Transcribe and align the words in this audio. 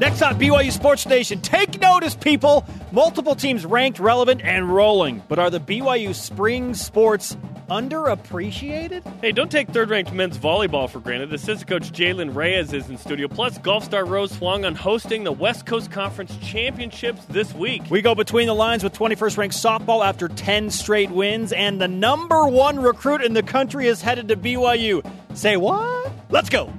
Next 0.00 0.22
on 0.22 0.40
BYU 0.40 0.72
Sports 0.72 1.04
Nation, 1.04 1.42
take 1.42 1.78
notice, 1.78 2.14
people. 2.14 2.64
Multiple 2.90 3.34
teams 3.34 3.66
ranked, 3.66 3.98
relevant, 4.00 4.40
and 4.42 4.74
rolling. 4.74 5.22
But 5.28 5.38
are 5.38 5.50
the 5.50 5.60
BYU 5.60 6.14
spring 6.14 6.72
sports 6.72 7.36
underappreciated? 7.68 9.02
Hey, 9.20 9.32
don't 9.32 9.50
take 9.50 9.68
third 9.68 9.90
ranked 9.90 10.14
men's 10.14 10.38
volleyball 10.38 10.88
for 10.88 11.00
granted. 11.00 11.28
The 11.28 11.34
assistant 11.34 11.68
coach 11.68 11.92
Jalen 11.92 12.34
Reyes 12.34 12.72
is 12.72 12.88
in 12.88 12.96
studio. 12.96 13.28
Plus, 13.28 13.58
golf 13.58 13.84
star 13.84 14.06
Rose 14.06 14.40
Wong 14.40 14.64
on 14.64 14.74
hosting 14.74 15.24
the 15.24 15.32
West 15.32 15.66
Coast 15.66 15.90
Conference 15.90 16.34
Championships 16.38 17.22
this 17.26 17.52
week. 17.52 17.82
We 17.90 18.00
go 18.00 18.14
between 18.14 18.46
the 18.46 18.54
lines 18.54 18.82
with 18.82 18.94
21st 18.94 19.36
ranked 19.36 19.54
softball 19.54 20.02
after 20.02 20.28
10 20.28 20.70
straight 20.70 21.10
wins, 21.10 21.52
and 21.52 21.78
the 21.78 21.88
number 21.88 22.46
one 22.46 22.80
recruit 22.80 23.20
in 23.20 23.34
the 23.34 23.42
country 23.42 23.86
is 23.86 24.00
headed 24.00 24.28
to 24.28 24.36
BYU. 24.38 25.06
Say 25.34 25.58
what? 25.58 26.10
Let's 26.30 26.48
go. 26.48 26.72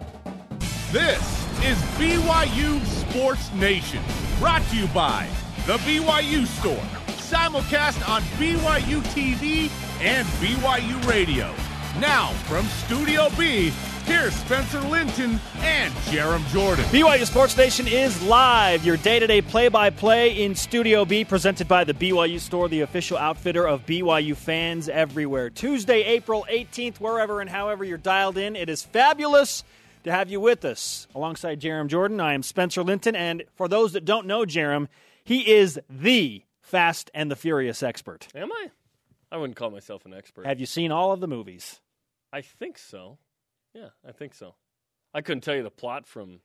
This 0.91 1.21
is 1.63 1.77
BYU 1.99 2.83
Sports 3.11 3.51
Nation, 3.55 4.01
brought 4.39 4.61
to 4.69 4.77
you 4.77 4.87
by 4.87 5.27
The 5.67 5.75
BYU 5.79 6.45
Store, 6.45 6.81
simulcast 7.17 8.07
on 8.07 8.21
BYU 8.39 9.01
TV 9.11 9.69
and 9.99 10.25
BYU 10.39 11.05
Radio. 11.05 11.53
Now, 11.99 12.29
from 12.47 12.65
Studio 12.67 13.27
B, 13.37 13.73
here's 14.05 14.33
Spencer 14.33 14.79
Linton 14.79 15.41
and 15.57 15.93
Jarom 16.05 16.47
Jordan. 16.53 16.85
BYU 16.85 17.25
Sports 17.25 17.57
Nation 17.57 17.85
is 17.85 18.21
live, 18.23 18.85
your 18.85 18.95
day 18.95 19.19
to 19.19 19.27
day 19.27 19.41
play 19.41 19.67
by 19.67 19.89
play 19.89 20.45
in 20.45 20.55
Studio 20.55 21.03
B, 21.03 21.25
presented 21.25 21.67
by 21.67 21.83
the 21.83 21.93
BYU 21.93 22.39
Store, 22.39 22.69
the 22.69 22.79
official 22.79 23.17
outfitter 23.17 23.67
of 23.67 23.85
BYU 23.85 24.37
fans 24.37 24.87
everywhere. 24.87 25.49
Tuesday, 25.49 26.01
April 26.03 26.45
18th, 26.49 27.01
wherever 27.01 27.41
and 27.41 27.49
however 27.49 27.83
you're 27.83 27.97
dialed 27.97 28.37
in, 28.37 28.55
it 28.55 28.69
is 28.69 28.83
fabulous 28.83 29.65
to 30.03 30.11
have 30.11 30.29
you 30.29 30.39
with 30.39 30.65
us. 30.65 31.07
Alongside 31.15 31.59
Jarom 31.59 31.87
Jordan, 31.87 32.19
I 32.19 32.33
am 32.33 32.43
Spencer 32.43 32.83
Linton, 32.83 33.15
and 33.15 33.43
for 33.55 33.67
those 33.67 33.93
that 33.93 34.05
don't 34.05 34.27
know 34.27 34.45
Jarom, 34.45 34.87
he 35.23 35.51
is 35.51 35.79
the 35.89 36.43
Fast 36.61 37.11
and 37.13 37.29
the 37.29 37.35
Furious 37.35 37.83
expert. 37.83 38.27
Am 38.35 38.51
I? 38.51 38.71
I 39.31 39.37
wouldn't 39.37 39.57
call 39.57 39.71
myself 39.71 40.05
an 40.05 40.13
expert. 40.13 40.45
Have 40.45 40.59
you 40.59 40.65
seen 40.65 40.91
all 40.91 41.11
of 41.11 41.19
the 41.19 41.27
movies? 41.27 41.79
I 42.33 42.41
think 42.41 42.77
so. 42.77 43.17
Yeah, 43.73 43.89
I 44.07 44.11
think 44.11 44.33
so. 44.33 44.55
I 45.13 45.21
couldn't 45.21 45.41
tell 45.41 45.55
you 45.55 45.63
the 45.63 45.71
plot 45.71 46.05
from 46.05 46.41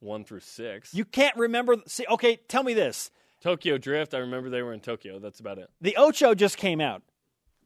one 0.00 0.24
through 0.24 0.40
six. 0.40 0.94
You 0.94 1.04
can't 1.04 1.36
remember. 1.36 1.76
See, 1.86 2.06
okay, 2.08 2.36
tell 2.48 2.62
me 2.62 2.74
this. 2.74 3.10
Tokyo 3.42 3.76
Drift, 3.78 4.14
I 4.14 4.18
remember 4.18 4.48
they 4.48 4.62
were 4.62 4.72
in 4.72 4.80
Tokyo. 4.80 5.18
That's 5.18 5.40
about 5.40 5.58
it. 5.58 5.68
The 5.80 5.96
Ocho 5.96 6.34
just 6.34 6.56
came 6.56 6.80
out. 6.80 7.02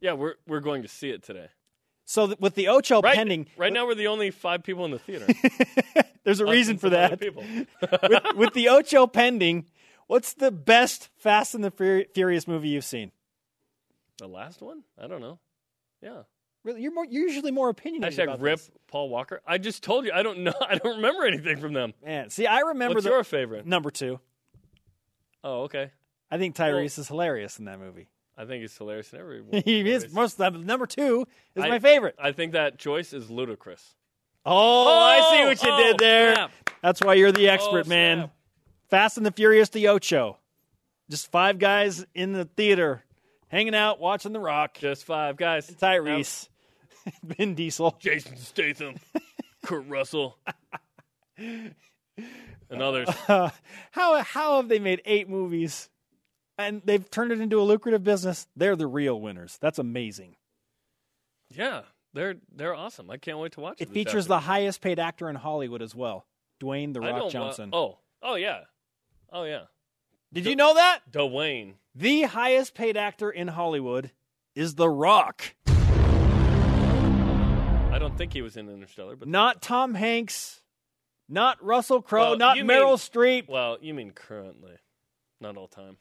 Yeah, 0.01 0.13
we're 0.13 0.35
we're 0.47 0.61
going 0.61 0.83
to 0.83 0.89
see 0.89 1.11
it 1.11 1.23
today. 1.23 1.49
So 2.11 2.29
th- 2.29 2.39
with 2.41 2.55
the 2.55 2.69
Ocho 2.69 3.03
Right, 3.03 3.15
pending, 3.15 3.49
right 3.59 3.71
now 3.71 3.87
we're 3.87 3.95
the 3.95 4.07
only 4.07 4.31
five 4.31 4.63
people 4.63 4.87
in 4.87 4.93
the 4.93 4.99
theater. 4.99 5.27
there's 6.25 6.41
a 6.41 6.47
Us 6.47 6.51
reason 6.51 6.79
for 6.79 6.89
that. 6.89 7.21
People. 7.21 7.45
with, 7.83 8.35
with 8.35 8.55
the 8.55 8.71
Ocho 8.71 9.07
pending, 9.07 9.67
what's 10.07 10.33
the 10.33 10.51
best 10.51 11.11
Fast 11.19 11.55
and 11.55 11.63
the 11.63 11.71
Fur- 11.71 12.07
Furious 12.15 12.49
movie 12.49 12.71
you've 12.71 12.87
seen? 12.87 13.13
the 14.17 14.27
last 14.27 14.63
one? 14.63 14.85
I 14.99 15.07
don't 15.07 15.21
know. 15.21 15.39
Yeah. 16.03 16.23
Really, 16.65 16.81
you're 16.81 16.95
more 16.95 17.05
you're 17.05 17.29
usually 17.29 17.51
more 17.51 17.69
opinionated. 17.69 18.19
Hashtag 18.19 18.41
rip 18.41 18.59
this. 18.59 18.71
Paul 18.91 19.11
Walker. 19.11 19.43
I 19.47 19.59
just 19.59 19.83
told 19.83 20.07
you 20.07 20.13
I 20.15 20.23
don't 20.23 20.39
know. 20.39 20.55
I 20.67 20.77
don't 20.77 20.97
remember 20.97 21.27
anything 21.27 21.59
from 21.59 21.75
them. 21.75 21.93
Man, 22.03 22.31
see, 22.31 22.47
I 22.47 22.61
remember 22.61 22.95
What's 22.95 23.05
the 23.05 23.11
your 23.11 23.23
favorite? 23.23 23.67
number 23.67 23.91
two. 23.91 24.19
Oh, 25.45 25.65
okay. 25.65 25.91
I 26.31 26.39
think 26.39 26.57
Tyrese 26.57 26.99
is 26.99 27.09
hilarious 27.09 27.59
in 27.59 27.67
that 27.67 27.79
movie. 27.79 28.09
I 28.39 28.45
think 28.45 28.61
he's 28.63 28.77
hilarious 28.79 29.13
in 29.13 29.19
every. 29.19 29.43
he 29.65 29.81
is 29.91 30.13
most 30.13 30.41
of 30.41 30.53
them. 30.53 30.65
number 30.65 30.87
two 30.87 31.27
is 31.57 31.65
I- 31.65 31.69
my 31.69 31.79
favorite. 31.81 32.15
I 32.23 32.31
think 32.33 32.53
that 32.53 32.79
choice 32.79 33.13
is 33.13 33.29
ludicrous. 33.31 33.95
Oh, 34.47 34.89
I 34.89 35.37
see 35.37 35.45
what 35.45 35.63
you 35.63 35.71
oh, 35.71 35.83
did 35.83 35.99
there. 35.99 36.35
snap. 36.35 36.53
That's 36.81 37.03
why 37.03 37.15
you're 37.15 37.33
the 37.33 37.49
expert, 37.49 37.85
Oh, 37.87 37.89
man. 37.89 38.31
Fast 38.89 39.17
and 39.19 39.27
the 39.27 39.33
Furious, 39.33 39.69
the 39.69 39.89
Ocho. 39.89 40.39
Just 41.11 41.31
five 41.31 41.59
guys 41.59 42.07
in 42.15 42.33
the 42.33 42.45
theater, 42.45 43.03
hanging 43.49 43.75
out, 43.75 43.99
watching 44.01 44.33
The 44.33 44.41
Rock. 44.41 44.79
Just 44.79 45.05
five 45.05 45.37
guys. 45.37 45.69
Tyrese, 45.69 46.49
Vin 47.23 47.55
Diesel. 47.55 47.97
Jason 47.99 48.37
Statham, 48.37 48.95
Kurt 49.67 49.87
Russell, 49.89 50.39
and 51.37 51.75
others. 52.71 53.09
Uh, 53.27 53.51
how 53.91 54.23
how 54.23 54.57
have 54.57 54.69
they 54.69 54.79
made 54.79 55.03
eight 55.05 55.29
movies, 55.29 55.91
and 56.59 56.83
they've 56.85 57.09
turned 57.11 57.33
it 57.33 57.41
into 57.41 57.61
a 57.61 57.63
lucrative 57.65 58.05
business? 58.05 58.47
They're 58.57 58.77
the 58.77 58.87
real 58.87 59.21
winners. 59.21 59.59
That's 59.61 59.79
amazing. 59.79 60.37
Yeah, 61.51 61.83
they're 62.13 62.35
they're 62.55 62.75
awesome. 62.75 63.11
I 63.11 63.17
can't 63.17 63.39
wait 63.39 63.53
to 63.53 63.61
watch 63.61 63.81
it. 63.81 63.89
It 63.89 63.93
features 63.95 64.27
the 64.27 64.41
highest 64.41 64.81
paid 64.81 64.99
actor 64.99 65.29
in 65.31 65.37
Hollywood 65.37 65.81
as 65.83 65.95
well, 65.95 66.27
Dwayne 66.61 66.93
the 66.93 67.01
Rock 67.01 67.11
don't 67.11 67.23
wa- 67.25 67.29
Johnson. 67.31 67.71
oh, 67.73 67.99
oh 68.23 68.35
yeah, 68.35 68.61
oh 69.33 69.45
yeah. 69.45 69.63
Did 70.33 70.45
you 70.45 70.57
know 70.57 70.75
that 70.75 71.01
Dwayne. 71.11 71.75
the 71.95 72.25
highest 72.25 72.75
paid 72.75 72.99
actor 72.99 73.31
in 73.31 73.49
Hollywood 73.49 74.11
is 74.55 74.75
The 74.75 74.91
Rock? 74.91 75.55
I 77.91 77.99
don't 77.99 78.17
think 78.19 78.33
he 78.35 78.43
was 78.43 78.57
in 78.59 78.69
Interstellar, 78.69 79.17
but 79.17 79.27
Not 79.27 79.63
Tom 79.63 79.95
Hanks, 79.95 80.61
not 81.29 81.63
Russell 81.65 82.03
Crowe, 82.03 82.31
Well, 82.31 82.37
not 82.37 82.59
Meryl 82.59 82.67
mean- 82.67 82.97
Streep. 82.99 83.49
well, 83.49 83.79
you 83.81 83.95
mean 83.95 84.11
currently, 84.13 84.77
not 85.41 85.57
all 85.57 85.67
time. 85.67 85.97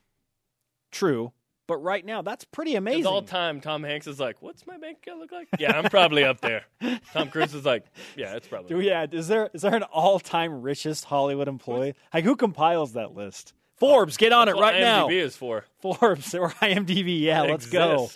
True, 0.91 1.33
but 1.67 1.77
right 1.77 2.05
now 2.05 2.21
that's 2.21 2.45
pretty 2.45 2.75
amazing. 2.75 3.05
all 3.05 3.21
time, 3.21 3.61
Tom 3.61 3.83
Hanks 3.83 4.07
is 4.07 4.19
like, 4.19 4.41
"What's 4.41 4.65
my 4.65 4.77
bank 4.77 4.99
account 5.03 5.19
look 5.19 5.31
like?" 5.31 5.47
Yeah, 5.59 5.77
I'm 5.77 5.89
probably 5.89 6.23
up 6.23 6.41
there. 6.41 6.63
Tom 7.13 7.29
Cruise 7.29 7.53
is 7.53 7.65
like, 7.65 7.85
"Yeah, 8.15 8.35
it's 8.35 8.47
probably." 8.47 8.69
Do 8.69 8.77
we, 8.77 8.87
yeah, 8.87 9.05
is 9.11 9.27
there 9.27 9.49
is 9.53 9.61
there 9.61 9.75
an 9.75 9.83
all 9.83 10.19
time 10.19 10.61
richest 10.61 11.05
Hollywood 11.05 11.47
employee? 11.47 11.93
Like 12.13 12.23
who 12.23 12.35
compiles 12.35 12.93
that 12.93 13.13
list? 13.13 13.53
Forbes, 13.75 14.17
get 14.17 14.33
on 14.33 14.47
That's 14.47 14.55
it 14.55 14.59
what 14.59 14.73
right 14.73 14.81
now. 14.81 15.07
IMDb 15.07 15.21
is 15.21 15.35
for. 15.35 15.65
Forbes 15.81 16.33
or 16.33 16.49
IMDb. 16.49 17.21
Yeah, 17.21 17.41
let's 17.43 17.67
go. 17.67 18.09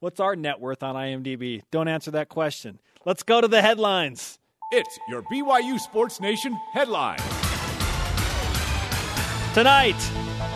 What's 0.00 0.20
our 0.20 0.36
net 0.36 0.60
worth 0.60 0.84
on 0.84 0.94
IMDb? 0.94 1.62
Don't 1.72 1.88
answer 1.88 2.12
that 2.12 2.28
question. 2.28 2.78
Let's 3.04 3.24
go 3.24 3.40
to 3.40 3.48
the 3.48 3.60
headlines. 3.60 4.38
It's 4.70 4.98
your 5.08 5.22
BYU 5.22 5.80
Sports 5.80 6.20
Nation 6.20 6.56
headline. 6.72 7.18
Tonight, 9.54 9.96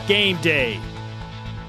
game 0.07 0.37
day. 0.43 0.79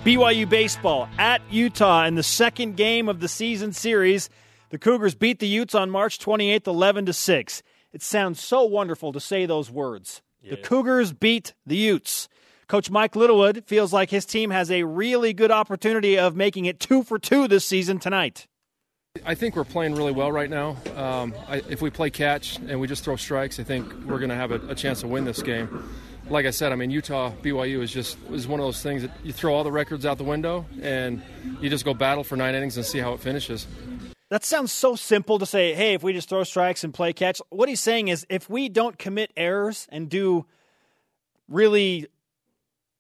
BYU 0.04 0.50
baseball 0.50 1.08
at 1.18 1.42
Utah 1.50 2.04
in 2.04 2.16
the 2.16 2.24
second 2.24 2.76
game 2.76 3.08
of 3.08 3.22
the 3.22 3.30
season 3.30 3.72
series. 3.72 4.30
The 4.70 4.78
Cougars 4.78 5.16
beat 5.16 5.40
the 5.40 5.48
Utes 5.48 5.74
on 5.74 5.90
March 5.90 6.20
28th, 6.20 6.68
11 6.68 7.06
to 7.06 7.14
6. 7.14 7.64
It 7.94 8.02
sounds 8.02 8.42
so 8.42 8.66
wonderful 8.66 9.14
to 9.14 9.22
say 9.22 9.46
those 9.46 9.72
words. 9.72 10.22
The 10.50 10.58
Cougars 10.58 11.14
beat 11.14 11.54
the 11.66 11.78
Utes. 11.78 12.28
Coach 12.68 12.90
Mike 12.90 13.16
Littlewood 13.16 13.64
feels 13.66 13.94
like 13.94 14.10
his 14.10 14.26
team 14.26 14.50
has 14.50 14.70
a 14.70 14.84
really 14.84 15.32
good 15.32 15.52
opportunity 15.52 16.20
of 16.20 16.36
making 16.36 16.66
it 16.66 16.82
two 16.82 17.04
for 17.04 17.18
two 17.18 17.48
this 17.48 17.64
season 17.64 17.98
tonight. 17.98 18.48
I 19.26 19.36
think 19.36 19.56
we're 19.56 19.64
playing 19.64 19.96
really 19.96 20.12
well 20.12 20.34
right 20.34 20.50
now. 20.50 20.76
Um, 20.98 21.34
I, 21.48 21.58
if 21.70 21.82
we 21.82 21.90
play 21.90 22.10
catch 22.10 22.58
and 22.58 22.78
we 22.82 22.88
just 22.88 23.06
throw 23.06 23.16
strikes, 23.16 23.58
I 23.58 23.64
think 23.64 23.88
we're 24.06 24.18
going 24.18 24.32
to 24.32 24.36
have 24.36 24.52
a, 24.52 24.60
a 24.68 24.76
chance 24.76 25.00
to 25.00 25.08
win 25.08 25.24
this 25.24 25.42
game. 25.42 25.88
Like 26.30 26.46
I 26.46 26.52
said, 26.52 26.72
I 26.72 26.76
mean 26.76 26.90
Utah 26.90 27.32
BYU 27.42 27.82
is 27.82 27.92
just 27.92 28.18
is 28.32 28.48
one 28.48 28.60
of 28.60 28.66
those 28.66 28.82
things 28.82 29.02
that 29.02 29.12
you 29.24 29.34
throw 29.34 29.54
all 29.54 29.64
the 29.64 29.72
records 29.72 30.06
out 30.06 30.18
the 30.18 30.24
window 30.24 30.66
and 30.82 31.22
you 31.62 31.70
just 31.70 31.86
go 31.86 31.94
battle 31.94 32.24
for 32.24 32.36
nine 32.36 32.56
innings 32.56 32.78
and 32.78 32.86
see 32.86 33.00
how 33.00 33.14
it 33.14 33.20
finishes. 33.20 33.68
That 34.30 34.44
sounds 34.44 34.72
so 34.72 34.96
simple 34.96 35.38
to 35.40 35.46
say, 35.46 35.74
hey, 35.74 35.94
if 35.94 36.02
we 36.02 36.14
just 36.14 36.30
throw 36.30 36.44
strikes 36.44 36.84
and 36.84 36.94
play 36.94 37.14
catch. 37.14 37.40
What 37.50 37.70
he's 37.70 37.82
saying 37.82 38.08
is 38.08 38.26
if 38.30 38.50
we 38.50 38.68
don't 38.68 38.98
commit 38.98 39.32
errors 39.38 39.86
and 39.92 40.10
do 40.10 40.46
really 41.48 42.08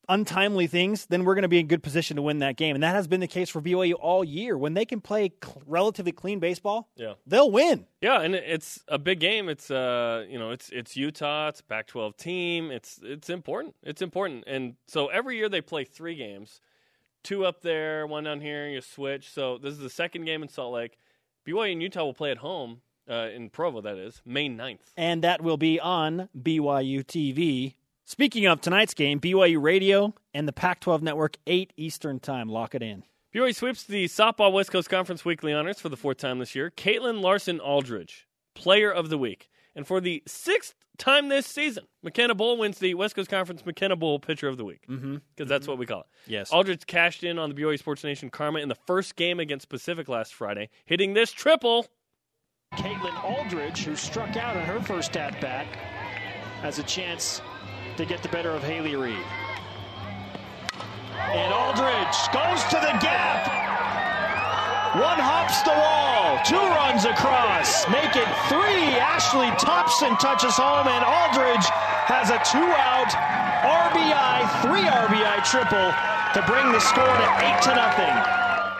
untimely 0.09 0.67
things, 0.67 1.05
then 1.07 1.23
we're 1.23 1.35
going 1.35 1.43
to 1.43 1.47
be 1.49 1.59
in 1.59 1.67
good 1.67 1.81
position 1.83 2.15
to 2.17 2.21
win 2.21 2.39
that 2.39 2.57
game. 2.57 2.75
And 2.75 2.83
that 2.83 2.93
has 2.95 3.07
been 3.07 3.19
the 3.19 3.27
case 3.27 3.49
for 3.49 3.61
BYU 3.61 3.93
all 3.99 4.23
year. 4.23 4.57
When 4.57 4.73
they 4.73 4.85
can 4.85 4.99
play 5.01 5.31
cl- 5.43 5.61
relatively 5.65 6.11
clean 6.11 6.39
baseball, 6.39 6.89
Yeah. 6.95 7.13
they'll 7.25 7.51
win. 7.51 7.87
Yeah, 8.01 8.21
and 8.21 8.35
it's 8.35 8.83
a 8.87 8.97
big 8.99 9.19
game. 9.19 9.49
It's 9.49 9.71
uh, 9.71 10.25
you 10.29 10.37
know, 10.37 10.51
it's 10.51 10.69
it's 10.69 10.95
Utah. 10.97 11.47
It's 11.49 11.61
Pac-12 11.61 12.17
team. 12.17 12.71
It's 12.71 12.99
it's 13.03 13.29
important. 13.29 13.75
It's 13.83 14.01
important. 14.01 14.43
And 14.47 14.75
so 14.87 15.07
every 15.07 15.37
year 15.37 15.49
they 15.49 15.61
play 15.61 15.83
three 15.85 16.15
games, 16.15 16.59
two 17.23 17.45
up 17.45 17.61
there, 17.61 18.05
one 18.05 18.25
down 18.25 18.41
here. 18.41 18.67
You 18.67 18.81
switch. 18.81 19.29
So 19.31 19.57
this 19.57 19.73
is 19.73 19.79
the 19.79 19.89
second 19.89 20.25
game 20.25 20.43
in 20.43 20.49
Salt 20.49 20.73
Lake. 20.73 20.97
BYU 21.47 21.71
and 21.73 21.81
Utah 21.81 22.03
will 22.05 22.13
play 22.13 22.31
at 22.31 22.37
home 22.37 22.81
uh, 23.09 23.27
in 23.33 23.49
Provo. 23.49 23.81
That 23.81 23.97
is 23.97 24.21
May 24.25 24.47
9th. 24.49 24.79
And 24.95 25.21
that 25.23 25.41
will 25.41 25.57
be 25.57 25.79
on 25.79 26.29
BYU 26.41 27.03
TV. 27.03 27.75
Speaking 28.05 28.45
of 28.45 28.61
tonight's 28.61 28.93
game, 28.93 29.19
BYU 29.19 29.61
Radio 29.61 30.13
and 30.33 30.47
the 30.47 30.53
Pac 30.53 30.81
12 30.81 31.01
Network, 31.01 31.37
8 31.47 31.71
Eastern 31.77 32.19
Time. 32.19 32.49
Lock 32.49 32.75
it 32.75 32.81
in. 32.83 33.03
BYU 33.33 33.55
sweeps 33.55 33.83
the 33.83 34.05
softball 34.05 34.51
West 34.51 34.71
Coast 34.71 34.89
Conference 34.89 35.23
weekly 35.25 35.53
honors 35.53 35.79
for 35.79 35.89
the 35.89 35.97
fourth 35.97 36.17
time 36.17 36.39
this 36.39 36.53
year. 36.53 36.69
Caitlin 36.69 37.21
Larson 37.21 37.59
Aldridge, 37.59 38.27
Player 38.55 38.91
of 38.91 39.09
the 39.09 39.17
Week, 39.17 39.49
and 39.75 39.87
for 39.87 39.99
the 40.01 40.21
sixth 40.27 40.75
time 40.97 41.29
this 41.29 41.47
season, 41.47 41.85
McKenna 42.03 42.35
Bull 42.35 42.57
wins 42.57 42.77
the 42.77 42.93
West 42.93 43.15
Coast 43.15 43.29
Conference 43.29 43.65
McKenna 43.65 43.95
Bull 43.95 44.19
Pitcher 44.19 44.47
of 44.49 44.57
the 44.57 44.65
Week 44.65 44.81
because 44.85 44.99
Mm-hmm. 45.01 45.45
that's 45.47 45.67
what 45.67 45.77
we 45.79 45.85
call 45.87 46.01
it. 46.01 46.07
Yes. 46.27 46.51
Aldridge 46.51 46.85
cashed 46.85 47.23
in 47.23 47.39
on 47.39 47.49
the 47.49 47.55
BYU 47.55 47.79
Sports 47.79 48.03
Nation 48.03 48.29
karma 48.29 48.59
in 48.59 48.67
the 48.69 48.75
first 48.85 49.15
game 49.15 49.39
against 49.39 49.69
Pacific 49.69 50.07
last 50.09 50.33
Friday, 50.35 50.69
hitting 50.85 51.13
this 51.13 51.31
triple. 51.31 51.87
Caitlin 52.75 53.23
Aldridge, 53.23 53.83
who 53.85 53.95
struck 53.95 54.35
out 54.35 54.57
on 54.57 54.63
her 54.65 54.79
first 54.81 55.15
at 55.17 55.39
bat, 55.41 55.65
has 56.61 56.77
a 56.79 56.83
chance 56.83 57.41
to 57.97 58.05
get 58.05 58.21
the 58.23 58.29
better 58.29 58.51
of 58.51 58.63
Haley 58.63 58.95
Reed. 58.95 59.25
And 61.13 61.53
Aldridge 61.53 62.17
goes 62.33 62.63
to 62.69 62.77
the 62.81 62.93
gap. 63.01 63.47
One 64.93 65.17
hops 65.17 65.61
the 65.65 65.73
wall, 65.73 66.37
two 66.45 66.61
runs 66.77 67.05
across, 67.05 67.89
make 67.89 68.15
it 68.15 68.29
three. 68.45 68.93
Ashley 69.01 69.49
Thompson 69.57 70.15
touches 70.17 70.53
home, 70.53 70.85
and 70.87 71.03
Aldridge 71.03 71.65
has 72.05 72.29
a 72.29 72.37
two 72.45 72.61
out 72.61 73.09
RBI, 73.63 74.61
three 74.61 74.85
RBI 74.85 75.43
triple 75.49 75.89
to 76.33 76.41
bring 76.45 76.71
the 76.71 76.79
score 76.79 77.05
to 77.05 77.27
eight 77.41 77.61
to 77.63 77.73
nothing. 77.73 78.13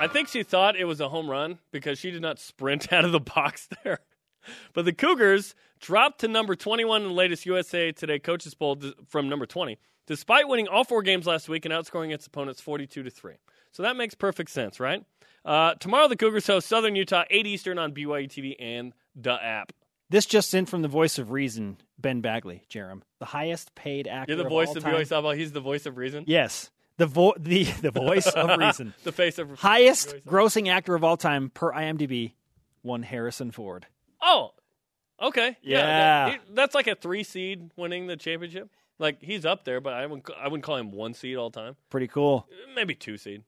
I 0.03 0.07
think 0.11 0.27
she 0.27 0.43
thought 0.43 0.75
it 0.75 0.85
was 0.85 0.99
a 0.99 1.09
home 1.09 1.29
run 1.29 1.59
because 1.71 1.97
she 1.97 2.11
did 2.11 2.21
not 2.21 2.37
sprint 2.37 2.91
out 2.93 3.05
of 3.05 3.11
the 3.11 3.19
box 3.19 3.67
there. 3.83 3.99
But 4.73 4.85
the 4.85 4.93
Cougars 4.93 5.55
dropped 5.79 6.19
to 6.21 6.27
number 6.27 6.55
21 6.55 7.01
in 7.01 7.07
the 7.09 7.13
latest 7.13 7.45
USA 7.45 7.91
Today 7.91 8.19
coaches 8.19 8.53
poll 8.53 8.77
from 9.07 9.29
number 9.29 9.45
20, 9.45 9.77
despite 10.07 10.47
winning 10.47 10.67
all 10.67 10.83
four 10.83 11.01
games 11.03 11.27
last 11.27 11.49
week 11.49 11.65
and 11.65 11.73
outscoring 11.73 12.13
its 12.13 12.27
opponents 12.27 12.61
42 12.61 13.03
to 13.03 13.09
3. 13.09 13.35
So 13.71 13.83
that 13.83 13.95
makes 13.95 14.15
perfect 14.15 14.51
sense, 14.51 14.79
right? 14.79 15.03
Uh, 15.45 15.73
tomorrow, 15.75 16.07
the 16.07 16.15
Cougars 16.15 16.47
host 16.47 16.67
Southern 16.67 16.95
Utah, 16.95 17.23
8 17.29 17.45
Eastern 17.47 17.77
on 17.77 17.93
BYU 17.93 18.27
TV 18.27 18.55
and 18.59 18.93
the 19.15 19.33
app. 19.33 19.73
This 20.09 20.25
just 20.25 20.53
in 20.53 20.65
from 20.65 20.83
the 20.83 20.87
voice 20.87 21.17
of 21.17 21.31
reason, 21.31 21.77
Ben 21.97 22.21
Bagley, 22.21 22.63
Jarom, 22.69 23.01
the 23.19 23.25
highest 23.25 23.73
paid 23.73 24.07
actor. 24.07 24.33
You're 24.33 24.43
the 24.43 24.49
voice 24.49 24.69
of, 24.75 24.77
of 24.77 24.83
BYU 24.83 25.07
softball. 25.07 25.35
He's 25.35 25.51
the 25.51 25.59
voice 25.59 25.85
of 25.85 25.97
reason. 25.97 26.25
Yes, 26.27 26.69
the 26.97 27.07
vo- 27.07 27.33
the 27.39 27.63
the 27.81 27.91
voice 27.91 28.27
of 28.27 28.59
reason, 28.59 28.93
the 29.03 29.11
face 29.11 29.39
of 29.39 29.59
highest 29.59 30.15
grossing 30.25 30.69
actor 30.69 30.93
of 30.95 31.03
all 31.03 31.17
time 31.17 31.49
per 31.49 31.71
IMDb, 31.71 32.33
one 32.81 33.03
Harrison 33.03 33.51
Ford. 33.51 33.87
Oh, 34.23 34.51
okay, 35.21 35.57
yeah, 35.61 36.27
that, 36.29 36.39
that's 36.53 36.75
like 36.75 36.87
a 36.87 36.95
three 36.95 37.23
seed 37.23 37.71
winning 37.75 38.07
the 38.07 38.15
championship. 38.15 38.69
Like 38.99 39.21
he's 39.21 39.45
up 39.45 39.65
there, 39.65 39.81
but 39.81 39.93
I 39.93 40.05
wouldn't 40.05 40.29
I 40.39 40.47
wouldn't 40.47 40.63
call 40.63 40.77
him 40.77 40.91
one 40.91 41.13
seed 41.13 41.35
all 41.35 41.51
time. 41.51 41.75
Pretty 41.89 42.07
cool. 42.07 42.47
Maybe 42.75 42.95
two 42.95 43.17
seed. 43.17 43.43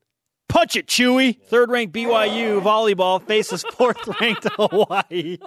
Punch 0.47 0.75
it, 0.75 0.87
Chewie. 0.87 1.37
Third 1.41 1.69
ranked 1.69 1.93
BYU 1.93 2.61
volleyball 2.61 3.21
faces 3.21 3.63
fourth 3.73 4.07
ranked 4.21 4.47
Hawaii 4.53 5.37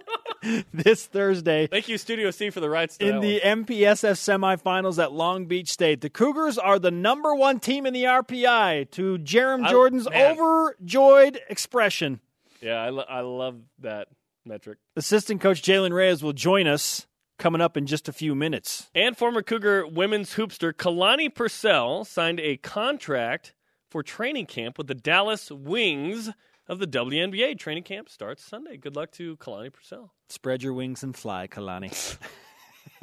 this 0.75 1.07
Thursday. 1.07 1.67
Thank 1.67 1.89
you, 1.89 1.97
Studio 1.99 2.31
C, 2.31 2.51
for 2.51 2.61
the 2.61 2.69
rights 2.69 2.99
to 2.99 3.09
in 3.09 3.21
the 3.21 3.41
one. 3.43 3.65
MPSF 3.65 4.17
semifinals 4.19 5.03
at 5.03 5.13
Long 5.13 5.47
Beach 5.47 5.71
State. 5.71 6.01
The 6.03 6.11
Cougars 6.11 6.59
are 6.59 6.79
the 6.79 6.91
number 6.91 7.35
one 7.35 7.59
team 7.59 7.87
in 7.87 7.95
the 7.95 8.05
RPI. 8.05 8.91
To 8.93 9.19
Jarom 9.19 9.69
Jordan's 9.71 10.07
overjoyed 10.09 11.41
expression. 11.49 12.21
Yeah, 12.61 12.75
I, 12.83 12.91
lo- 12.91 13.07
I 13.09 13.21
love 13.21 13.57
that 13.81 14.09
metric. 14.44 14.79
Assistant 14.96 15.40
coach 15.40 15.62
Jalen 15.62 15.93
Reyes 15.93 16.23
will 16.23 16.32
join 16.32 16.67
us 16.67 17.06
coming 17.38 17.61
up 17.61 17.76
in 17.76 17.87
just 17.87 18.08
a 18.08 18.12
few 18.12 18.35
minutes. 18.35 18.90
And 18.94 19.17
former 19.17 19.43
Cougar 19.43 19.87
women's 19.87 20.35
hoopster 20.35 20.73
Kalani 20.73 21.32
Purcell 21.32 22.05
signed 22.05 22.40
a 22.40 22.56
contract 22.56 23.55
for 23.90 24.02
training 24.02 24.46
camp 24.46 24.76
with 24.76 24.87
the 24.87 24.94
Dallas 24.94 25.50
Wings 25.50 26.31
of 26.67 26.79
the 26.79 26.87
WNBA. 26.87 27.58
Training 27.58 27.85
camp 27.85 28.08
starts 28.08 28.44
Sunday. 28.44 28.76
Good 28.76 28.96
luck 28.96 29.11
to 29.12 29.37
Kalani 29.37 29.73
Purcell. 29.73 30.12
Spread 30.29 30.62
your 30.62 30.75
wings 30.75 31.02
and 31.02 31.17
fly, 31.17 31.46
Kalani. 31.46 32.19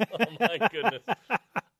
oh 0.00 0.24
my 0.38 0.68
goodness. 0.70 1.02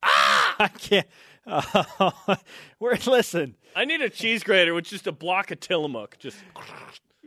ah! 0.02 0.56
I 0.58 0.68
can't. 0.68 1.06
Uh, 1.48 2.34
we're 2.80 2.98
listen. 3.06 3.54
I 3.76 3.84
need 3.84 4.00
a 4.00 4.10
cheese 4.10 4.42
grater 4.42 4.74
with 4.74 4.84
just 4.86 5.06
a 5.06 5.12
block 5.12 5.52
of 5.52 5.60
Tillamook. 5.60 6.18
Just 6.18 6.38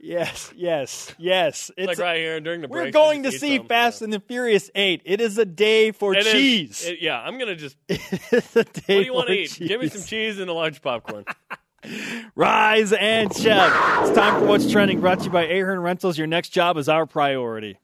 yes, 0.02 0.52
yes, 0.56 1.14
yes. 1.18 1.72
It's 1.78 1.88
like 1.88 1.98
right 1.98 2.18
here 2.18 2.40
during 2.40 2.62
the 2.62 2.68
break. 2.68 2.86
We're 2.86 2.92
going 2.92 3.24
to 3.24 3.32
see 3.32 3.60
Fast 3.60 4.02
and 4.02 4.12
the 4.12 4.20
Furious 4.20 4.70
Eight. 4.76 5.02
It 5.06 5.22
is 5.22 5.38
a 5.38 5.46
day 5.46 5.92
for 5.92 6.14
it 6.14 6.26
cheese. 6.26 6.82
Is, 6.82 6.88
it, 6.90 7.02
yeah, 7.02 7.20
I'm 7.20 7.38
gonna 7.38 7.56
just. 7.56 7.76
it's 7.88 8.56
a 8.56 8.64
day 8.64 8.64
what 8.64 8.88
do 8.88 9.02
you 9.02 9.14
want 9.14 9.28
to 9.28 9.34
eat? 9.34 9.52
Cheese. 9.52 9.68
Give 9.68 9.82
me 9.82 9.90
some 9.90 10.04
cheese 10.04 10.40
and 10.40 10.50
a 10.50 10.54
large 10.54 10.82
popcorn. 10.82 11.26
Rise 12.36 12.92
and 12.94 13.34
chug. 13.34 14.08
It's 14.08 14.18
time 14.18 14.42
for 14.42 14.48
What's 14.48 14.70
Trending, 14.70 15.00
brought 15.00 15.20
to 15.20 15.26
you 15.26 15.32
by 15.32 15.46
Ahern 15.46 15.80
Rentals. 15.80 16.18
Your 16.18 16.28
next 16.28 16.50
job 16.50 16.78
is 16.78 16.90
our 16.90 17.06
priority. 17.06 17.80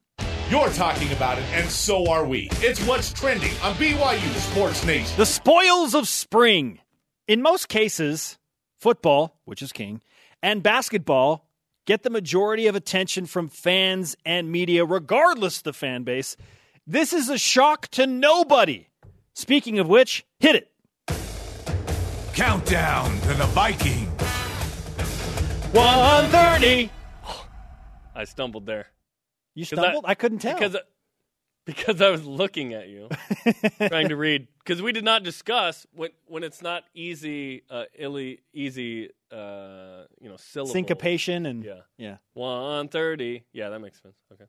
You're 0.49 0.69
talking 0.69 1.11
about 1.11 1.37
it, 1.39 1.45
and 1.53 1.69
so 1.69 2.09
are 2.11 2.25
we. 2.25 2.49
It's 2.55 2.85
What's 2.85 3.11
Trending 3.13 3.51
on 3.63 3.73
BYU 3.75 4.35
Sports 4.35 4.85
Nation. 4.85 5.17
The 5.17 5.25
spoils 5.25 5.95
of 5.95 6.07
spring. 6.07 6.79
In 7.27 7.41
most 7.41 7.69
cases, 7.69 8.37
football, 8.79 9.39
which 9.45 9.61
is 9.61 9.71
king, 9.71 10.01
and 10.43 10.61
basketball 10.61 11.44
get 11.85 12.03
the 12.03 12.09
majority 12.09 12.67
of 12.67 12.75
attention 12.75 13.25
from 13.25 13.47
fans 13.47 14.15
and 14.25 14.51
media, 14.51 14.83
regardless 14.85 15.57
of 15.57 15.63
the 15.63 15.73
fan 15.73 16.03
base. 16.03 16.35
This 16.85 17.13
is 17.13 17.29
a 17.29 17.37
shock 17.37 17.87
to 17.89 18.05
nobody. 18.05 18.87
Speaking 19.33 19.79
of 19.79 19.87
which, 19.87 20.25
hit 20.39 20.55
it. 20.55 20.71
Countdown 22.33 23.11
to 23.21 23.33
the 23.33 23.45
Viking. 23.53 24.07
130. 25.71 26.89
I 28.15 28.23
stumbled 28.25 28.65
there. 28.65 28.87
You 29.53 29.65
stumbled? 29.65 30.05
I, 30.05 30.11
I, 30.11 30.15
couldn't 30.15 30.39
tell. 30.39 30.53
Because, 30.53 30.77
because 31.65 32.01
I 32.01 32.09
was 32.09 32.25
looking 32.25 32.73
at 32.73 32.87
you, 32.87 33.09
trying 33.87 34.09
to 34.09 34.15
read. 34.15 34.47
Because 34.59 34.81
we 34.81 34.91
did 34.91 35.03
not 35.03 35.23
discuss 35.23 35.85
when 35.93 36.11
when 36.27 36.43
it's 36.43 36.61
not 36.61 36.83
easy, 36.93 37.63
uh, 37.69 37.85
illy, 37.97 38.41
easy, 38.53 39.09
uh, 39.31 40.03
you 40.21 40.29
know, 40.29 40.37
syllable. 40.37 40.73
Syncopation 40.73 41.45
and 41.45 41.63
yeah, 41.63 41.81
yeah. 41.97 42.17
One 42.33 42.87
thirty. 42.87 43.43
Yeah, 43.53 43.69
that 43.69 43.79
makes 43.79 44.01
sense. 44.01 44.15
Okay. 44.31 44.45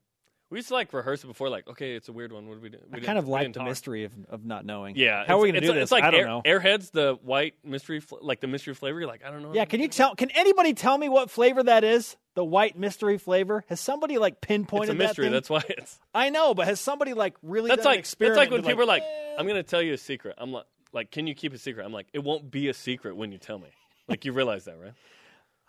We 0.49 0.59
used 0.59 0.69
to 0.69 0.75
like 0.75 0.93
rehearse 0.93 1.23
it 1.23 1.27
before, 1.27 1.49
like, 1.49 1.67
okay, 1.67 1.95
it's 1.95 2.07
a 2.07 2.13
weird 2.13 2.31
one. 2.31 2.47
What 2.47 2.55
do 2.55 2.61
we 2.61 2.69
do? 2.69 2.77
We 2.89 3.01
I 3.01 3.03
kind 3.03 3.17
of 3.19 3.27
like 3.27 3.51
the 3.51 3.59
talk. 3.59 3.67
mystery 3.67 4.05
of, 4.05 4.13
of 4.29 4.45
not 4.45 4.65
knowing. 4.65 4.95
Yeah, 4.95 5.25
how 5.27 5.37
are 5.37 5.41
we 5.41 5.51
going 5.51 5.61
to 5.61 5.67
do 5.67 5.73
this? 5.73 5.83
It's 5.83 5.91
like 5.91 6.05
I 6.05 6.11
don't 6.11 6.21
air, 6.21 6.27
know. 6.27 6.41
Airheads, 6.45 6.91
the 6.91 7.17
white 7.21 7.55
mystery, 7.65 8.01
like 8.21 8.39
the 8.39 8.47
mystery 8.47 8.73
flavor. 8.73 8.99
You're 8.99 9.09
like, 9.09 9.25
I 9.25 9.31
don't 9.31 9.41
know. 9.41 9.53
Yeah, 9.53 9.65
can 9.65 9.81
you 9.81 9.89
tell? 9.89 10.15
Can 10.15 10.29
anybody 10.31 10.73
tell 10.73 10.97
me 10.97 11.09
what 11.09 11.29
flavor 11.29 11.63
that 11.63 11.83
is? 11.83 12.15
The 12.35 12.45
white 12.45 12.77
mystery 12.77 13.17
flavor. 13.17 13.65
Has 13.67 13.81
somebody 13.81 14.17
like 14.17 14.39
pinpointed 14.39 14.91
it's 14.91 14.95
a 14.95 15.07
mystery? 15.07 15.25
That 15.25 15.31
that's 15.31 15.49
why 15.49 15.63
it's. 15.67 15.99
I 16.13 16.29
know, 16.29 16.53
but 16.53 16.67
has 16.67 16.79
somebody 16.79 17.13
like 17.13 17.35
really? 17.43 17.67
That's 17.67 17.83
like 17.83 18.07
that's 18.07 18.37
like 18.37 18.49
when 18.49 18.63
people 18.63 18.85
like, 18.87 19.01
are 19.01 19.01
like, 19.01 19.03
eh. 19.03 19.35
"I'm 19.37 19.47
going 19.47 19.57
to 19.57 19.63
tell 19.63 19.81
you 19.81 19.93
a 19.93 19.97
secret." 19.97 20.35
I'm 20.37 20.53
like, 20.53 20.65
like, 20.93 21.11
can 21.11 21.27
you 21.27 21.35
keep 21.35 21.53
a 21.53 21.57
secret? 21.57 21.85
I'm 21.85 21.93
like, 21.93 22.07
it 22.13 22.23
won't 22.23 22.49
be 22.49 22.69
a 22.69 22.73
secret 22.73 23.17
when 23.17 23.33
you 23.33 23.37
tell 23.37 23.59
me. 23.59 23.67
Like 24.07 24.23
you 24.23 24.31
realize 24.31 24.65
that, 24.65 24.79
right? 24.81 24.93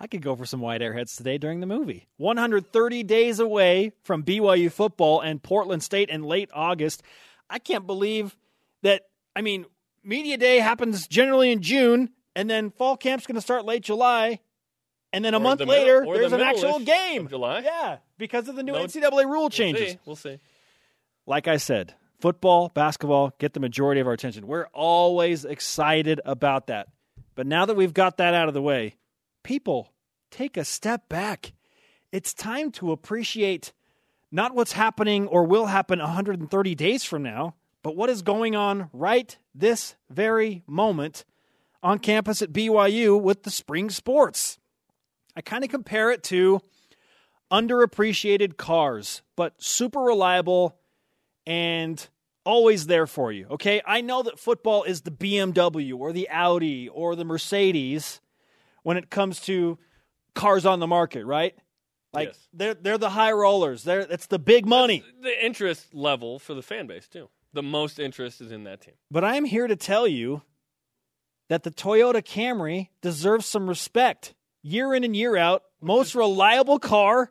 I 0.00 0.06
could 0.06 0.22
go 0.22 0.36
for 0.36 0.46
some 0.46 0.60
white 0.60 0.80
airheads 0.80 1.16
today 1.16 1.38
during 1.38 1.60
the 1.60 1.66
movie. 1.66 2.06
130 2.18 3.02
days 3.02 3.40
away 3.40 3.92
from 4.04 4.22
BYU 4.22 4.70
football 4.70 5.20
and 5.20 5.42
Portland 5.42 5.82
State 5.82 6.08
in 6.08 6.22
late 6.22 6.50
August. 6.52 7.02
I 7.50 7.58
can't 7.58 7.86
believe 7.86 8.36
that. 8.82 9.02
I 9.34 9.42
mean, 9.42 9.66
media 10.04 10.36
day 10.36 10.58
happens 10.58 11.06
generally 11.08 11.50
in 11.50 11.62
June, 11.62 12.10
and 12.36 12.48
then 12.48 12.70
fall 12.70 12.96
camp's 12.96 13.26
going 13.26 13.34
to 13.36 13.40
start 13.40 13.64
late 13.64 13.82
July, 13.82 14.40
and 15.12 15.24
then 15.24 15.34
a 15.34 15.38
or 15.38 15.40
month 15.40 15.58
the 15.58 15.66
later 15.66 16.00
middle, 16.00 16.14
there's 16.14 16.30
the 16.30 16.36
an 16.36 16.42
actual 16.42 16.78
game. 16.80 17.28
July, 17.28 17.60
yeah, 17.60 17.98
because 18.18 18.48
of 18.48 18.56
the 18.56 18.62
new 18.62 18.72
no, 18.72 18.84
NCAA 18.84 19.24
rule 19.24 19.50
changes. 19.50 19.96
We'll 20.04 20.16
see. 20.16 20.28
We'll 20.30 20.36
see. 20.36 20.40
Like 21.26 21.48
I 21.48 21.56
said, 21.56 21.94
football, 22.20 22.70
basketball 22.72 23.34
get 23.38 23.52
the 23.52 23.60
majority 23.60 24.00
of 24.00 24.06
our 24.06 24.12
attention. 24.12 24.46
We're 24.46 24.68
always 24.72 25.44
excited 25.44 26.20
about 26.24 26.68
that, 26.68 26.88
but 27.34 27.46
now 27.46 27.66
that 27.66 27.74
we've 27.74 27.94
got 27.94 28.18
that 28.18 28.34
out 28.34 28.48
of 28.48 28.54
the 28.54 28.62
way, 28.62 28.96
people 29.48 29.94
take 30.30 30.58
a 30.58 30.64
step 30.64 31.08
back. 31.08 31.54
It's 32.12 32.34
time 32.34 32.70
to 32.72 32.92
appreciate 32.92 33.72
not 34.30 34.54
what's 34.54 34.72
happening 34.72 35.26
or 35.26 35.44
will 35.44 35.64
happen 35.64 36.00
130 36.00 36.74
days 36.74 37.02
from 37.02 37.22
now, 37.22 37.54
but 37.82 37.96
what 37.96 38.10
is 38.10 38.20
going 38.20 38.54
on 38.54 38.90
right 38.92 39.38
this 39.54 39.96
very 40.10 40.62
moment 40.66 41.24
on 41.82 41.98
campus 41.98 42.42
at 42.42 42.52
BYU 42.52 43.18
with 43.18 43.44
the 43.44 43.50
spring 43.50 43.88
sports. 43.88 44.58
I 45.34 45.40
kind 45.40 45.64
of 45.64 45.70
compare 45.70 46.10
it 46.10 46.22
to 46.24 46.60
underappreciated 47.50 48.58
cars, 48.58 49.22
but 49.34 49.54
super 49.56 50.00
reliable 50.00 50.76
and 51.46 52.06
always 52.44 52.86
there 52.86 53.06
for 53.06 53.32
you. 53.32 53.46
Okay, 53.52 53.80
I 53.86 54.02
know 54.02 54.22
that 54.24 54.38
football 54.38 54.82
is 54.82 55.00
the 55.00 55.10
BMW 55.10 55.98
or 55.98 56.12
the 56.12 56.28
Audi 56.28 56.86
or 56.90 57.16
the 57.16 57.24
Mercedes 57.24 58.20
when 58.82 58.96
it 58.96 59.10
comes 59.10 59.40
to 59.40 59.78
cars 60.34 60.66
on 60.66 60.80
the 60.80 60.86
market, 60.86 61.24
right? 61.24 61.54
Like 62.12 62.28
yes. 62.28 62.48
they're 62.52 62.74
they're 62.74 62.98
the 62.98 63.10
high 63.10 63.32
rollers. 63.32 63.84
They're 63.84 64.00
it's 64.00 64.26
the 64.26 64.38
big 64.38 64.66
money. 64.66 65.04
the 65.20 65.44
interest 65.44 65.94
level 65.94 66.38
for 66.38 66.54
the 66.54 66.62
fan 66.62 66.86
base 66.86 67.06
too. 67.06 67.28
The 67.52 67.62
most 67.62 67.98
interest 67.98 68.40
is 68.40 68.52
in 68.52 68.64
that 68.64 68.80
team. 68.80 68.94
But 69.10 69.24
I'm 69.24 69.44
here 69.44 69.66
to 69.66 69.76
tell 69.76 70.06
you 70.06 70.42
that 71.48 71.62
the 71.62 71.70
Toyota 71.70 72.22
Camry 72.22 72.88
deserves 73.00 73.46
some 73.46 73.68
respect. 73.68 74.34
Year 74.62 74.94
in 74.94 75.04
and 75.04 75.16
year 75.16 75.36
out, 75.36 75.62
most 75.80 76.14
reliable 76.14 76.78
car, 76.78 77.30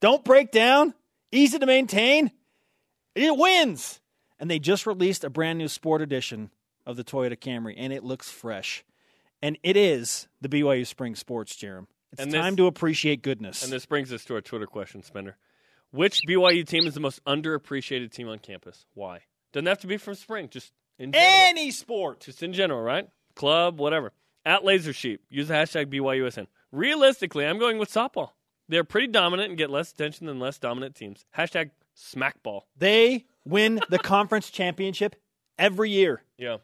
don't 0.00 0.24
break 0.24 0.50
down, 0.50 0.92
easy 1.32 1.58
to 1.58 1.66
maintain. 1.66 2.30
It 3.14 3.36
wins. 3.36 4.00
And 4.38 4.50
they 4.50 4.58
just 4.58 4.86
released 4.86 5.24
a 5.24 5.30
brand 5.30 5.58
new 5.58 5.68
sport 5.68 6.02
edition 6.02 6.50
of 6.84 6.96
the 6.96 7.04
Toyota 7.04 7.38
Camry, 7.38 7.74
and 7.76 7.92
it 7.92 8.04
looks 8.04 8.30
fresh. 8.30 8.84
And 9.42 9.58
it 9.62 9.76
is 9.76 10.28
the 10.40 10.48
BYU 10.48 10.86
Spring 10.86 11.14
Sports, 11.14 11.54
Jarom. 11.56 11.86
It's 12.12 12.22
And 12.22 12.32
time 12.32 12.54
this- 12.54 12.58
to 12.58 12.66
appreciate 12.66 13.22
goodness. 13.22 13.62
And 13.62 13.72
this 13.72 13.86
brings 13.86 14.12
us 14.12 14.24
to 14.26 14.34
our 14.34 14.40
Twitter 14.40 14.66
question, 14.66 15.02
Spencer. 15.02 15.36
Which 15.90 16.20
BYU 16.26 16.64
team 16.66 16.86
is 16.86 16.94
the 16.94 17.00
most 17.00 17.22
underappreciated 17.24 18.12
team 18.12 18.28
on 18.28 18.38
campus? 18.38 18.86
Why? 18.94 19.20
Doesn't 19.52 19.66
have 19.66 19.78
to 19.80 19.86
be 19.86 19.96
from 19.96 20.14
spring, 20.14 20.48
just 20.48 20.72
in 20.98 21.12
general. 21.12 21.30
Any 21.32 21.70
sport. 21.70 22.20
just 22.20 22.42
in 22.42 22.52
general, 22.52 22.80
right? 22.82 23.08
Club, 23.34 23.78
whatever. 23.78 24.12
At 24.44 24.64
Laser 24.64 24.92
Sheep, 24.92 25.22
use 25.28 25.48
the 25.48 25.54
hashtag 25.54 25.86
BYUSN. 25.86 26.46
Realistically, 26.72 27.44
I'm 27.46 27.58
going 27.58 27.78
with 27.78 27.90
softball. 27.90 28.30
They're 28.68 28.84
pretty 28.84 29.06
dominant 29.08 29.50
and 29.50 29.58
get 29.58 29.70
less 29.70 29.92
attention 29.92 30.26
than 30.26 30.38
less 30.38 30.58
dominant 30.58 30.94
teams. 30.96 31.24
Hashtag 31.36 31.70
smackball. 31.96 32.62
They 32.76 33.24
win 33.44 33.80
the 33.90 33.98
conference 33.98 34.50
championship 34.50 35.16
every 35.58 35.90
year. 35.90 36.22
Yeah. 36.36 36.58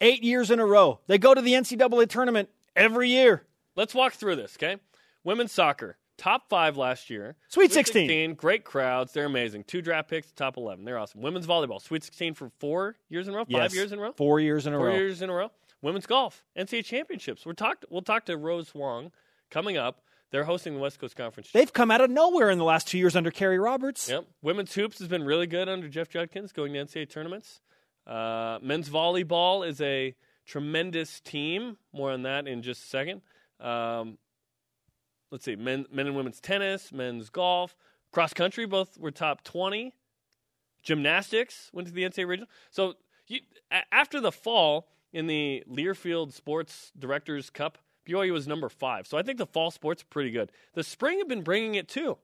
Eight 0.00 0.22
years 0.22 0.50
in 0.50 0.58
a 0.60 0.66
row. 0.66 1.00
They 1.06 1.18
go 1.18 1.34
to 1.34 1.40
the 1.42 1.52
NCAA 1.52 2.08
tournament 2.08 2.48
every 2.74 3.10
year. 3.10 3.44
Let's 3.76 3.94
walk 3.94 4.14
through 4.14 4.36
this, 4.36 4.56
okay? 4.56 4.76
Women's 5.24 5.52
soccer, 5.52 5.98
top 6.16 6.48
five 6.48 6.76
last 6.76 7.10
year. 7.10 7.36
Sweet 7.48 7.72
16. 7.72 8.34
Great 8.34 8.64
crowds. 8.64 9.12
They're 9.12 9.26
amazing. 9.26 9.64
Two 9.64 9.82
draft 9.82 10.08
picks, 10.08 10.32
top 10.32 10.56
11. 10.56 10.84
They're 10.84 10.98
awesome. 10.98 11.20
Women's 11.20 11.46
volleyball, 11.46 11.80
Sweet 11.82 12.02
16 12.02 12.34
for 12.34 12.50
four 12.58 12.96
years 13.08 13.28
in 13.28 13.34
a 13.34 13.36
row? 13.36 13.44
Five 13.44 13.50
Yes. 13.50 13.74
years 13.74 13.92
in 13.92 13.98
a 13.98 14.02
row? 14.02 14.12
Four 14.12 14.40
years 14.40 14.66
in 14.66 14.72
a 14.72 14.76
Four 14.78 14.86
row. 14.86 14.94
years 14.94 15.20
in 15.22 15.28
a 15.30 15.34
row. 15.34 15.50
Women's 15.82 16.06
golf, 16.06 16.44
NCAA 16.56 16.82
championships. 16.84 17.44
We're 17.46 17.52
talked. 17.54 17.84
We'll 17.90 18.02
talk 18.02 18.24
to 18.26 18.36
Rose 18.36 18.74
Wong 18.74 19.12
coming 19.50 19.76
up. 19.76 20.02
They're 20.30 20.44
hosting 20.44 20.74
the 20.74 20.80
West 20.80 20.98
Coast 21.00 21.16
Conference. 21.16 21.50
They've 21.52 21.72
come 21.72 21.90
out 21.90 22.00
of 22.00 22.08
nowhere 22.10 22.50
in 22.50 22.58
the 22.58 22.64
last 22.64 22.86
two 22.86 22.98
years 22.98 23.16
under 23.16 23.30
Kerry 23.30 23.58
Roberts. 23.58 24.08
Yep. 24.08 24.26
Women's 24.42 24.74
hoops 24.74 24.98
has 25.00 25.08
been 25.08 25.24
really 25.24 25.46
good 25.46 25.68
under 25.68 25.88
Jeff 25.88 26.08
Judkins, 26.08 26.52
going 26.52 26.72
to 26.74 26.78
NCAA 26.78 27.06
tournaments. 27.10 27.60
Uh, 28.06 28.58
men's 28.62 28.88
volleyball 28.88 29.66
is 29.66 29.80
a 29.80 30.14
tremendous 30.46 31.20
team. 31.20 31.76
More 31.92 32.10
on 32.12 32.22
that 32.22 32.46
in 32.48 32.62
just 32.62 32.84
a 32.84 32.86
second. 32.86 33.22
Um, 33.60 34.18
let's 35.30 35.44
see, 35.44 35.56
men, 35.56 35.86
men 35.92 36.06
and 36.06 36.16
women's 36.16 36.40
tennis, 36.40 36.92
men's 36.92 37.30
golf, 37.30 37.76
cross 38.12 38.32
country, 38.32 38.66
both 38.66 38.98
were 38.98 39.10
top 39.10 39.44
twenty. 39.44 39.94
Gymnastics 40.82 41.70
went 41.72 41.88
to 41.88 41.94
the 41.94 42.02
NCAA 42.04 42.26
regional. 42.26 42.48
So 42.70 42.94
you, 43.26 43.40
a- 43.70 43.94
after 43.94 44.20
the 44.20 44.32
fall 44.32 44.88
in 45.12 45.26
the 45.26 45.62
Learfield 45.70 46.32
Sports 46.32 46.92
Directors 46.98 47.50
Cup, 47.50 47.78
BYU 48.08 48.32
was 48.32 48.48
number 48.48 48.68
five. 48.68 49.06
So 49.06 49.18
I 49.18 49.22
think 49.22 49.38
the 49.38 49.46
fall 49.46 49.70
sports 49.70 50.02
pretty 50.02 50.30
good. 50.30 50.50
The 50.74 50.82
spring 50.82 51.18
have 51.18 51.28
been 51.28 51.42
bringing 51.42 51.74
it 51.74 51.86
too. 51.88 52.16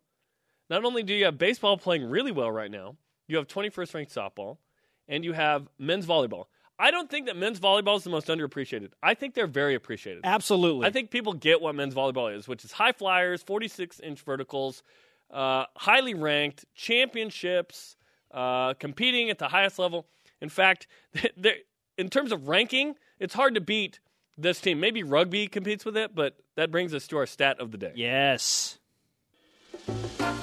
Not 0.71 0.85
only 0.85 1.02
do 1.02 1.12
you 1.14 1.26
have 1.26 1.38
baseball 1.38 1.76
playing 1.76 2.09
really 2.09 2.33
well 2.33 2.50
right 2.50 2.71
now, 2.71 2.97
you 3.28 3.37
have 3.37 3.47
21st 3.47 3.95
ranked 3.95 4.14
softball, 4.14 4.56
and 5.08 5.25
you 5.25 5.32
have 5.32 5.68
men's 5.78 6.06
volleyball. 6.06 6.46
I 6.78 6.90
don't 6.90 7.10
think 7.10 7.26
that 7.26 7.36
men's 7.36 7.58
volleyball 7.58 7.96
is 7.96 8.04
the 8.04 8.10
most 8.10 8.26
underappreciated. 8.26 8.90
I 9.02 9.14
think 9.14 9.34
they're 9.34 9.46
very 9.46 9.75
appreciated. 9.75 10.22
Absolutely. 10.25 10.86
I 10.86 10.90
think 10.90 11.10
people 11.10 11.32
get 11.32 11.62
what 11.62 11.75
men's 11.75 11.94
volleyball 11.94 12.34
is, 12.34 12.46
which 12.46 12.64
is 12.64 12.72
high 12.72 12.92
flyers, 12.92 13.42
46 13.42 14.00
inch 14.00 14.20
verticals, 14.20 14.82
uh, 15.30 15.64
highly 15.75 16.14
ranked, 16.14 16.66
championships, 16.75 17.96
uh, 18.32 18.75
competing 18.75 19.30
at 19.30 19.38
the 19.38 19.48
highest 19.48 19.78
level. 19.78 20.06
In 20.42 20.50
fact, 20.50 20.86
in 21.98 22.10
terms 22.10 22.30
of 22.30 22.48
ranking, 22.48 22.94
it's 23.18 23.34
hard 23.34 23.54
to 23.54 23.60
beat 23.60 24.00
this 24.36 24.60
team. 24.60 24.78
Maybe 24.78 25.02
rugby 25.02 25.48
competes 25.48 25.84
with 25.84 25.96
it, 25.96 26.14
but 26.14 26.36
that 26.56 26.70
brings 26.70 26.92
us 26.92 27.06
to 27.08 27.16
our 27.16 27.26
stat 27.26 27.58
of 27.58 27.70
the 27.70 27.78
day. 27.78 27.92
yes. 27.94 28.78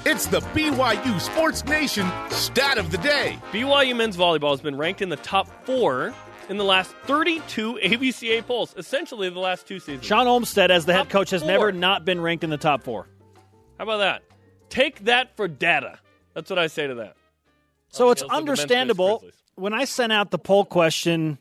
It's 0.06 0.26
the 0.26 0.40
BYU 0.40 1.20
Sports 1.20 1.64
Nation 1.64 2.06
stat 2.30 2.78
of 2.78 2.90
the 2.90 2.98
day. 2.98 3.38
BYU 3.52 3.96
men's 3.96 4.16
volleyball 4.16 4.50
has 4.50 4.60
been 4.60 4.76
ranked 4.76 5.00
in 5.02 5.08
the 5.08 5.16
top 5.16 5.48
four 5.64 6.14
in 6.48 6.56
the 6.58 6.64
last 6.64 6.94
32 7.06 7.74
ABCA 7.82 8.46
polls, 8.46 8.74
essentially 8.76 9.28
the 9.30 9.38
last 9.40 9.66
two 9.66 9.78
seasons. 9.80 10.04
Shawn 10.04 10.26
Olmstead, 10.26 10.70
as 10.70 10.84
the 10.86 10.92
head 10.92 11.08
coach, 11.08 11.30
has 11.30 11.42
four. 11.42 11.50
never 11.50 11.72
not 11.72 12.04
been 12.04 12.20
ranked 12.20 12.44
in 12.44 12.50
the 12.50 12.58
top 12.58 12.82
four. 12.82 13.08
How 13.78 13.84
about 13.84 13.98
that? 13.98 14.22
Take 14.68 15.04
that 15.04 15.36
for 15.36 15.48
data. 15.48 15.98
That's 16.34 16.50
what 16.50 16.58
I 16.58 16.66
say 16.66 16.86
to 16.86 16.94
that. 16.96 17.16
So 17.88 18.10
it's 18.10 18.20
heels 18.20 18.30
of 18.30 18.36
the 18.38 18.44
Memphis 18.44 18.60
understandable. 18.62 19.24
When 19.56 19.72
I 19.72 19.84
sent 19.84 20.12
out 20.12 20.30
the 20.30 20.38
poll 20.38 20.64
question 20.64 21.38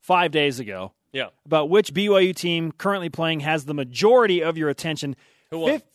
five 0.00 0.32
days 0.32 0.58
ago 0.60 0.92
Yeah. 1.12 1.28
about 1.46 1.70
which 1.70 1.94
BYU 1.94 2.34
team 2.34 2.72
currently 2.72 3.08
playing 3.08 3.40
has 3.40 3.64
the 3.64 3.74
majority 3.74 4.42
of 4.42 4.58
your 4.58 4.68
attention, 4.68 5.10
Who 5.10 5.14
won? 5.14 5.16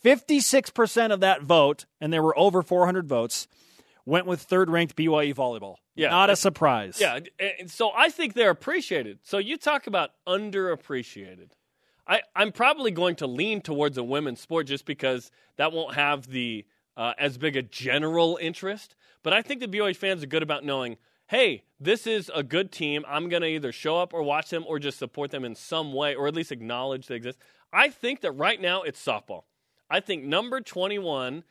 Fifty-six 0.00 0.70
percent 0.70 1.12
of 1.12 1.20
that 1.20 1.42
vote, 1.42 1.86
and 2.00 2.12
there 2.12 2.22
were 2.22 2.38
over 2.38 2.62
four 2.62 2.86
hundred 2.86 3.08
votes, 3.08 3.48
went 4.04 4.26
with 4.26 4.40
third-ranked 4.42 4.96
BYU 4.96 5.34
volleyball. 5.34 5.76
Yeah. 5.94 6.08
not 6.08 6.30
a 6.30 6.36
surprise. 6.36 6.98
Yeah, 7.00 7.20
and 7.58 7.70
so 7.70 7.90
I 7.94 8.08
think 8.08 8.34
they're 8.34 8.50
appreciated. 8.50 9.18
So 9.22 9.38
you 9.38 9.56
talk 9.58 9.86
about 9.86 10.10
underappreciated. 10.26 11.50
I, 12.06 12.22
I'm 12.34 12.52
probably 12.52 12.90
going 12.90 13.16
to 13.16 13.26
lean 13.26 13.60
towards 13.60 13.96
a 13.96 14.02
women's 14.02 14.40
sport 14.40 14.66
just 14.66 14.84
because 14.86 15.30
that 15.56 15.72
won't 15.72 15.94
have 15.94 16.26
the 16.26 16.64
uh, 16.96 17.14
as 17.18 17.38
big 17.38 17.56
a 17.56 17.62
general 17.62 18.38
interest. 18.40 18.94
But 19.22 19.32
I 19.32 19.42
think 19.42 19.60
the 19.60 19.68
BYU 19.68 19.94
fans 19.94 20.22
are 20.22 20.26
good 20.26 20.42
about 20.42 20.64
knowing, 20.64 20.96
hey, 21.28 21.64
this 21.78 22.06
is 22.06 22.30
a 22.34 22.42
good 22.42 22.72
team. 22.72 23.04
I'm 23.08 23.28
going 23.28 23.42
to 23.42 23.48
either 23.48 23.72
show 23.72 23.98
up 23.98 24.12
or 24.12 24.22
watch 24.22 24.50
them 24.50 24.64
or 24.66 24.78
just 24.78 24.98
support 24.98 25.30
them 25.30 25.44
in 25.44 25.54
some 25.54 25.92
way 25.92 26.14
or 26.14 26.26
at 26.26 26.34
least 26.34 26.52
acknowledge 26.52 27.06
they 27.06 27.16
exist. 27.16 27.38
I 27.72 27.88
think 27.88 28.20
that 28.22 28.32
right 28.32 28.60
now 28.60 28.82
it's 28.82 29.02
softball. 29.02 29.44
I 29.92 30.00
think 30.00 30.24
number 30.24 30.62
21 30.62 31.44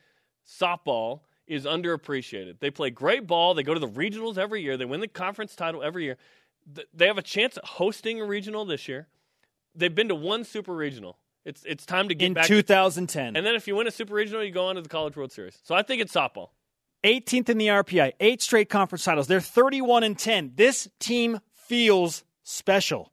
softball 0.45 1.21
is 1.45 1.65
underappreciated. 1.65 2.59
They 2.59 2.71
play 2.71 2.89
great 2.89 3.27
ball. 3.27 3.53
They 3.53 3.61
go 3.61 3.75
to 3.75 3.79
the 3.79 3.87
regionals 3.87 4.37
every 4.37 4.63
year. 4.63 4.77
They 4.77 4.85
win 4.85 4.99
the 4.99 5.07
conference 5.07 5.55
title 5.55 5.83
every 5.83 6.05
year. 6.05 6.17
They 6.93 7.05
have 7.05 7.19
a 7.19 7.21
chance 7.21 7.57
at 7.57 7.65
hosting 7.65 8.19
a 8.19 8.25
regional 8.25 8.65
this 8.65 8.87
year. 8.87 9.07
They've 9.75 9.93
been 9.93 10.07
to 10.07 10.15
one 10.15 10.43
super 10.43 10.73
regional. 10.73 11.17
It's 11.45 11.63
it's 11.65 11.85
time 11.85 12.09
to 12.09 12.15
get 12.15 12.27
in 12.27 12.33
back. 12.33 12.45
2010, 12.45 13.35
and 13.35 13.45
then 13.45 13.55
if 13.55 13.67
you 13.67 13.75
win 13.75 13.87
a 13.87 13.91
super 13.91 14.13
regional, 14.13 14.43
you 14.43 14.51
go 14.51 14.67
on 14.67 14.75
to 14.75 14.81
the 14.81 14.89
College 14.89 15.15
World 15.15 15.31
Series. 15.31 15.57
So 15.63 15.73
I 15.73 15.81
think 15.81 16.01
it's 16.01 16.13
softball. 16.13 16.49
18th 17.03 17.49
in 17.49 17.57
the 17.57 17.67
RPI, 17.67 18.13
eight 18.19 18.41
straight 18.43 18.69
conference 18.69 19.03
titles. 19.03 19.25
They're 19.25 19.39
31 19.39 20.03
and 20.03 20.17
10. 20.17 20.51
This 20.55 20.87
team 20.99 21.39
feels 21.51 22.23
special. 22.43 23.11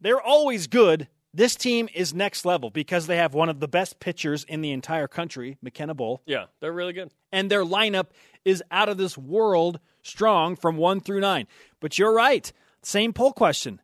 They're 0.00 0.22
always 0.22 0.68
good. 0.68 1.08
This 1.32 1.54
team 1.54 1.88
is 1.94 2.12
next 2.12 2.44
level 2.44 2.70
because 2.70 3.06
they 3.06 3.16
have 3.16 3.34
one 3.34 3.48
of 3.48 3.60
the 3.60 3.68
best 3.68 4.00
pitchers 4.00 4.42
in 4.44 4.62
the 4.62 4.72
entire 4.72 5.06
country, 5.06 5.58
McKenna 5.62 5.94
Bull, 5.94 6.22
Yeah, 6.26 6.46
they're 6.60 6.72
really 6.72 6.92
good. 6.92 7.10
and 7.30 7.50
their 7.50 7.64
lineup 7.64 8.06
is 8.44 8.62
out 8.70 8.88
of 8.88 8.96
this 8.96 9.16
world 9.16 9.78
strong 10.02 10.56
from 10.56 10.76
1 10.76 11.00
through 11.00 11.20
9. 11.20 11.46
But 11.78 11.98
you're 11.98 12.12
right. 12.12 12.52
Same 12.82 13.12
poll 13.12 13.32
question. 13.32 13.80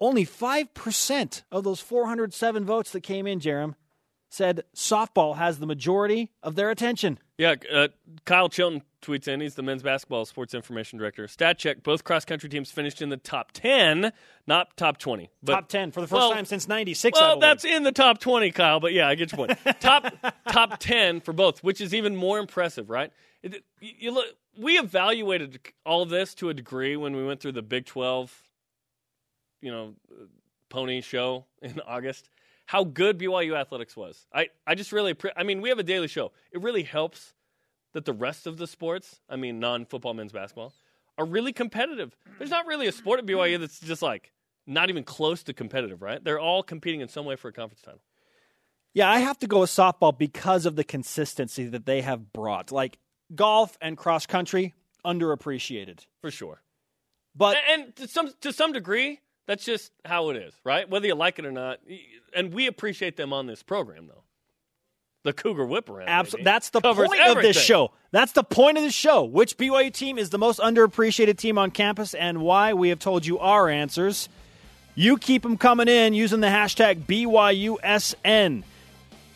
Only 0.00 0.24
5% 0.24 1.42
of 1.50 1.64
those 1.64 1.80
407 1.80 2.64
votes 2.64 2.92
that 2.92 3.02
came 3.02 3.26
in, 3.26 3.40
Jarom, 3.40 3.74
said 4.30 4.62
softball 4.74 5.36
has 5.36 5.58
the 5.58 5.66
majority 5.66 6.30
of 6.42 6.54
their 6.54 6.70
attention. 6.70 7.18
Yeah, 7.38 7.54
uh, 7.72 7.88
Kyle 8.24 8.48
Chilton 8.48 8.82
tweets 9.06 9.28
in. 9.28 9.40
He's 9.40 9.54
the 9.54 9.62
men's 9.62 9.82
basketball 9.82 10.24
sports 10.24 10.54
information 10.54 10.98
director. 10.98 11.28
Stat 11.28 11.58
check: 11.58 11.82
both 11.82 12.04
cross 12.04 12.24
country 12.24 12.48
teams 12.48 12.70
finished 12.70 13.00
in 13.00 13.08
the 13.08 13.16
top 13.16 13.52
ten, 13.52 14.12
not 14.46 14.76
top 14.76 14.98
twenty. 14.98 15.30
But, 15.42 15.52
Top 15.52 15.68
10 15.68 15.92
for 15.92 16.00
the 16.00 16.06
first 16.06 16.18
well, 16.18 16.32
time 16.32 16.44
since 16.44 16.66
96. 16.66 17.18
I 17.18 17.22
Well, 17.22 17.38
that's 17.38 17.64
in 17.64 17.84
the 17.84 17.92
top 17.92 18.18
twenty, 18.18 18.50
Kyle. 18.50 18.80
But 18.80 18.92
yeah, 18.92 19.08
I 19.08 19.14
get 19.14 19.32
your 19.32 19.46
point. 19.46 19.58
top 19.80 20.12
top 20.50 20.78
ten 20.78 21.20
for 21.20 21.32
both, 21.32 21.62
which 21.62 21.80
is 21.80 21.94
even 21.94 22.16
more 22.16 22.38
impressive, 22.38 22.90
right? 22.90 23.12
It, 23.42 23.64
you, 23.80 23.92
you 23.98 24.10
look. 24.10 24.26
We 24.58 24.78
evaluated 24.78 25.60
all 25.84 26.02
of 26.02 26.08
this 26.08 26.34
to 26.36 26.48
a 26.48 26.54
degree 26.54 26.96
when 26.96 27.14
we 27.14 27.24
went 27.24 27.40
through 27.40 27.52
the 27.52 27.62
Big 27.62 27.86
Twelve, 27.86 28.34
you 29.60 29.70
know, 29.70 29.94
pony 30.68 31.00
show 31.00 31.46
in 31.62 31.80
August. 31.86 32.28
How 32.64 32.82
good 32.82 33.16
BYU 33.16 33.56
athletics 33.56 33.96
was. 33.96 34.26
I, 34.34 34.48
I 34.66 34.74
just 34.74 34.90
really. 34.90 35.14
I 35.36 35.44
mean, 35.44 35.60
we 35.60 35.68
have 35.68 35.78
a 35.78 35.84
daily 35.84 36.08
show. 36.08 36.32
It 36.50 36.62
really 36.62 36.82
helps 36.82 37.34
that 37.96 38.04
the 38.04 38.12
rest 38.12 38.46
of 38.46 38.58
the 38.58 38.66
sports, 38.66 39.20
I 39.26 39.36
mean, 39.36 39.58
non-football 39.58 40.12
men's 40.12 40.30
basketball, 40.30 40.74
are 41.16 41.24
really 41.24 41.54
competitive. 41.54 42.14
There's 42.36 42.50
not 42.50 42.66
really 42.66 42.86
a 42.86 42.92
sport 42.92 43.18
at 43.18 43.24
BYU 43.24 43.58
that's 43.58 43.80
just 43.80 44.02
like 44.02 44.32
not 44.66 44.90
even 44.90 45.02
close 45.02 45.42
to 45.44 45.54
competitive, 45.54 46.02
right? 46.02 46.22
They're 46.22 46.38
all 46.38 46.62
competing 46.62 47.00
in 47.00 47.08
some 47.08 47.24
way 47.24 47.36
for 47.36 47.48
a 47.48 47.54
conference 47.54 47.80
title. 47.80 48.02
Yeah, 48.92 49.10
I 49.10 49.20
have 49.20 49.38
to 49.38 49.46
go 49.46 49.60
with 49.60 49.70
softball 49.70 50.16
because 50.16 50.66
of 50.66 50.76
the 50.76 50.84
consistency 50.84 51.64
that 51.68 51.86
they 51.86 52.02
have 52.02 52.34
brought. 52.34 52.70
Like 52.70 52.98
golf 53.34 53.78
and 53.80 53.96
cross 53.96 54.26
country, 54.26 54.74
underappreciated. 55.02 56.00
For 56.20 56.30
sure. 56.30 56.60
But 57.34 57.56
And, 57.66 57.84
and 57.84 57.96
to 57.96 58.08
some 58.08 58.30
to 58.42 58.52
some 58.52 58.72
degree, 58.74 59.20
that's 59.46 59.64
just 59.64 59.90
how 60.04 60.28
it 60.28 60.36
is, 60.36 60.52
right? 60.64 60.86
Whether 60.86 61.06
you 61.06 61.14
like 61.14 61.38
it 61.38 61.46
or 61.46 61.52
not. 61.52 61.80
And 62.34 62.52
we 62.52 62.66
appreciate 62.66 63.16
them 63.16 63.32
on 63.32 63.46
this 63.46 63.62
program 63.62 64.06
though. 64.06 64.24
The 65.26 65.32
Cougar 65.32 65.66
Whip 65.66 65.90
around. 65.90 66.08
abs- 66.08 66.30
baby. 66.32 66.44
that's 66.44 66.70
the 66.70 66.80
Covers 66.80 67.08
point 67.08 67.20
of 67.20 67.42
this 67.42 67.60
show. 67.60 67.90
That's 68.12 68.32
the 68.32 68.44
point 68.44 68.78
of 68.78 68.84
this 68.84 68.94
show. 68.94 69.24
Which 69.24 69.58
BYU 69.58 69.92
team 69.92 70.16
is 70.18 70.30
the 70.30 70.38
most 70.38 70.60
underappreciated 70.60 71.36
team 71.36 71.58
on 71.58 71.70
campus 71.70 72.14
and 72.14 72.40
why? 72.40 72.72
We 72.72 72.88
have 72.88 72.98
told 72.98 73.26
you 73.26 73.38
our 73.38 73.68
answers. 73.68 74.28
You 74.94 75.18
keep 75.18 75.42
them 75.42 75.58
coming 75.58 75.88
in 75.88 76.14
using 76.14 76.40
the 76.40 76.46
hashtag 76.46 77.04
BYUSN. 77.06 78.62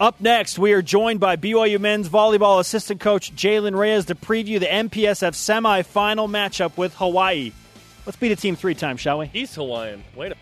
Up 0.01 0.19
next, 0.19 0.59
we 0.59 0.73
are 0.73 0.81
joined 0.81 1.21
by 1.21 1.37
BYU 1.37 1.79
men's 1.79 2.09
volleyball 2.09 2.59
assistant 2.61 3.01
coach 3.01 3.35
Jalen 3.35 3.77
Reyes 3.77 4.07
to 4.07 4.15
preview 4.15 4.59
the 4.59 4.67
MPSF 4.67 5.35
semifinal 5.35 6.31
matchup 6.31 6.79
with 6.79 6.95
Hawaii. 6.95 7.53
Let's 8.07 8.17
beat 8.17 8.33
a 8.33 8.37
team 8.37 8.57
three 8.57 8.75
times, 8.75 9.01
shall 9.01 9.19
we? 9.19 9.27
He's 9.27 9.55
Hawaiian. 9.55 10.03
Wait 10.17 10.33
a 10.33 10.37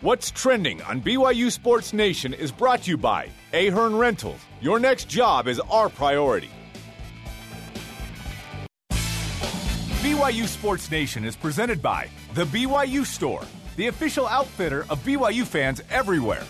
What's 0.00 0.30
trending 0.30 0.80
on 0.82 1.00
BYU 1.00 1.50
Sports 1.50 1.92
Nation 1.92 2.32
is 2.32 2.52
brought 2.52 2.84
to 2.84 2.90
you 2.92 2.96
by 2.96 3.30
Ahern 3.52 3.96
Rentals. 3.96 4.38
Your 4.60 4.78
next 4.78 5.08
job 5.08 5.48
is 5.48 5.58
our 5.58 5.88
priority. 5.88 6.50
BYU 8.90 10.46
Sports 10.46 10.88
Nation 10.92 11.24
is 11.24 11.34
presented 11.34 11.82
by 11.82 12.08
The 12.34 12.44
BYU 12.44 13.04
Store, 13.04 13.42
the 13.74 13.88
official 13.88 14.28
outfitter 14.28 14.86
of 14.88 15.04
BYU 15.04 15.44
fans 15.44 15.82
everywhere. 15.90 16.44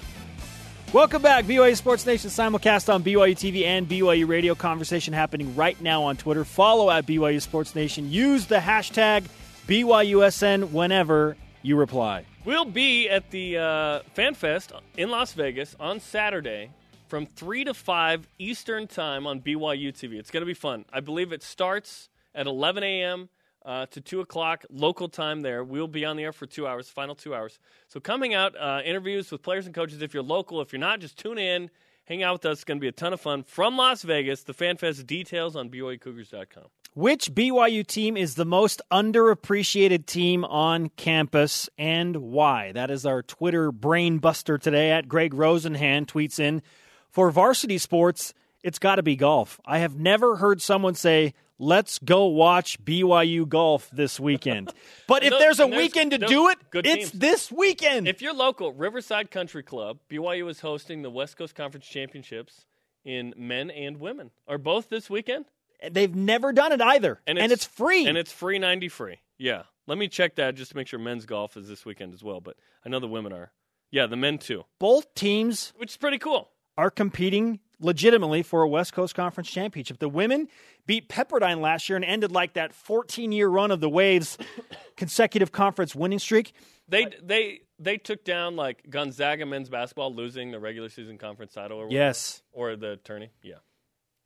Welcome 0.92 1.22
back, 1.22 1.46
BYU 1.46 1.74
Sports 1.74 2.04
Nation 2.04 2.28
simulcast 2.28 2.92
on 2.92 3.02
BYU 3.02 3.34
TV 3.34 3.64
and 3.64 3.88
BYU 3.88 4.28
Radio. 4.28 4.54
Conversation 4.54 5.14
happening 5.14 5.56
right 5.56 5.80
now 5.80 6.02
on 6.02 6.18
Twitter. 6.18 6.44
Follow 6.44 6.90
at 6.90 7.06
BYU 7.06 7.40
Sports 7.40 7.74
Nation. 7.74 8.10
Use 8.10 8.44
the 8.44 8.58
hashtag 8.58 9.24
BYUSN 9.66 10.70
whenever 10.70 11.38
you 11.62 11.76
reply. 11.76 12.26
We'll 12.45 12.64
be 12.64 13.09
at 13.09 13.30
the 13.30 13.59
uh, 13.59 14.00
FanFest 14.16 14.73
in 14.97 15.11
Las 15.11 15.33
Vegas 15.33 15.76
on 15.78 16.00
Saturday 16.00 16.71
from 17.09 17.26
3 17.26 17.64
to 17.64 17.75
5 17.75 18.28
Eastern 18.38 18.87
Time 18.87 19.26
on 19.26 19.40
BYU 19.40 19.92
TV. 19.92 20.14
It's 20.14 20.30
going 20.30 20.42
to 20.42 20.47
be 20.47 20.54
fun. 20.54 20.85
I 20.92 21.00
believe 21.00 21.33
it 21.33 21.42
starts 21.42 22.09
at 22.35 22.47
11 22.47 22.85
a.m. 22.85 23.28
Uh, 23.66 23.87
to 23.87 24.00
2 24.00 24.21
o'clock 24.21 24.64
local 24.71 25.09
time 25.09 25.42
there. 25.42 25.64
We'll 25.64 25.88
be 25.88 26.04
on 26.04 26.16
the 26.16 26.23
air 26.23 26.33
for 26.33 26.47
two 26.47 26.66
hours, 26.66 26.88
final 26.88 27.14
two 27.14 27.35
hours. 27.35 27.59
So, 27.88 28.00
coming 28.00 28.33
out, 28.35 28.57
uh, 28.57 28.80
interviews 28.85 29.30
with 29.30 29.42
players 29.42 29.66
and 29.66 29.75
coaches. 29.75 30.00
If 30.00 30.14
you're 30.14 30.23
local, 30.23 30.62
if 30.62 30.73
you're 30.73 30.80
not, 30.80 31.00
just 31.00 31.18
tune 31.18 31.38
in, 31.38 31.68
hang 32.04 32.23
out 32.23 32.35
with 32.35 32.47
us. 32.47 32.59
It's 32.59 32.64
going 32.64 32.78
to 32.78 32.80
be 32.80 32.88
a 32.88 32.92
ton 32.92 33.12
of 33.12 33.21
fun. 33.21 33.42
From 33.42 33.76
Las 33.76 34.02
Vegas, 34.02 34.45
the 34.45 34.54
FanFest 34.54 35.07
details 35.07 35.54
on 35.57 35.68
BYUCougars.com. 35.68 36.64
Which 36.98 37.32
BYU 37.32 37.86
team 37.86 38.16
is 38.16 38.34
the 38.34 38.44
most 38.44 38.82
underappreciated 38.90 40.04
team 40.06 40.44
on 40.44 40.88
campus 40.96 41.70
and 41.78 42.16
why? 42.16 42.72
That 42.72 42.90
is 42.90 43.06
our 43.06 43.22
Twitter 43.22 43.70
brain 43.70 44.18
buster 44.18 44.58
today 44.58 44.90
at 44.90 45.06
Greg 45.06 45.32
Rosenhan 45.32 46.06
tweets 46.06 46.40
in 46.40 46.60
for 47.08 47.30
varsity 47.30 47.78
sports, 47.78 48.34
it's 48.64 48.80
got 48.80 48.96
to 48.96 49.04
be 49.04 49.14
golf. 49.14 49.60
I 49.64 49.78
have 49.78 49.96
never 49.96 50.38
heard 50.38 50.60
someone 50.60 50.96
say, 50.96 51.34
let's 51.56 52.00
go 52.00 52.26
watch 52.26 52.84
BYU 52.84 53.48
golf 53.48 53.88
this 53.92 54.18
weekend. 54.18 54.72
But 55.06 55.22
if 55.22 55.30
No, 55.30 55.38
there's 55.38 55.60
a 55.60 55.66
there's- 55.66 55.76
weekend 55.76 56.10
to 56.10 56.18
do 56.18 56.48
it, 56.48 56.58
it's 56.74 57.10
teams. 57.10 57.12
this 57.12 57.52
weekend. 57.52 58.08
If 58.08 58.22
you're 58.22 58.34
local, 58.34 58.72
Riverside 58.72 59.30
Country 59.30 59.62
Club, 59.62 60.00
BYU 60.10 60.50
is 60.50 60.58
hosting 60.62 61.02
the 61.02 61.10
West 61.10 61.36
Coast 61.36 61.54
Conference 61.54 61.86
Championships 61.86 62.66
in 63.04 63.34
men 63.36 63.70
and 63.70 64.00
women. 64.00 64.32
Are 64.48 64.58
both 64.58 64.88
this 64.88 65.08
weekend? 65.08 65.44
They've 65.90 66.14
never 66.14 66.52
done 66.52 66.73
it 66.73 66.80
either. 66.80 67.20
And 67.26 67.38
it's, 67.38 67.64
free. 67.64 68.06
And 68.06 68.16
it's 68.18 68.32
free 68.32 68.58
90 68.58 68.88
free. 68.88 69.20
Yeah. 69.38 69.62
Let 69.87 69.97
me 69.99 70.08
check 70.08 70.37
that 70.37 70.54
just 70.54 70.73
to 70.73 70.76
make 70.76 70.87
sure 70.88 70.99
men's 70.99 71.25
golf 71.26 71.56
is 71.56 71.68
this 71.68 71.85
weekend 71.87 72.12
as 72.14 72.23
well. 72.23 72.40
But 72.40 72.56
I 72.85 72.88
know 72.88 73.00
the 73.00 73.08
women 73.08 73.32
are. 73.32 73.52
Yeah, 73.90 74.06
the 74.06 74.16
men 74.16 74.37
too, 74.38 74.64
Both 74.78 75.14
teams 75.14 75.73
which 75.76 75.92
is 75.92 75.97
pretty 75.97 76.18
cool. 76.18 76.50
are 76.76 76.90
competing 76.90 77.61
legitimately 77.80 78.42
for 78.42 78.61
a 78.62 78.68
West 78.68 78.92
Coast 78.92 79.14
Conference 79.14 79.49
championship. 79.49 79.99
The 79.99 80.11
women 80.11 80.49
beat 80.87 81.08
Pepperdine 81.08 81.61
last 81.61 81.88
year 81.88 81.97
and 81.97 82.04
ended 82.04 82.30
like 82.30 82.52
that 82.54 82.75
14 82.75 83.32
year 83.32 83.49
run 83.49 83.70
of 83.70 83.80
the 83.80 83.88
Waves 83.88 84.37
consecutive 84.97 85.52
conference 85.52 85.94
winning 85.94 86.18
streak. 86.18 86.52
They 86.87 87.06
they 87.23 87.61
they 87.78 87.97
took 87.97 88.25
down 88.25 88.56
like 88.56 88.85
Gonzaga 88.90 89.47
men's 89.47 89.68
basketball 89.70 90.14
losing 90.14 90.50
the 90.50 90.58
regular 90.58 90.88
season 90.90 91.16
conference 91.16 91.52
title 91.52 91.78
or 91.78 91.85
whatever. 91.87 92.04
Yes. 92.04 92.42
or 92.52 92.76
the 92.76 92.97
tourney. 93.04 93.30
Yeah. 93.42 93.56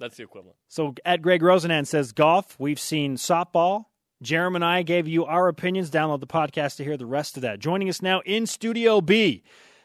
That's 0.02 0.16
the 0.16 0.24
equivalent. 0.24 0.56
So 0.66 0.94
at 1.04 1.22
Greg 1.22 1.42
Rosenan 1.42 1.86
says 1.86 2.10
golf. 2.10 2.56
We've 2.58 2.80
seen 2.80 3.16
softball. 3.16 3.84
Jeremy 4.20 4.56
and 4.56 4.64
I 4.64 4.82
gave 4.82 5.06
you 5.06 5.24
our 5.24 5.46
opinions. 5.46 5.92
Download 5.92 6.18
the 6.18 6.26
podcast 6.26 6.76
to 6.76 6.84
hear 6.84 6.96
the 6.96 7.06
rest 7.06 7.36
of 7.36 7.42
that. 7.42 7.60
Joining 7.60 7.88
us 7.88 8.02
now 8.02 8.20
in 8.26 8.46
Studio 8.46 9.00
B, 9.00 9.44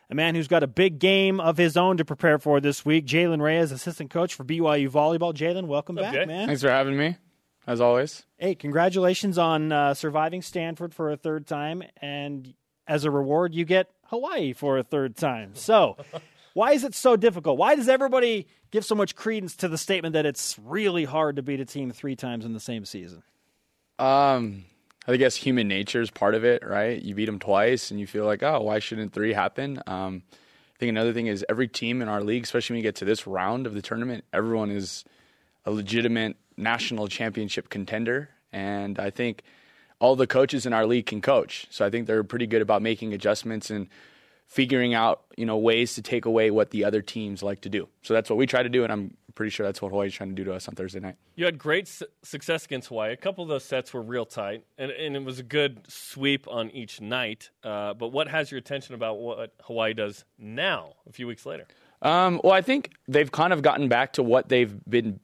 a 0.10 0.16
man 0.16 0.34
who's 0.34 0.48
got 0.48 0.64
a 0.64 0.68
big 0.68 0.98
game 0.98 1.40
of 1.40 1.58
his 1.58 1.78
own 1.78 1.98
to 1.98 2.06
prepare 2.06 2.40
for 2.40 2.60
this 2.60 2.84
week. 2.84 3.06
Jalen 3.06 3.42
Reyes, 3.44 3.72
assistant 3.72 4.10
coach 4.10 4.34
for 4.34 4.44
BYU 4.44 4.90
volleyball. 4.90 5.36
Jalen, 5.36 5.68
welcome 5.68 5.98
What's 5.98 6.08
back, 6.08 6.14
Jay? 6.16 6.26
man. 6.26 6.48
Thanks 6.48 6.64
for 6.64 6.72
having 6.72 6.98
me, 6.98 7.16
as 7.68 7.80
always. 7.80 8.26
Hey, 8.40 8.56
congratulations 8.56 9.38
on 9.38 9.72
uh, 9.72 9.94
surviving 9.94 10.42
Stanford 10.42 10.96
for 10.96 11.12
a 11.12 11.16
third 11.18 11.46
time, 11.46 11.84
and 12.02 12.56
as 12.88 13.06
a 13.06 13.12
reward, 13.12 13.54
you 13.54 13.66
get 13.66 13.92
Hawaii 14.06 14.54
for 14.54 14.80
a 14.80 14.84
third 14.84 15.16
time. 15.16 15.52
So, 15.54 15.96
why 16.58 16.72
is 16.72 16.84
it 16.84 16.96
so 16.96 17.16
difficult? 17.16 17.56
Why 17.60 17.76
does 17.76 17.88
everybody 17.88 18.48
give 18.72 18.84
so 18.84 18.96
much 18.96 19.16
credence 19.16 19.56
to 19.58 19.68
the 19.68 19.78
statement 19.78 20.14
that 20.14 20.26
it's 20.26 20.58
really 20.58 21.06
hard 21.06 21.36
to 21.36 21.44
beat 21.44 21.60
a 21.60 21.66
team 21.66 21.92
three 21.92 22.16
times 22.16 22.46
in 22.46 22.54
the 22.54 22.60
same 22.60 22.84
season? 22.84 23.22
Um, 24.00 24.66
I 25.08 25.18
guess 25.18 25.36
human 25.36 25.68
nature 25.68 26.02
is 26.02 26.10
part 26.10 26.34
of 26.34 26.44
it, 26.44 26.66
right? 26.66 27.00
You 27.00 27.14
beat 27.14 27.28
them 27.28 27.38
twice, 27.38 27.92
and 27.92 28.00
you 28.00 28.08
feel 28.08 28.26
like, 28.26 28.42
oh, 28.42 28.62
why 28.62 28.80
shouldn't 28.80 29.14
three 29.14 29.34
happen? 29.34 29.84
Um, 29.86 30.24
I 30.32 30.80
think 30.80 30.90
another 30.90 31.14
thing 31.14 31.28
is 31.28 31.46
every 31.48 31.68
team 31.68 32.02
in 32.02 32.08
our 32.08 32.24
league, 32.24 32.46
especially 32.46 32.74
when 32.74 32.78
you 32.80 32.88
get 32.90 32.96
to 32.96 33.06
this 33.06 33.28
round 33.28 33.68
of 33.68 33.76
the 33.76 33.82
tournament, 33.84 34.24
everyone 34.34 34.72
is 34.72 35.06
a 35.64 35.70
legitimate 35.70 36.38
national 36.58 37.08
championship 37.08 37.70
contender, 37.70 38.30
and 38.52 38.98
I 38.98 39.12
think 39.12 39.44
all 40.00 40.16
the 40.16 40.26
coaches 40.26 40.66
in 40.66 40.74
our 40.74 40.88
league 40.88 41.06
can 41.06 41.22
coach. 41.22 41.68
So 41.70 41.86
I 41.86 41.92
think 41.92 42.08
they're 42.08 42.24
pretty 42.24 42.48
good 42.48 42.64
about 42.64 42.82
making 42.82 43.14
adjustments 43.14 43.70
and 43.70 43.90
figuring 44.48 44.94
out, 44.94 45.24
you 45.36 45.46
know, 45.46 45.58
ways 45.58 45.96
to 45.96 46.02
take 46.02 46.26
away 46.26 46.50
what 46.52 46.72
the 46.72 46.86
other 46.86 47.02
teams 47.02 47.44
like 47.44 47.62
to 47.62 47.70
do. 47.70 47.88
So 48.02 48.14
that's 48.14 48.30
what 48.30 48.38
we 48.38 48.46
try 48.48 48.64
to 48.64 48.70
do, 48.70 48.84
and 48.84 48.92
I'm 48.92 49.18
pretty 49.36 49.52
sure 49.52 49.66
that's 49.66 49.82
what 49.82 49.92
Hawaii's 49.92 50.14
trying 50.14 50.30
to 50.30 50.36
do 50.36 50.46
to 50.46 50.54
us 50.54 50.68
on 50.68 50.74
Thursday 50.74 51.00
night. 51.00 51.16
You 51.36 51.46
had 51.46 51.60
great 51.60 51.88
su- 51.88 52.08
success 52.24 52.66
against 52.66 52.88
Hawaii. 52.88 53.12
A 53.12 53.18
couple 53.18 53.44
of 53.44 53.50
those 53.50 53.64
sets 53.64 53.94
were 53.94 54.02
real 54.02 54.26
tight, 54.26 54.64
and, 54.78 54.90
and 54.90 55.16
it 55.16 55.24
was 55.24 55.38
a 55.38 55.44
good 55.44 55.82
sweep 55.90 56.48
on 56.48 56.72
each 56.72 57.02
night. 57.02 57.52
Uh, 57.64 57.94
but 57.94 58.08
what 58.08 58.30
has 58.30 58.50
your 58.50 58.58
attention 58.58 58.96
about 58.96 59.20
what 59.20 59.54
Hawaii 59.64 59.94
does 59.94 60.26
now, 60.40 60.94
a 61.08 61.12
few 61.12 61.28
weeks 61.28 61.46
later? 61.46 61.68
Um, 62.02 62.40
well, 62.44 62.54
I 62.54 62.62
think 62.62 62.92
they've 63.08 63.32
kind 63.32 63.54
of 63.54 63.62
gotten 63.62 63.90
back 63.90 64.14
to 64.14 64.24
what 64.24 64.50
they've 64.50 64.74
been 64.90 65.20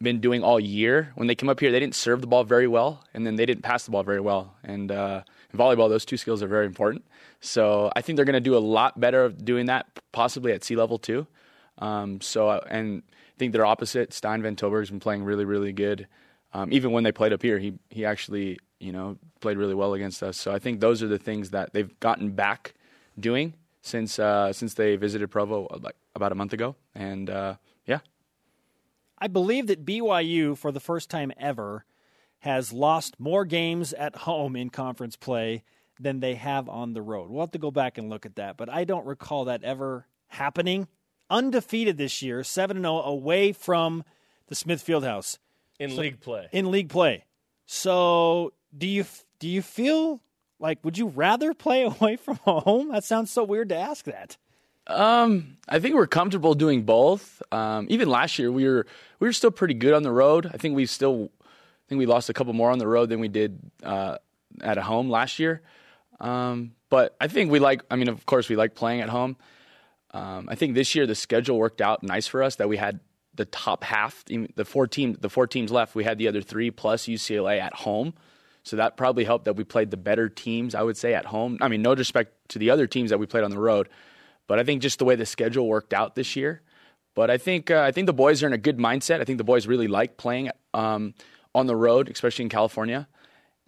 been 0.00 0.20
doing 0.20 0.44
all 0.44 0.60
year. 0.60 1.10
When 1.16 1.26
they 1.26 1.34
came 1.34 1.48
up 1.48 1.58
here, 1.58 1.72
they 1.72 1.80
didn't 1.80 1.96
serve 1.96 2.20
the 2.20 2.28
ball 2.28 2.44
very 2.44 2.68
well, 2.68 3.04
and 3.12 3.26
then 3.26 3.34
they 3.34 3.44
didn't 3.44 3.64
pass 3.64 3.84
the 3.84 3.90
ball 3.90 4.04
very 4.04 4.20
well. 4.20 4.54
And 4.62 4.92
uh, 4.92 5.22
in 5.52 5.58
volleyball, 5.58 5.88
those 5.88 6.04
two 6.04 6.16
skills 6.16 6.40
are 6.40 6.46
very 6.46 6.66
important. 6.66 7.04
So 7.40 7.90
I 7.94 8.00
think 8.00 8.16
they're 8.16 8.24
going 8.24 8.34
to 8.34 8.40
do 8.40 8.56
a 8.56 8.58
lot 8.58 8.98
better 8.98 9.24
of 9.24 9.44
doing 9.44 9.66
that, 9.66 9.86
possibly 10.12 10.52
at 10.52 10.64
sea 10.64 10.76
level 10.76 10.98
too. 10.98 11.26
Um, 11.78 12.20
so 12.20 12.50
and 12.50 13.02
I 13.08 13.38
think 13.38 13.52
their 13.52 13.66
opposite, 13.66 14.10
Stijn 14.10 14.42
Van 14.42 14.56
Tilburg's 14.56 14.90
been 14.90 15.00
playing 15.00 15.24
really, 15.24 15.44
really 15.44 15.72
good. 15.72 16.06
Um, 16.52 16.72
even 16.72 16.92
when 16.92 17.04
they 17.04 17.12
played 17.12 17.32
up 17.32 17.42
here, 17.42 17.58
he 17.58 17.74
he 17.90 18.04
actually 18.04 18.58
you 18.80 18.92
know 18.92 19.18
played 19.40 19.58
really 19.58 19.74
well 19.74 19.94
against 19.94 20.22
us. 20.22 20.36
So 20.38 20.52
I 20.52 20.58
think 20.58 20.80
those 20.80 21.02
are 21.02 21.08
the 21.08 21.18
things 21.18 21.50
that 21.50 21.72
they've 21.72 21.98
gotten 22.00 22.30
back 22.30 22.74
doing 23.18 23.54
since 23.82 24.18
uh, 24.18 24.52
since 24.52 24.74
they 24.74 24.96
visited 24.96 25.30
Provo 25.30 25.66
uh, 25.66 25.78
like 25.82 25.96
about 26.14 26.32
a 26.32 26.34
month 26.34 26.52
ago. 26.52 26.76
And 26.94 27.28
uh, 27.28 27.56
yeah, 27.84 28.00
I 29.18 29.28
believe 29.28 29.66
that 29.66 29.84
BYU, 29.84 30.56
for 30.56 30.72
the 30.72 30.80
first 30.80 31.10
time 31.10 31.32
ever, 31.38 31.84
has 32.40 32.72
lost 32.72 33.18
more 33.18 33.44
games 33.44 33.92
at 33.92 34.16
home 34.16 34.56
in 34.56 34.70
conference 34.70 35.16
play 35.16 35.62
than 36.00 36.20
they 36.20 36.34
have 36.34 36.68
on 36.68 36.92
the 36.92 37.02
road. 37.02 37.30
We'll 37.30 37.42
have 37.42 37.52
to 37.52 37.58
go 37.58 37.70
back 37.70 37.98
and 37.98 38.10
look 38.10 38.26
at 38.26 38.36
that, 38.36 38.56
but 38.56 38.68
I 38.68 38.84
don't 38.84 39.06
recall 39.06 39.46
that 39.46 39.64
ever 39.64 40.06
happening. 40.28 40.88
Undefeated 41.30 41.96
this 41.98 42.22
year, 42.22 42.44
7 42.44 42.76
0 42.80 43.00
away 43.02 43.52
from 43.52 44.04
the 44.48 44.54
Smith 44.54 44.84
Fieldhouse 44.84 45.38
In 45.80 45.96
league 45.96 46.20
play. 46.20 46.48
in 46.52 46.70
league 46.70 46.88
play. 46.88 47.24
So, 47.66 48.52
do 48.76 48.86
you 48.86 49.04
do 49.40 49.48
you 49.48 49.60
feel 49.62 50.20
like 50.60 50.84
would 50.84 50.96
you 50.96 51.08
rather 51.08 51.52
play 51.52 51.82
away 52.00 52.16
from 52.16 52.36
home? 52.44 52.90
That 52.90 53.04
sounds 53.04 53.30
so 53.30 53.42
weird 53.42 53.68
to 53.70 53.76
ask 53.76 54.04
that. 54.04 54.36
Um, 54.86 55.56
I 55.68 55.80
think 55.80 55.96
we're 55.96 56.06
comfortable 56.06 56.54
doing 56.54 56.84
both. 56.84 57.42
Um, 57.50 57.86
even 57.90 58.08
last 58.08 58.38
year, 58.38 58.52
we 58.52 58.68
were 58.68 58.86
we 59.18 59.26
were 59.26 59.32
still 59.32 59.50
pretty 59.50 59.74
good 59.74 59.94
on 59.94 60.04
the 60.04 60.12
road. 60.12 60.48
I 60.54 60.58
think 60.58 60.76
we 60.76 60.86
still, 60.86 61.30
I 61.42 61.84
think 61.88 61.98
we 61.98 62.06
lost 62.06 62.30
a 62.30 62.32
couple 62.32 62.52
more 62.52 62.70
on 62.70 62.78
the 62.78 62.86
road 62.86 63.08
than 63.08 63.18
we 63.18 63.26
did 63.26 63.58
uh, 63.82 64.18
at 64.60 64.78
home 64.78 65.10
last 65.10 65.40
year. 65.40 65.60
Um, 66.20 66.72
but 66.88 67.16
I 67.20 67.28
think 67.28 67.50
we 67.50 67.58
like. 67.58 67.82
I 67.90 67.96
mean, 67.96 68.08
of 68.08 68.24
course, 68.26 68.48
we 68.48 68.56
like 68.56 68.74
playing 68.74 69.00
at 69.00 69.08
home. 69.08 69.36
Um, 70.12 70.48
I 70.48 70.54
think 70.54 70.74
this 70.74 70.94
year 70.94 71.06
the 71.06 71.14
schedule 71.14 71.58
worked 71.58 71.80
out 71.80 72.02
nice 72.02 72.26
for 72.26 72.42
us 72.42 72.56
that 72.56 72.68
we 72.68 72.76
had 72.76 73.00
the 73.34 73.44
top 73.44 73.84
half, 73.84 74.24
the 74.24 74.64
four 74.64 74.86
teams, 74.86 75.18
the 75.20 75.28
four 75.28 75.46
teams 75.46 75.70
left. 75.70 75.94
We 75.94 76.04
had 76.04 76.18
the 76.18 76.28
other 76.28 76.40
three 76.40 76.70
plus 76.70 77.04
UCLA 77.04 77.60
at 77.60 77.74
home. 77.74 78.14
So 78.62 78.76
that 78.76 78.96
probably 78.96 79.24
helped 79.24 79.44
that 79.44 79.54
we 79.54 79.62
played 79.62 79.90
the 79.92 79.96
better 79.96 80.28
teams, 80.28 80.74
I 80.74 80.82
would 80.82 80.96
say, 80.96 81.14
at 81.14 81.26
home. 81.26 81.58
I 81.60 81.68
mean, 81.68 81.82
no 81.82 81.94
disrespect 81.94 82.32
to 82.48 82.58
the 82.58 82.70
other 82.70 82.86
teams 82.86 83.10
that 83.10 83.18
we 83.18 83.26
played 83.26 83.44
on 83.44 83.50
the 83.50 83.60
road, 83.60 83.88
but 84.48 84.58
I 84.58 84.64
think 84.64 84.82
just 84.82 84.98
the 84.98 85.04
way 85.04 85.14
the 85.14 85.26
schedule 85.26 85.68
worked 85.68 85.94
out 85.94 86.16
this 86.16 86.34
year. 86.34 86.62
But 87.14 87.30
I 87.30 87.38
think 87.38 87.70
uh, 87.70 87.80
I 87.80 87.92
think 87.92 88.06
the 88.06 88.12
boys 88.12 88.42
are 88.42 88.46
in 88.46 88.52
a 88.52 88.58
good 88.58 88.78
mindset. 88.78 89.20
I 89.20 89.24
think 89.24 89.38
the 89.38 89.44
boys 89.44 89.66
really 89.66 89.88
like 89.88 90.16
playing 90.16 90.50
um, 90.74 91.14
on 91.54 91.66
the 91.66 91.76
road, 91.76 92.10
especially 92.10 92.44
in 92.44 92.48
California. 92.48 93.08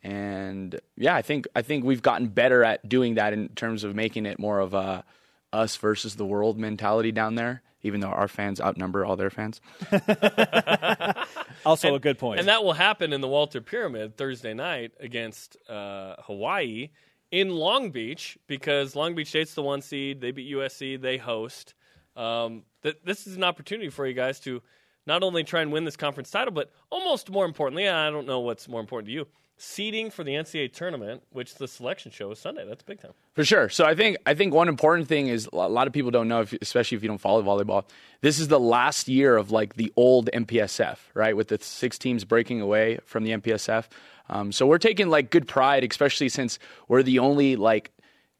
And 0.02 0.78
yeah, 0.96 1.14
I 1.14 1.22
think 1.22 1.46
I 1.54 1.62
think 1.62 1.84
we've 1.84 2.02
gotten 2.02 2.28
better 2.28 2.64
at 2.64 2.88
doing 2.88 3.14
that 3.14 3.32
in 3.32 3.48
terms 3.50 3.84
of 3.84 3.94
making 3.94 4.26
it 4.26 4.38
more 4.38 4.60
of 4.60 4.74
a 4.74 5.04
us 5.52 5.76
versus 5.76 6.16
the 6.16 6.26
world 6.26 6.58
mentality 6.58 7.12
down 7.12 7.34
there. 7.34 7.62
Even 7.82 8.00
though 8.00 8.08
our 8.08 8.26
fans 8.26 8.60
outnumber 8.60 9.04
all 9.04 9.16
their 9.16 9.30
fans. 9.30 9.60
Also, 11.64 11.94
a 11.94 12.00
good 12.00 12.18
point. 12.18 12.38
And 12.40 12.48
that 12.48 12.64
will 12.64 12.72
happen 12.72 13.12
in 13.12 13.20
the 13.20 13.28
Walter 13.28 13.60
Pyramid 13.60 14.16
Thursday 14.16 14.54
night 14.54 14.92
against 15.00 15.56
uh, 15.68 16.16
Hawaii 16.20 16.90
in 17.30 17.50
Long 17.50 17.90
Beach 17.90 18.38
because 18.46 18.96
Long 18.96 19.14
Beach 19.14 19.28
State's 19.28 19.54
the 19.54 19.62
one 19.62 19.82
seed. 19.82 20.20
They 20.20 20.30
beat 20.30 20.52
USC. 20.52 21.00
They 21.00 21.16
host. 21.18 21.74
Um, 22.16 22.62
th- 22.82 22.98
this 23.04 23.26
is 23.26 23.36
an 23.36 23.44
opportunity 23.44 23.90
for 23.90 24.06
you 24.06 24.14
guys 24.14 24.40
to 24.40 24.62
not 25.06 25.22
only 25.22 25.44
try 25.44 25.60
and 25.62 25.72
win 25.72 25.84
this 25.84 25.96
conference 25.96 26.30
title, 26.30 26.52
but 26.52 26.70
almost 26.90 27.30
more 27.30 27.44
importantly, 27.44 27.88
I 27.88 28.10
don't 28.10 28.26
know 28.26 28.40
what's 28.40 28.68
more 28.68 28.80
important 28.80 29.08
to 29.08 29.12
you, 29.12 29.26
seeding 29.58 30.10
for 30.10 30.24
the 30.24 30.32
NCAA 30.32 30.72
tournament, 30.72 31.22
which 31.30 31.56
the 31.56 31.68
selection 31.68 32.12
show 32.12 32.30
is 32.30 32.38
Sunday. 32.38 32.64
That's 32.66 32.82
big 32.84 33.00
time. 33.00 33.10
For 33.34 33.44
sure. 33.44 33.68
So 33.68 33.84
I 33.84 33.94
think 33.94 34.16
I 34.24 34.34
think 34.34 34.54
one 34.54 34.68
important 34.68 35.08
thing 35.08 35.26
is 35.26 35.48
a 35.52 35.56
lot 35.56 35.86
of 35.86 35.92
people 35.92 36.10
don't 36.10 36.28
know, 36.28 36.42
if, 36.42 36.54
especially 36.62 36.96
if 36.96 37.02
you 37.02 37.08
don't 37.08 37.20
follow 37.20 37.42
volleyball. 37.42 37.84
This 38.20 38.38
is 38.38 38.48
the 38.48 38.60
last 38.60 39.08
year 39.08 39.36
of 39.36 39.50
like 39.50 39.74
the 39.74 39.92
old 39.96 40.30
MPSF, 40.32 40.98
right? 41.12 41.36
With 41.36 41.48
the 41.48 41.58
six 41.60 41.98
teams 41.98 42.24
breaking 42.24 42.60
away 42.60 43.00
from 43.04 43.24
the 43.24 43.32
MPSF. 43.32 43.86
Um, 44.30 44.52
so 44.52 44.66
we're 44.66 44.78
taking 44.78 45.08
like 45.08 45.30
good 45.30 45.48
pride, 45.48 45.84
especially 45.84 46.28
since 46.28 46.58
we're 46.86 47.02
the 47.02 47.18
only 47.18 47.56
like 47.56 47.90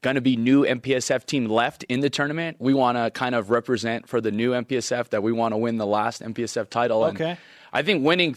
going 0.02 0.14
to 0.14 0.20
be 0.20 0.37
new 0.37 0.64
MPSF 0.64 1.24
team 1.24 1.46
left 1.46 1.83
in 1.85 2.00
the 2.00 2.11
tournament. 2.11 2.59
We 2.61 2.74
want 2.74 2.96
to 2.96 3.11
kind 3.11 3.35
of 3.35 3.50
represent 3.50 4.09
for 4.09 4.20
the 4.20 4.31
new 4.31 4.52
MPSF 4.52 5.09
that 5.09 5.22
we 5.22 5.33
want 5.33 5.52
to 5.52 5.59
win 5.59 5.76
the 5.76 5.87
last 5.87 6.22
MPSF 6.22 6.70
title. 6.70 7.04
Okay. 7.04 7.31
And 7.31 7.38
I 7.72 7.83
think 7.83 8.04
winning 8.04 8.37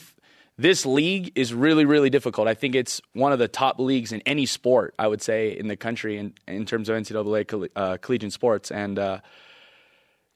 this 0.62 0.86
league 0.86 1.32
is 1.36 1.54
really, 1.54 1.86
really 1.86 2.10
difficult. 2.10 2.48
I 2.48 2.54
think 2.54 2.76
it's 2.76 3.02
one 3.14 3.32
of 3.34 3.40
the 3.40 3.48
top 3.48 3.80
leagues 3.80 4.12
in 4.12 4.22
any 4.26 4.46
sport, 4.46 4.94
I 5.00 5.08
would 5.08 5.22
say, 5.22 5.50
in 5.58 5.68
the 5.68 5.76
country 5.76 6.18
in, 6.18 6.34
in 6.48 6.66
terms 6.66 6.88
of 6.90 6.96
NCAA 6.98 7.48
coll- 7.48 7.68
uh, 7.76 7.98
collegiate 7.98 8.34
sports. 8.34 8.70
And, 8.72 9.00
uh, 9.00 9.20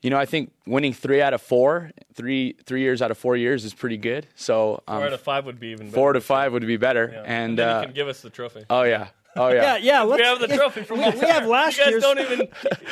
you 0.02 0.10
know, 0.10 0.18
I 0.18 0.26
think 0.26 0.52
winning 0.66 0.94
three 0.94 1.22
out 1.22 1.34
of 1.34 1.42
four, 1.42 1.92
three 2.14 2.56
three 2.66 2.82
years 2.82 3.02
out 3.02 3.12
of 3.12 3.18
four 3.18 3.36
years 3.36 3.66
is 3.66 3.74
pretty 3.74 3.98
good. 3.98 4.28
So 4.36 4.84
um, 4.88 4.98
Four 5.00 5.08
out 5.08 5.14
of 5.14 5.22
five 5.22 5.46
would 5.46 5.60
be 5.60 5.68
even 5.70 5.88
better. 5.88 5.96
four 5.96 6.14
to 6.14 6.22
five 6.22 6.54
would 6.54 6.66
be 6.66 6.78
better. 6.78 7.10
Yeah. 7.14 7.24
And, 7.26 7.58
then 7.60 7.70
uh, 7.70 7.80
you 7.82 7.86
can 7.88 7.96
give 7.96 8.08
us 8.08 8.22
the 8.22 8.30
trophy. 8.30 8.66
oh 8.70 8.84
yeah, 8.84 9.08
oh 9.36 9.50
yeah. 9.50 9.76
Yeah, 9.76 9.78
yeah. 9.78 10.02
Let's, 10.04 10.20
we 10.22 10.26
have 10.26 10.40
the 10.40 10.48
trophy 10.56 10.84
from 10.84 10.98
we, 11.00 11.06
last 11.06 11.20
we 11.20 11.28
have 11.28 11.44
year. 11.44 11.52
last 11.52 11.78
You 11.78 11.84
guys 11.84 11.92
year's. 11.92 12.04
don't 12.04 12.20
even 12.20 12.40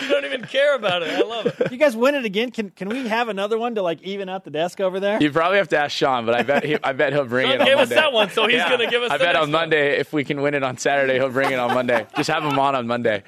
you 0.02 0.08
don't 0.10 0.26
even 0.26 0.42
care 0.44 0.76
about 0.76 1.02
it. 1.04 1.10
I 1.12 1.22
love 1.22 1.46
it. 1.48 1.72
You 1.72 1.78
guys 1.78 1.96
win 1.96 2.16
it 2.16 2.26
again, 2.26 2.52
can 2.52 2.70
can 2.70 2.90
we 2.90 3.08
have 3.08 3.30
another 3.30 3.58
one 3.58 3.76
to 3.76 3.82
like 3.82 4.02
even 4.02 4.30
out 4.30 4.44
the 4.44 4.52
desk 4.52 4.80
over 4.82 5.00
there? 5.00 5.22
You 5.22 5.32
probably 5.32 5.58
have 5.58 5.70
to 5.70 5.78
ask 5.78 5.96
Shawn, 5.96 6.26
but 6.26 6.36
I 6.36 6.44
bet 6.44 6.64
he, 6.64 6.78
I 6.84 6.94
bet 6.94 7.14
he'll 7.14 7.26
bring 7.26 7.48
Shawn 7.48 7.56
it 7.56 7.62
on 7.62 7.68
gave 7.68 7.78
us 7.78 7.90
that 7.90 8.12
one, 8.14 8.30
so 8.30 8.46
he's 8.48 8.58
Yeah. 8.58 8.70
gonna 8.70 8.90
give 8.90 9.02
us. 9.04 9.12
I 9.12 9.18
bet 9.18 9.36
on 9.36 9.52
Monday 9.52 10.00
if 10.00 10.12
we 10.14 10.24
can 10.24 10.42
win 10.42 10.54
it 10.54 10.64
on 10.64 10.78
Saturday, 10.78 11.16
he'll 11.16 11.30
bring 11.30 11.52
it 11.52 11.60
on 11.60 11.74
Monday. 11.74 12.06
Just 12.16 12.30
have 12.30 12.44
him 12.44 12.58
on 12.60 12.76
on 12.76 12.88
Monday. 12.88 13.24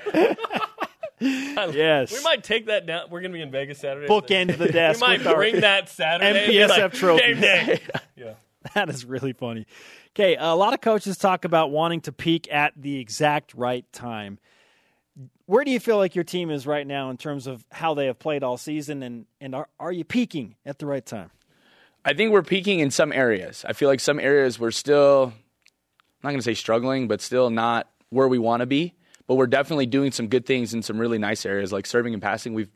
Yes. 1.21 2.11
we 2.11 2.21
might 2.23 2.43
take 2.43 2.67
that 2.67 2.85
down. 2.85 3.07
We're 3.09 3.21
gonna 3.21 3.33
be 3.33 3.41
in 3.41 3.51
Vegas 3.51 3.79
Saturday. 3.79 4.07
Bookend 4.07 4.57
the 4.57 4.67
desk. 4.67 5.01
We 5.01 5.07
might 5.07 5.19
with 5.19 5.27
our- 5.27 5.35
bring 5.35 5.61
that 5.61 5.89
Saturday. 5.89 6.43
and 6.43 6.51
be 6.51 6.57
MPSF 6.57 6.69
like, 6.69 6.93
trophy. 6.93 7.23
Game 7.23 7.41
day. 7.41 7.79
Yeah. 8.17 8.33
That 8.73 8.89
is 8.89 9.05
really 9.05 9.33
funny. 9.33 9.65
Okay, 10.15 10.37
a 10.39 10.55
lot 10.55 10.73
of 10.73 10.79
coaches 10.79 11.17
talk 11.17 11.43
about 11.43 11.71
wanting 11.71 11.99
to 12.01 12.13
peak 12.13 12.47
at 12.49 12.71
the 12.77 12.99
exact 12.99 13.53
right 13.53 13.85
time. 13.91 14.39
Where 15.45 15.65
do 15.65 15.71
you 15.71 15.79
feel 15.81 15.97
like 15.97 16.15
your 16.15 16.23
team 16.23 16.49
is 16.51 16.65
right 16.65 16.87
now 16.87 17.09
in 17.09 17.17
terms 17.17 17.47
of 17.47 17.65
how 17.69 17.95
they 17.95 18.05
have 18.05 18.17
played 18.17 18.41
all 18.41 18.55
season, 18.55 19.03
and 19.03 19.25
and 19.41 19.53
are 19.53 19.67
are 19.77 19.91
you 19.91 20.05
peaking 20.05 20.55
at 20.65 20.79
the 20.79 20.85
right 20.85 21.05
time? 21.05 21.31
I 22.05 22.13
think 22.13 22.31
we're 22.31 22.43
peaking 22.43 22.79
in 22.79 22.91
some 22.91 23.11
areas. 23.11 23.65
I 23.67 23.73
feel 23.73 23.89
like 23.89 23.99
some 23.99 24.21
areas 24.21 24.57
we're 24.57 24.71
still, 24.71 25.33
I'm 25.33 26.23
not 26.23 26.29
going 26.29 26.39
to 26.39 26.43
say 26.43 26.53
struggling, 26.53 27.09
but 27.09 27.19
still 27.19 27.49
not 27.49 27.89
where 28.09 28.29
we 28.29 28.39
want 28.39 28.61
to 28.61 28.65
be. 28.65 28.93
But 29.27 29.35
we're 29.35 29.47
definitely 29.47 29.87
doing 29.87 30.13
some 30.13 30.27
good 30.27 30.45
things 30.45 30.73
in 30.73 30.81
some 30.81 30.97
really 30.97 31.17
nice 31.17 31.45
areas, 31.45 31.73
like 31.73 31.85
serving 31.85 32.13
and 32.13 32.23
passing. 32.23 32.53
We've 32.53 32.71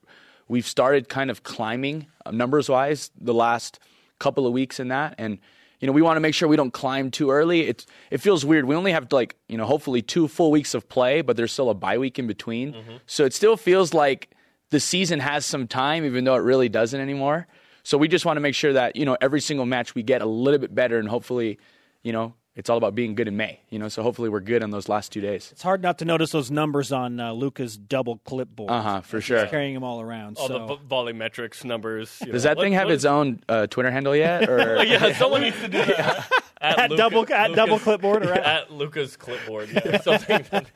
we've 0.49 0.67
started 0.67 1.08
kind 1.08 1.32
of 1.32 1.43
climbing 1.43 2.08
uh, 2.25 2.32
numbers 2.32 2.67
wise 2.67 3.12
the 3.17 3.34
last 3.34 3.80
couple 4.19 4.45
of 4.45 4.52
weeks 4.52 4.78
in 4.78 4.89
that, 4.89 5.15
and 5.17 5.39
you 5.80 5.88
know 5.88 5.94
we 5.94 6.02
want 6.02 6.18
to 6.18 6.22
make 6.22 6.34
sure 6.34 6.48
we 6.48 6.56
don't 6.56 6.74
climb 6.74 7.12
too 7.12 7.32
early. 7.32 7.62
It 7.62 7.86
it 8.12 8.20
feels 8.20 8.46
weird. 8.46 8.65
We 8.65 8.76
only 8.76 8.92
have 8.92 9.12
like 9.12 9.36
you 9.48 9.58
know 9.58 9.65
hopefully 9.65 10.02
two 10.02 10.28
full 10.28 10.52
weeks 10.52 10.74
of 10.74 10.88
play, 10.89 11.22
but 11.22 11.38
there's 11.38 11.52
still 11.52 11.70
a 11.70 11.74
bye 11.74 11.98
week 11.98 12.20
in 12.20 12.28
between, 12.28 12.74
mm-hmm. 12.74 12.96
so 13.06 13.26
it 13.26 13.34
still 13.34 13.58
feels 13.58 13.94
like 13.94 14.32
the 14.70 14.80
season 14.80 15.20
has 15.20 15.46
some 15.46 15.68
time, 15.68 16.06
even 16.06 16.24
though 16.24 16.36
it 16.36 16.44
really 16.44 16.70
doesn't 16.70 17.00
anymore. 17.00 17.48
So 17.84 17.98
we 17.98 18.08
just 18.08 18.26
want 18.26 18.38
to 18.38 18.42
make 18.42 18.56
sure 18.56 18.74
that 18.74 18.96
you 18.96 19.06
know 19.06 19.18
every 19.22 19.42
single 19.42 19.65
match 19.65 19.96
we 19.96 20.04
get 20.04 20.22
a 20.22 20.26
little 20.26 20.60
bit 20.60 20.74
better, 20.74 21.00
and 21.00 21.08
hopefully, 21.08 21.60
you 22.04 22.12
know, 22.12 22.36
it's 22.60 22.69
all 22.69 22.78
about 22.78 22.93
being 22.93 23.15
good 23.15 23.28
in 23.28 23.36
May. 23.38 23.62
You 23.69 23.80
know, 23.80 23.88
so 23.88 24.04
hopefully 24.04 24.30
we're 24.30 24.41
good 24.41 24.62
on 24.62 24.69
those 24.69 24.88
last 24.89 25.12
two 25.12 25.22
days. 25.22 25.50
It's 25.52 25.62
hard 25.63 25.82
not 25.82 25.98
to 26.00 26.06
notice 26.06 26.32
those 26.32 26.52
numbers 26.52 26.91
on 26.91 27.19
uh, 27.19 27.32
Luka's 27.32 27.78
double 27.78 28.17
clipboard. 28.26 28.69
Uh 28.69 28.82
huh, 28.82 29.02
for 29.02 29.17
He's 29.17 29.24
sure. 29.26 29.48
carrying 29.48 29.74
them 29.74 29.84
all 29.84 30.02
around. 30.02 30.38
All 30.38 30.48
so. 30.48 30.54
the 30.54 30.65
vo- 30.65 30.80
volley 30.88 31.13
metrics 31.13 31.63
numbers. 31.63 32.15
you 32.26 32.32
Does 32.32 32.43
know. 32.43 32.50
that 32.50 32.58
What- 32.58 32.63
thing 32.65 32.74
have 32.74 32.86
what 32.86 32.93
its 32.93 33.02
is- 33.02 33.06
own 33.08 33.39
uh, 33.50 33.67
Twitter 33.67 33.89
handle 33.89 34.15
yet? 34.15 34.48
Or 34.50 34.84
Yeah, 34.84 35.13
someone 35.17 35.41
needs 35.41 35.60
to 35.62 35.67
do 35.67 35.84
that. 35.86 36.30
At, 36.62 36.78
at 36.78 36.89
Luka- 36.91 36.98
double 37.02 37.22
at 37.22 37.30
Luka's- 37.52 37.56
double 37.56 37.80
clipboard, 37.80 38.26
right? 38.26 38.38
at 38.43 38.69
Luka's 38.72 39.15
clipboard. 39.15 39.69
Yeah, 39.74 40.02
something 40.02 40.43
that'd 40.52 40.74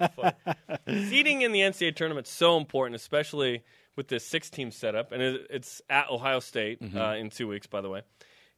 be 0.87 1.43
in 1.43 1.51
the 1.51 1.59
NCAA 1.59 1.95
tournament 1.95 2.27
is 2.27 2.33
so 2.33 2.55
important, 2.57 2.95
especially 2.95 3.63
with 3.97 4.07
this 4.07 4.25
six-team 4.25 4.71
setup, 4.71 5.11
and 5.11 5.21
it, 5.21 5.47
it's 5.49 5.81
at 5.89 6.09
Ohio 6.09 6.39
State 6.39 6.81
Mm-hmm. 6.81 6.97
uh, 6.97 7.15
in 7.15 7.29
two 7.29 7.47
weeks, 7.49 7.67
by 7.67 7.81
the 7.81 7.89
way. 7.89 8.01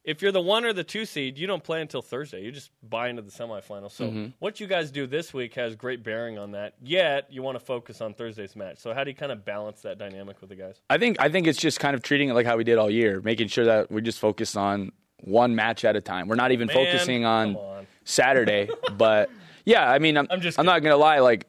If 0.05 0.21
you're 0.21 0.31
the 0.31 0.41
one 0.41 0.65
or 0.65 0.71
the 0.73 0.83
two 0.83 1.03
seed, 1.05 1.37
you 1.37 1.47
don't 1.47 1.63
play 1.63 1.81
until 1.81 2.01
Thursday. 2.03 2.43
You 2.43 2.51
just 2.51 2.69
buy 2.87 3.09
into 3.09 3.23
the 3.23 3.31
semifinal. 3.31 3.91
So 3.91 4.05
Mm-hmm. 4.05 4.25
what 4.39 4.59
you 4.59 4.67
guys 4.67 4.91
do 4.91 5.07
this 5.07 5.33
week 5.33 5.55
has 5.55 5.75
great 5.75 6.03
bearing 6.03 6.37
on 6.37 6.51
that. 6.51 6.75
Yet 6.81 7.25
you 7.31 7.41
want 7.41 7.57
to 7.57 7.65
focus 7.65 8.01
on 8.01 8.13
Thursday's 8.13 8.55
match. 8.55 8.77
So 8.77 8.93
how 8.93 9.03
do 9.03 9.09
you 9.09 9.15
kind 9.15 9.31
of 9.31 9.43
balance 9.43 9.81
that 9.81 9.97
dynamic 9.97 10.39
with 10.41 10.51
the 10.51 10.55
guys? 10.55 10.79
I 10.91 10.99
think 10.99 11.17
I 11.19 11.29
think 11.29 11.47
it's 11.47 11.59
just 11.59 11.79
kind 11.79 11.95
of 11.95 12.03
treating 12.03 12.29
it 12.29 12.33
like 12.33 12.45
how 12.45 12.55
we 12.55 12.63
did 12.63 12.77
all 12.77 12.89
year, 12.89 13.19
making 13.21 13.47
sure 13.47 13.65
that 13.65 13.91
we 13.91 14.01
just 14.01 14.19
focus 14.19 14.55
on 14.55 14.91
one 15.21 15.55
match 15.55 15.83
at 15.83 15.95
a 15.95 16.01
time. 16.01 16.27
We're 16.27 16.35
not 16.35 16.51
even 16.51 16.67
Man, 16.67 16.75
focusing 16.75 17.25
on, 17.25 17.55
on. 17.55 17.87
Saturday, 18.03 18.69
but 18.97 19.31
yeah, 19.65 19.89
I 19.89 19.97
mean, 19.97 20.17
I'm, 20.17 20.27
I'm 20.29 20.41
just 20.41 20.59
I'm 20.59 20.65
not 20.67 20.83
gonna 20.83 20.97
lie, 20.97 21.17
like 21.19 21.47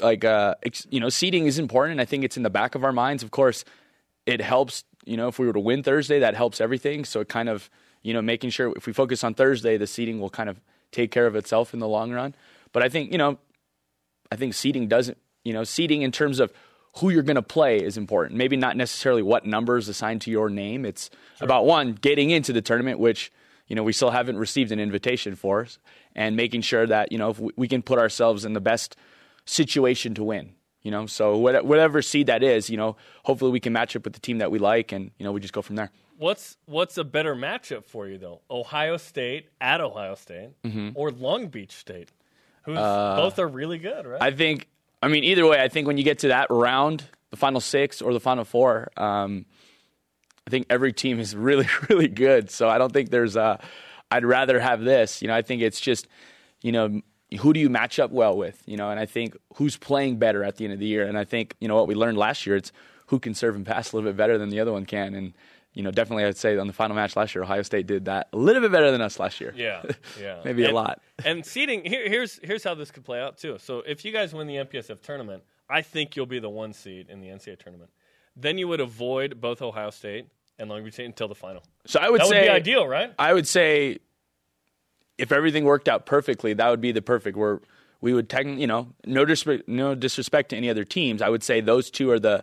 like 0.00 0.24
uh, 0.24 0.54
ex, 0.62 0.86
you 0.90 1.00
know, 1.00 1.10
seeding 1.10 1.44
is 1.46 1.58
important. 1.58 2.00
I 2.00 2.06
think 2.06 2.24
it's 2.24 2.38
in 2.38 2.42
the 2.42 2.48
back 2.50 2.74
of 2.74 2.84
our 2.84 2.92
minds. 2.92 3.22
Of 3.22 3.30
course, 3.32 3.66
it 4.24 4.40
helps. 4.40 4.84
You 5.04 5.16
know, 5.18 5.28
if 5.28 5.38
we 5.38 5.46
were 5.46 5.52
to 5.52 5.60
win 5.60 5.82
Thursday, 5.82 6.18
that 6.20 6.34
helps 6.34 6.60
everything. 6.60 7.04
So 7.04 7.20
it 7.20 7.28
kind 7.28 7.48
of 7.50 7.68
you 8.08 8.14
know 8.14 8.22
making 8.22 8.50
sure 8.50 8.72
if 8.74 8.86
we 8.86 8.94
focus 8.94 9.22
on 9.22 9.34
Thursday, 9.34 9.76
the 9.76 9.86
seeding 9.86 10.18
will 10.18 10.30
kind 10.30 10.48
of 10.48 10.58
take 10.92 11.10
care 11.10 11.26
of 11.26 11.36
itself 11.36 11.74
in 11.74 11.80
the 11.80 11.88
long 11.88 12.10
run. 12.10 12.34
But 12.72 12.82
I 12.82 12.88
think 12.88 13.12
you 13.12 13.18
know 13.18 13.36
I 14.32 14.36
think 14.36 14.54
seeding 14.54 14.88
doesn't, 14.88 15.18
you 15.44 15.52
know, 15.52 15.64
seeding 15.64 16.00
in 16.02 16.12
terms 16.12 16.40
of 16.40 16.52
who 16.96 17.10
you're 17.10 17.22
going 17.22 17.36
to 17.36 17.42
play 17.42 17.78
is 17.78 17.96
important. 17.96 18.36
Maybe 18.36 18.56
not 18.56 18.76
necessarily 18.76 19.22
what 19.22 19.46
numbers 19.46 19.88
assigned 19.88 20.22
to 20.22 20.30
your 20.30 20.48
name. 20.48 20.84
It's 20.84 21.10
about 21.40 21.66
one 21.66 21.92
getting 21.92 22.30
into 22.30 22.52
the 22.52 22.62
tournament, 22.62 22.98
which 22.98 23.30
you 23.66 23.76
know 23.76 23.82
we 23.82 23.92
still 23.92 24.10
haven't 24.10 24.38
received 24.38 24.72
an 24.72 24.80
invitation 24.80 25.34
for, 25.36 25.66
and 26.14 26.34
making 26.34 26.62
sure 26.62 26.86
that 26.86 27.12
you 27.12 27.18
know 27.18 27.30
if 27.30 27.38
we, 27.38 27.52
we 27.56 27.68
can 27.68 27.82
put 27.82 27.98
ourselves 27.98 28.44
in 28.44 28.54
the 28.54 28.60
best 28.60 28.96
situation 29.44 30.14
to 30.14 30.24
win. 30.24 30.54
You 30.82 30.92
know, 30.92 31.06
so 31.06 31.36
whatever 31.36 32.00
seed 32.00 32.28
that 32.28 32.42
is, 32.42 32.70
you 32.70 32.76
know, 32.76 32.96
hopefully 33.24 33.50
we 33.50 33.60
can 33.60 33.72
match 33.72 33.96
up 33.96 34.04
with 34.04 34.14
the 34.14 34.20
team 34.20 34.38
that 34.38 34.50
we 34.50 34.58
like, 34.58 34.92
and 34.92 35.10
you 35.18 35.24
know 35.24 35.32
we 35.32 35.40
just 35.40 35.52
go 35.52 35.62
from 35.62 35.76
there. 35.76 35.90
What's 36.18 36.56
what's 36.66 36.98
a 36.98 37.04
better 37.04 37.34
matchup 37.34 37.84
for 37.84 38.06
you 38.08 38.18
though? 38.18 38.40
Ohio 38.50 38.96
State 38.96 39.48
at 39.60 39.80
Ohio 39.80 40.14
State 40.16 40.50
Mm-hmm. 40.64 40.90
or 40.94 41.10
Long 41.10 41.46
Beach 41.48 41.72
State? 41.72 42.10
Who's 42.64 42.76
both 42.76 43.38
are 43.38 43.46
really 43.48 43.78
good, 43.78 44.06
right? 44.06 44.20
Uh, 44.20 44.24
I 44.24 44.30
think. 44.32 44.68
I 45.00 45.06
mean, 45.08 45.22
either 45.24 45.46
way, 45.46 45.62
I 45.62 45.68
think 45.68 45.86
when 45.86 45.96
you 45.96 46.02
get 46.04 46.18
to 46.20 46.28
that 46.28 46.48
round, 46.50 47.04
the 47.30 47.36
final 47.36 47.60
six 47.60 48.02
or 48.02 48.12
the 48.12 48.18
final 48.20 48.44
four, 48.44 48.90
um, 48.96 49.46
I 50.46 50.50
think 50.50 50.66
every 50.68 50.92
team 50.92 51.20
is 51.20 51.36
really, 51.48 51.68
really 51.88 52.08
good. 52.08 52.50
So 52.50 52.68
I 52.68 52.78
don't 52.78 52.92
think 52.92 53.10
there's 53.10 53.36
a. 53.36 53.60
I'd 54.10 54.24
rather 54.24 54.58
have 54.58 54.80
this. 54.82 55.22
You 55.22 55.28
know, 55.28 55.34
I 55.34 55.42
think 55.42 55.62
it's 55.62 55.80
just, 55.80 56.08
you 56.62 56.72
know, 56.72 57.00
who 57.40 57.52
do 57.52 57.60
you 57.60 57.68
match 57.70 57.98
up 57.98 58.10
well 58.10 58.36
with? 58.36 58.60
You 58.66 58.76
know, 58.76 58.90
and 58.90 58.98
I 58.98 59.06
think 59.06 59.36
who's 59.54 59.76
playing 59.76 60.18
better 60.18 60.42
at 60.42 60.56
the 60.56 60.64
end 60.64 60.72
of 60.72 60.80
the 60.80 60.86
year. 60.86 61.06
And 61.06 61.16
I 61.16 61.24
think 61.24 61.54
you 61.60 61.68
know 61.68 61.76
what 61.76 61.86
we 61.86 61.94
learned 61.94 62.18
last 62.18 62.44
year. 62.46 62.56
It's 62.56 62.72
who 63.06 63.18
can 63.20 63.34
serve 63.34 63.54
and 63.54 63.64
pass 63.64 63.92
a 63.92 63.96
little 63.96 64.10
bit 64.10 64.16
better 64.16 64.36
than 64.36 64.48
the 64.50 64.58
other 64.60 64.72
one 64.72 64.84
can. 64.84 65.14
And 65.14 65.32
you 65.78 65.84
know, 65.84 65.92
definitely, 65.92 66.24
I'd 66.24 66.36
say 66.36 66.58
on 66.58 66.66
the 66.66 66.72
final 66.72 66.96
match 66.96 67.14
last 67.14 67.36
year, 67.36 67.44
Ohio 67.44 67.62
State 67.62 67.86
did 67.86 68.06
that 68.06 68.26
a 68.32 68.36
little 68.36 68.60
bit 68.60 68.72
better 68.72 68.90
than 68.90 69.00
us 69.00 69.20
last 69.20 69.40
year. 69.40 69.54
yeah, 69.56 69.82
yeah, 70.20 70.40
Maybe 70.44 70.64
a 70.64 70.72
lot. 70.72 71.00
And 71.24 71.46
seeding 71.46 71.84
here, 71.84 72.08
here's 72.08 72.40
here's 72.42 72.64
how 72.64 72.74
this 72.74 72.90
could 72.90 73.04
play 73.04 73.20
out 73.20 73.38
too. 73.38 73.58
So 73.60 73.84
if 73.86 74.04
you 74.04 74.10
guys 74.10 74.34
win 74.34 74.48
the 74.48 74.56
MPSF 74.56 75.00
tournament, 75.02 75.44
I 75.70 75.82
think 75.82 76.16
you'll 76.16 76.26
be 76.26 76.40
the 76.40 76.50
one 76.50 76.72
seed 76.72 77.08
in 77.08 77.20
the 77.20 77.28
NCAA 77.28 77.60
tournament. 77.60 77.90
Then 78.34 78.58
you 78.58 78.66
would 78.66 78.80
avoid 78.80 79.40
both 79.40 79.62
Ohio 79.62 79.90
State 79.90 80.26
and 80.58 80.68
Long 80.68 80.82
Beach 80.82 80.94
State 80.94 81.06
until 81.06 81.28
the 81.28 81.36
final. 81.36 81.62
So 81.86 82.00
I 82.00 82.10
would 82.10 82.22
That 82.22 82.26
would 82.26 82.30
say 82.32 82.42
be 82.42 82.48
ideal, 82.48 82.84
right? 82.88 83.14
I 83.16 83.32
would 83.32 83.46
say 83.46 83.98
if 85.16 85.30
everything 85.30 85.62
worked 85.62 85.88
out 85.88 86.06
perfectly, 86.06 86.54
that 86.54 86.68
would 86.70 86.80
be 86.80 86.90
the 86.90 87.02
perfect. 87.02 87.36
Where 87.36 87.60
we 88.00 88.12
would 88.14 88.28
technically, 88.28 88.62
you 88.62 88.66
know, 88.66 88.88
no 89.06 89.24
disrespect, 89.24 89.68
no 89.68 89.94
disrespect 89.94 90.48
to 90.48 90.56
any 90.56 90.70
other 90.70 90.82
teams. 90.82 91.22
I 91.22 91.28
would 91.28 91.44
say 91.44 91.60
those 91.60 91.88
two 91.88 92.10
are 92.10 92.18
the 92.18 92.42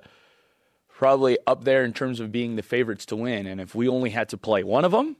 probably 0.98 1.38
up 1.46 1.66
there 1.66 1.84
in 1.84 1.94
terms 1.94 2.20
of 2.20 2.32
being 2.32 2.56
the 2.56 2.64
favorites 2.64 3.06
to 3.08 3.16
win. 3.16 3.46
And 3.46 3.60
if 3.60 3.76
we 3.76 3.88
only 3.88 4.10
had 4.10 4.30
to 4.30 4.38
play 4.38 4.64
one 4.64 4.86
of 4.86 4.92
them 4.92 5.18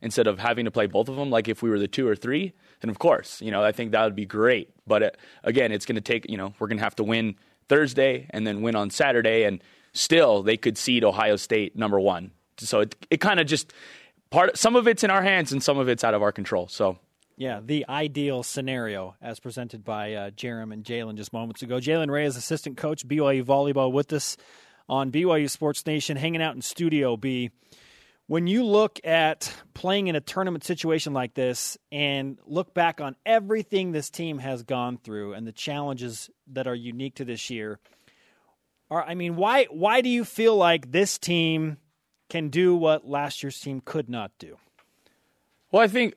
instead 0.00 0.26
of 0.26 0.38
having 0.38 0.66
to 0.66 0.70
play 0.70 0.86
both 0.86 1.08
of 1.08 1.16
them, 1.16 1.30
like 1.30 1.48
if 1.48 1.62
we 1.62 1.70
were 1.70 1.80
the 1.80 1.88
two 1.88 2.06
or 2.06 2.14
three, 2.14 2.52
then 2.80 2.90
of 2.90 2.98
course, 2.98 3.42
you 3.42 3.50
know, 3.50 3.62
I 3.62 3.72
think 3.72 3.90
that 3.90 4.04
would 4.04 4.14
be 4.14 4.26
great. 4.26 4.70
But 4.86 5.02
uh 5.02 5.10
again, 5.42 5.72
it's 5.72 5.84
going 5.84 5.96
to 5.96 6.00
take, 6.00 6.30
you 6.30 6.36
know, 6.36 6.54
we're 6.58 6.68
going 6.68 6.78
to 6.78 6.84
have 6.84 6.96
to 6.96 7.04
win 7.04 7.34
Thursday 7.68 8.28
and 8.30 8.46
then 8.46 8.62
win 8.62 8.76
on 8.76 8.90
Saturday, 8.90 9.42
and 9.42 9.62
still 9.92 10.44
they 10.44 10.56
could 10.56 10.78
seed 10.78 11.02
Ohio 11.02 11.34
State 11.34 11.76
number 11.76 11.98
one. 11.98 12.30
So 12.58 12.80
it 12.80 12.94
it 13.10 13.20
kind 13.20 13.40
of 13.40 13.46
just 13.46 13.72
part. 14.30 14.56
Some 14.56 14.76
of 14.76 14.86
it's 14.86 15.02
in 15.02 15.10
our 15.10 15.22
hands 15.22 15.50
and 15.50 15.60
some 15.60 15.78
of 15.78 15.88
it's 15.88 16.04
out 16.04 16.14
of 16.14 16.22
our 16.22 16.30
control. 16.30 16.68
So 16.68 16.98
Yeah, 17.36 17.60
the 17.62 17.84
ideal 17.88 18.44
scenario 18.44 19.16
as 19.20 19.40
presented 19.40 19.84
by 19.84 20.14
uh, 20.14 20.30
Jarom 20.30 20.72
and 20.72 20.84
Jalen 20.84 21.16
just 21.16 21.32
moments 21.32 21.62
ago. 21.62 21.78
Jalen 21.78 22.10
Reyes 22.10 22.36
assistant 22.36 22.76
coach 22.76 23.06
BYU 23.06 23.44
volleyball 23.44 23.90
with 23.90 24.12
us 24.12 24.36
on 24.88 25.10
BYU 25.10 25.50
Sports 25.50 25.84
Nation, 25.86 26.16
hanging 26.16 26.42
out 26.42 26.54
in 26.54 26.62
Studio 26.62 27.16
B. 27.16 27.50
When 28.28 28.48
you 28.48 28.64
look 28.64 28.98
at 29.04 29.54
playing 29.72 30.08
in 30.08 30.16
a 30.16 30.20
tournament 30.20 30.64
situation 30.64 31.12
like 31.12 31.34
this 31.34 31.78
and 31.92 32.38
look 32.44 32.74
back 32.74 33.00
on 33.00 33.14
everything 33.24 33.92
this 33.92 34.10
team 34.10 34.38
has 34.38 34.64
gone 34.64 34.98
through 34.98 35.34
and 35.34 35.46
the 35.46 35.52
challenges 35.52 36.28
that 36.48 36.66
are 36.66 36.74
unique 36.74 37.16
to 37.16 37.24
this 37.24 37.50
year, 37.50 37.78
are, 38.90 39.04
I 39.04 39.14
mean, 39.14 39.36
why 39.36 39.64
why 39.70 40.00
do 40.00 40.08
you 40.08 40.24
feel 40.24 40.56
like 40.56 40.90
this 40.90 41.18
team 41.18 41.76
can 42.28 42.48
do 42.48 42.74
what 42.74 43.06
last 43.06 43.42
year's 43.42 43.60
team 43.60 43.80
could 43.84 44.08
not 44.08 44.32
do? 44.38 44.56
Well, 45.70 45.82
I 45.82 45.88
think 45.88 46.14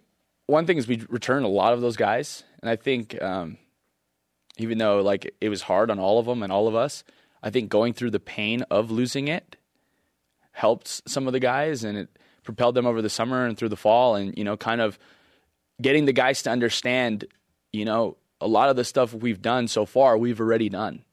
one 0.47 0.65
thing 0.65 0.77
is 0.77 0.87
we 0.87 1.05
returned 1.09 1.45
a 1.45 1.49
lot 1.49 1.73
of 1.73 1.81
those 1.81 1.97
guys, 1.97 2.43
and 2.61 2.69
I 2.69 2.75
think 2.75 3.21
um, 3.21 3.57
even 4.57 4.77
though 4.77 5.01
like 5.01 5.33
it 5.41 5.49
was 5.49 5.61
hard 5.61 5.91
on 5.91 5.99
all 5.99 6.19
of 6.19 6.25
them 6.25 6.43
and 6.43 6.51
all 6.51 6.67
of 6.67 6.75
us, 6.75 7.03
I 7.41 7.49
think 7.49 7.69
going 7.69 7.93
through 7.93 8.11
the 8.11 8.19
pain 8.19 8.63
of 8.69 8.91
losing 8.91 9.27
it 9.27 9.55
helped 10.51 11.09
some 11.09 11.27
of 11.27 11.33
the 11.33 11.39
guys, 11.39 11.83
and 11.83 11.97
it 11.97 12.09
propelled 12.43 12.75
them 12.75 12.85
over 12.85 13.01
the 13.01 13.09
summer 13.09 13.45
and 13.45 13.57
through 13.57 13.69
the 13.69 13.77
fall, 13.77 14.15
and 14.15 14.37
you 14.37 14.43
know, 14.43 14.57
kind 14.57 14.81
of 14.81 14.99
getting 15.81 16.05
the 16.05 16.13
guys 16.13 16.43
to 16.43 16.49
understand, 16.49 17.25
you 17.71 17.85
know, 17.85 18.17
a 18.41 18.47
lot 18.47 18.69
of 18.69 18.75
the 18.75 18.83
stuff 18.83 19.13
we've 19.13 19.41
done 19.41 19.67
so 19.67 19.85
far, 19.85 20.17
we've 20.17 20.39
already 20.39 20.69
done, 20.69 21.03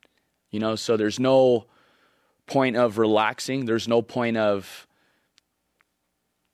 you 0.50 0.60
know, 0.60 0.74
so 0.76 0.96
there's 0.96 1.20
no 1.20 1.66
point 2.46 2.76
of 2.76 2.98
relaxing. 2.98 3.66
There's 3.66 3.88
no 3.88 4.02
point 4.02 4.36
of 4.36 4.86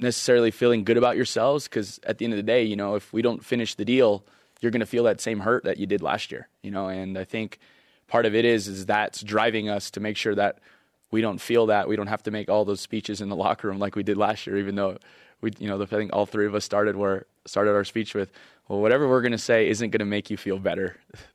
necessarily 0.00 0.50
feeling 0.50 0.85
good 0.85 0.96
about 0.96 1.16
yourselves 1.16 1.68
because 1.68 2.00
at 2.04 2.18
the 2.18 2.24
end 2.24 2.35
of 2.35 2.38
the 2.38 2.42
day, 2.42 2.64
you 2.64 2.76
know, 2.76 2.96
if 2.96 3.12
we 3.12 3.22
don't 3.22 3.44
finish 3.44 3.74
the 3.74 3.85
deal, 3.85 4.24
you're 4.61 4.72
going 4.72 4.80
to 4.80 4.87
feel 4.87 5.04
that 5.04 5.20
same 5.20 5.40
hurt 5.40 5.64
that 5.64 5.78
you 5.78 5.87
did 5.87 6.02
last 6.02 6.32
year, 6.32 6.48
you 6.62 6.70
know, 6.70 6.88
and 6.88 7.16
I 7.18 7.24
think 7.24 7.58
part 8.12 8.27
of 8.27 8.35
it 8.35 8.44
is 8.44 8.68
is 8.68 8.85
that's 8.85 9.22
driving 9.22 9.70
us 9.70 9.90
to 9.90 9.98
make 9.98 10.18
sure 10.18 10.35
that 10.35 10.59
we 11.11 11.22
don't 11.22 11.40
feel 11.40 11.64
that 11.64 11.88
we 11.88 11.96
don't 11.96 12.09
have 12.09 12.22
to 12.22 12.31
make 12.31 12.51
all 12.51 12.66
those 12.66 12.83
speeches 12.83 13.22
in 13.22 13.31
the 13.31 13.37
locker 13.37 13.68
room 13.68 13.79
like 13.79 13.96
we 13.96 14.03
did 14.03 14.18
last 14.18 14.46
year 14.46 14.59
even 14.59 14.75
though 14.75 14.98
we 15.40 15.51
you 15.59 15.66
know 15.66 15.81
I 15.81 15.87
think 15.87 16.12
all 16.12 16.27
three 16.27 16.44
of 16.44 16.55
us 16.55 16.62
started 16.62 16.94
where 16.94 17.25
started 17.46 17.70
our 17.70 17.85
speech 17.85 18.14
with 18.14 18.31
well 18.68 18.83
whatever 18.83 19.09
we're 19.09 19.22
going 19.22 19.33
to 19.33 19.38
say 19.38 19.66
isn't 19.66 19.88
going 19.88 20.01
to 20.01 20.05
make 20.05 20.31
you 20.31 20.37
feel 20.37 20.59
better. 20.59 20.96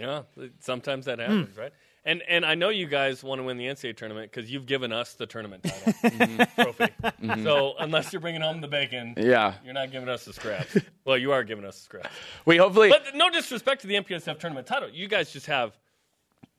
Yeah, 0.00 0.22
sometimes 0.60 1.06
that 1.06 1.18
happens, 1.18 1.56
right? 1.56 1.72
And 2.04 2.22
and 2.28 2.46
I 2.46 2.54
know 2.54 2.68
you 2.68 2.86
guys 2.86 3.24
want 3.24 3.40
to 3.40 3.42
win 3.42 3.56
the 3.56 3.66
NCAA 3.66 3.96
tournament 3.96 4.30
because 4.30 4.48
you've 4.48 4.66
given 4.66 4.92
us 4.92 5.14
the 5.14 5.26
tournament 5.26 5.64
title 5.64 5.92
mm-hmm. 6.04 6.62
trophy. 6.62 6.84
Mm-hmm. 7.02 7.42
So 7.42 7.74
unless 7.80 8.12
you're 8.12 8.20
bringing 8.20 8.40
home 8.40 8.60
the 8.60 8.68
bacon, 8.68 9.14
yeah, 9.16 9.54
you're 9.64 9.74
not 9.74 9.90
giving 9.90 10.08
us 10.08 10.24
the 10.24 10.32
scraps. 10.32 10.76
well, 11.04 11.18
you 11.18 11.32
are 11.32 11.42
giving 11.42 11.64
us 11.64 11.78
the 11.78 11.82
scraps. 11.82 12.10
We 12.46 12.58
hopefully, 12.58 12.90
but 12.90 13.16
no 13.16 13.28
disrespect 13.28 13.80
to 13.80 13.88
the 13.88 13.96
MPSF 13.96 14.38
tournament 14.38 14.68
title, 14.68 14.88
you 14.88 15.08
guys 15.08 15.32
just 15.32 15.46
have 15.46 15.76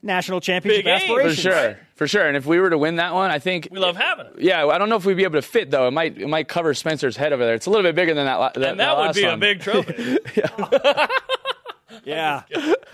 national 0.01 0.41
championship 0.41 0.85
Big 0.85 0.93
aspirations. 0.93 1.35
for 1.35 1.41
sure, 1.41 1.79
for 1.95 2.07
sure. 2.07 2.27
And 2.27 2.37
if 2.37 2.45
we 2.45 2.59
were 2.59 2.69
to 2.69 2.77
win 2.77 2.97
that 2.97 3.13
one, 3.13 3.31
I 3.31 3.39
think 3.39 3.67
we 3.71 3.79
love 3.79 3.97
having 3.97 4.27
it. 4.27 4.33
Yeah, 4.39 4.65
I 4.67 4.77
don't 4.77 4.89
know 4.89 4.95
if 4.95 5.05
we'd 5.05 5.17
be 5.17 5.23
able 5.23 5.35
to 5.35 5.41
fit 5.41 5.71
though. 5.71 5.87
It 5.87 5.91
might 5.91 6.17
it 6.17 6.27
might 6.27 6.47
cover 6.47 6.73
Spencer's 6.73 7.17
head 7.17 7.33
over 7.33 7.45
there. 7.45 7.55
It's 7.55 7.65
a 7.65 7.69
little 7.69 7.83
bit 7.83 7.95
bigger 7.95 8.13
than 8.13 8.25
that. 8.25 8.53
that 8.55 8.55
and 8.71 8.79
that, 8.79 8.95
that 8.95 8.97
would 8.97 9.15
be 9.15 9.25
one. 9.25 9.33
a 9.33 9.37
big 9.37 9.59
trophy. 9.61 10.17
Yeah, 12.03 12.43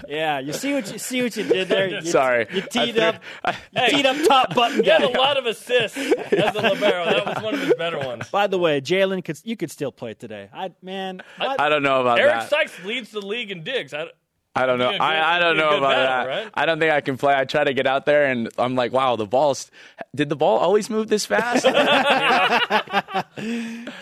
yeah. 0.07 0.39
You 0.39 0.53
see 0.53 0.73
what 0.73 0.91
you 0.91 0.97
see 0.99 1.21
what 1.21 1.35
you 1.35 1.43
did 1.43 1.67
there. 1.67 1.87
You, 1.87 2.01
Sorry, 2.01 2.47
you 2.51 2.61
teed 2.61 2.97
up, 2.97 3.21
you 3.45 3.87
teed 3.87 4.05
up 4.05 4.17
top 4.27 4.55
button. 4.55 4.83
He 4.83 4.89
had 4.89 5.03
a 5.03 5.09
lot 5.09 5.37
of 5.37 5.45
assists 5.45 5.97
as 5.97 6.55
a 6.55 6.61
libero. 6.61 7.05
That 7.05 7.25
was 7.25 7.43
one 7.43 7.53
of 7.53 7.61
his 7.61 7.73
better 7.75 7.99
ones. 7.99 8.29
By 8.29 8.47
the 8.47 8.57
way, 8.57 8.81
Jalen 8.81 9.23
could 9.23 9.39
you 9.43 9.57
could 9.57 9.71
still 9.71 9.91
play 9.91 10.13
today. 10.13 10.49
I 10.53 10.71
man, 10.81 11.21
I, 11.37 11.55
I 11.59 11.69
don't 11.69 11.83
know 11.83 12.01
about 12.01 12.19
Eric 12.19 12.31
that. 12.31 12.53
Eric 12.53 12.69
Sykes 12.69 12.85
leads 12.85 13.11
the 13.11 13.21
league 13.21 13.51
in 13.51 13.63
digs. 13.63 13.93
I, 13.93 14.07
I 14.55 14.65
don't 14.65 14.79
know. 14.79 14.91
Good, 14.91 15.01
I, 15.01 15.35
I 15.35 15.39
don't 15.39 15.57
know 15.57 15.77
about 15.77 15.91
battle, 15.91 16.05
that. 16.05 16.27
Right? 16.27 16.51
I 16.53 16.65
don't 16.65 16.79
think 16.79 16.93
I 16.93 17.01
can 17.01 17.17
play. 17.17 17.35
I 17.35 17.43
try 17.43 17.65
to 17.65 17.73
get 17.73 17.87
out 17.87 18.05
there, 18.05 18.25
and 18.25 18.49
I'm 18.57 18.75
like, 18.75 18.93
wow, 18.93 19.17
the 19.17 19.25
ball's. 19.25 19.69
Did 20.15 20.29
the 20.29 20.37
ball 20.37 20.59
always 20.59 20.89
move 20.89 21.09
this 21.09 21.25
fast? 21.25 21.65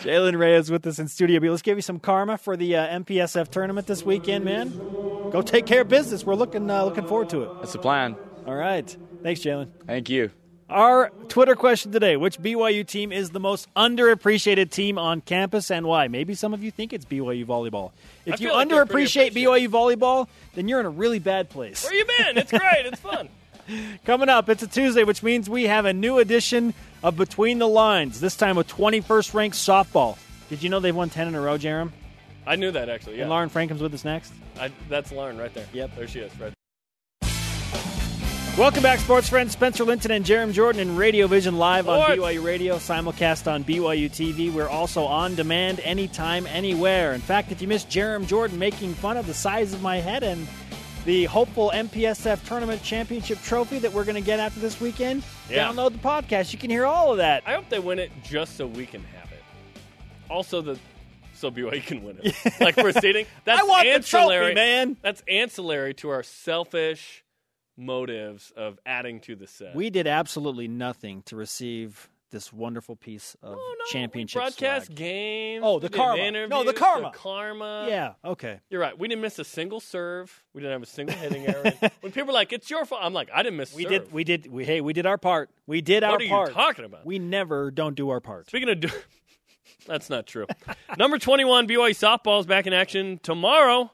Jalen 0.04 0.38
Reyes 0.38 0.70
with 0.70 0.86
us 0.86 1.00
in 1.00 1.08
studio. 1.08 1.40
Let's 1.50 1.62
give 1.62 1.76
you 1.76 1.82
some 1.82 1.98
karma 1.98 2.38
for 2.38 2.56
the 2.56 2.76
uh, 2.76 3.00
MPSF 3.00 3.48
tournament 3.48 3.88
this 3.88 4.04
weekend, 4.04 4.44
man. 4.44 4.70
Go 5.30 5.42
take 5.42 5.66
care 5.66 5.80
of 5.80 5.88
business. 5.88 6.24
We're 6.24 6.36
looking 6.36 6.70
uh, 6.70 6.84
looking 6.84 7.06
forward 7.08 7.30
to 7.30 7.42
it. 7.42 7.50
That's 7.58 7.72
the 7.72 7.80
plan. 7.80 8.14
All 8.46 8.54
right. 8.54 8.96
Thanks, 9.22 9.40
Jalen. 9.40 9.70
Thank 9.86 10.08
you. 10.08 10.30
Our 10.70 11.10
Twitter 11.28 11.56
question 11.56 11.92
today 11.92 12.16
Which 12.16 12.38
BYU 12.38 12.86
team 12.86 13.12
is 13.12 13.30
the 13.30 13.40
most 13.40 13.72
underappreciated 13.74 14.70
team 14.70 14.98
on 14.98 15.20
campus 15.20 15.70
and 15.70 15.86
why? 15.86 16.08
Maybe 16.08 16.34
some 16.34 16.54
of 16.54 16.62
you 16.62 16.70
think 16.70 16.92
it's 16.92 17.04
BYU 17.04 17.44
volleyball. 17.44 17.92
If 18.26 18.40
you 18.40 18.52
like 18.52 18.68
underappreciate 18.68 19.32
BYU 19.32 19.68
volleyball, 19.68 20.28
then 20.54 20.68
you're 20.68 20.80
in 20.80 20.86
a 20.86 20.90
really 20.90 21.18
bad 21.18 21.50
place. 21.50 21.84
Where 21.84 21.94
you 21.94 22.04
been? 22.18 22.38
It's 22.38 22.50
great. 22.50 22.86
It's 22.86 23.00
fun. 23.00 23.28
Coming 24.04 24.28
up, 24.28 24.48
it's 24.48 24.62
a 24.62 24.66
Tuesday, 24.66 25.04
which 25.04 25.22
means 25.22 25.48
we 25.48 25.64
have 25.64 25.84
a 25.84 25.92
new 25.92 26.18
edition 26.18 26.74
of 27.02 27.16
Between 27.16 27.58
the 27.58 27.68
Lines, 27.68 28.20
this 28.20 28.36
time 28.36 28.56
with 28.56 28.68
21st 28.68 29.34
ranked 29.34 29.56
softball. 29.56 30.18
Did 30.48 30.62
you 30.62 30.68
know 30.68 30.80
they've 30.80 30.94
won 30.94 31.10
10 31.10 31.28
in 31.28 31.34
a 31.34 31.40
row, 31.40 31.58
Jarom? 31.58 31.90
I 32.46 32.56
knew 32.56 32.70
that, 32.70 32.88
actually, 32.88 33.16
yeah. 33.16 33.22
And 33.22 33.30
Lauren 33.30 33.48
Frankham's 33.48 33.80
with 33.80 33.94
us 33.94 34.04
next? 34.04 34.32
I, 34.60 34.70
that's 34.88 35.10
Lauren 35.12 35.38
right 35.38 35.52
there. 35.54 35.66
Yep. 35.72 35.96
There 35.96 36.06
she 36.06 36.20
is, 36.20 36.38
right 36.38 36.52
Welcome 38.56 38.84
back, 38.84 39.00
sports 39.00 39.28
friends. 39.28 39.50
Spencer 39.50 39.82
Linton 39.82 40.12
and 40.12 40.24
Jarom 40.24 40.52
Jordan 40.52 40.80
in 40.80 40.94
Radio 40.96 41.26
Vision 41.26 41.58
live 41.58 41.88
on 41.88 42.00
Sports. 42.00 42.20
BYU 42.20 42.44
Radio, 42.44 42.76
simulcast 42.76 43.50
on 43.52 43.64
BYU 43.64 44.08
TV. 44.08 44.52
We're 44.52 44.68
also 44.68 45.02
on 45.04 45.34
demand 45.34 45.80
anytime, 45.80 46.46
anywhere. 46.46 47.14
In 47.14 47.20
fact, 47.20 47.50
if 47.50 47.60
you 47.60 47.66
missed 47.66 47.88
Jarom 47.88 48.28
Jordan 48.28 48.56
making 48.56 48.94
fun 48.94 49.16
of 49.16 49.26
the 49.26 49.34
size 49.34 49.74
of 49.74 49.82
my 49.82 49.96
head 49.96 50.22
and 50.22 50.46
the 51.04 51.24
hopeful 51.24 51.72
MPSF 51.74 52.46
Tournament 52.46 52.80
Championship 52.84 53.42
trophy 53.42 53.80
that 53.80 53.92
we're 53.92 54.04
going 54.04 54.14
to 54.14 54.20
get 54.24 54.38
after 54.38 54.60
this 54.60 54.80
weekend, 54.80 55.24
Yeah. 55.50 55.68
download 55.68 55.90
the 55.90 55.98
podcast. 55.98 56.52
You 56.52 56.58
can 56.60 56.70
hear 56.70 56.86
all 56.86 57.10
of 57.10 57.16
that. 57.18 57.42
I 57.46 57.54
hope 57.54 57.68
they 57.70 57.80
win 57.80 57.98
it 57.98 58.12
just 58.22 58.56
so 58.56 58.68
we 58.68 58.86
can 58.86 59.02
have 59.02 59.32
it. 59.32 59.42
Also, 60.30 60.62
the 60.62 60.78
so 61.34 61.50
BYU 61.50 61.84
can 61.84 62.04
win 62.04 62.18
it. 62.22 62.36
like 62.60 62.76
we're 62.76 62.92
stating, 62.92 63.26
that's 63.44 63.60
I 63.60 63.64
want 63.64 63.82
the 63.82 63.90
ancillary, 63.94 64.38
trophy, 64.38 64.54
man. 64.54 64.96
That's 65.02 65.24
ancillary 65.26 65.92
to 65.94 66.10
our 66.10 66.22
selfish 66.22 67.23
motives 67.76 68.52
of 68.56 68.78
adding 68.86 69.20
to 69.20 69.36
the 69.36 69.46
set. 69.46 69.74
We 69.74 69.90
did 69.90 70.06
absolutely 70.06 70.68
nothing 70.68 71.22
to 71.26 71.36
receive 71.36 72.08
this 72.30 72.52
wonderful 72.52 72.96
piece 72.96 73.36
of 73.42 73.56
Oh, 73.58 73.74
no, 73.78 73.84
championship 73.92 74.40
broadcast 74.42 74.86
swag. 74.86 74.96
games. 74.96 75.62
Oh, 75.64 75.78
the 75.78 75.88
karma. 75.88 76.48
No, 76.48 76.64
the 76.64 76.72
karma. 76.72 77.12
karma. 77.14 77.86
Yeah, 77.88 78.14
okay. 78.24 78.58
You're 78.70 78.80
right. 78.80 78.98
We 78.98 79.06
didn't 79.06 79.22
miss 79.22 79.38
a 79.38 79.44
single 79.44 79.78
serve. 79.78 80.42
We 80.52 80.60
didn't 80.60 80.72
have 80.72 80.82
a 80.82 80.86
single 80.86 81.14
hitting 81.16 81.46
error. 81.48 81.72
when 82.00 82.10
people 82.10 82.30
are 82.30 82.32
like, 82.32 82.52
"It's 82.52 82.68
your 82.70 82.84
fault," 82.86 83.02
I'm 83.04 83.12
like, 83.12 83.28
"I 83.32 83.44
didn't 83.44 83.58
miss." 83.58 83.72
a 83.72 83.76
We 83.76 83.82
serve. 83.84 83.90
did. 83.92 84.12
We 84.12 84.24
did. 84.24 84.46
We 84.50 84.64
hey, 84.64 84.80
we 84.80 84.92
did 84.92 85.06
our 85.06 85.16
part. 85.18 85.50
We 85.68 85.80
did 85.80 86.02
our 86.02 86.18
part. 86.18 86.22
What 86.30 86.40
are 86.40 86.48
you 86.48 86.52
talking 86.54 86.84
about? 86.86 87.06
We 87.06 87.20
never 87.20 87.70
don't 87.70 87.94
do 87.94 88.10
our 88.10 88.20
part. 88.20 88.48
Speaking 88.48 88.68
of, 88.68 88.80
do- 88.80 88.88
that's 89.86 90.10
not 90.10 90.26
true. 90.26 90.46
Number 90.98 91.18
21 91.18 91.68
BYU 91.68 91.90
softball 91.90 92.40
is 92.40 92.46
back 92.46 92.66
in 92.66 92.72
action 92.72 93.20
tomorrow, 93.22 93.92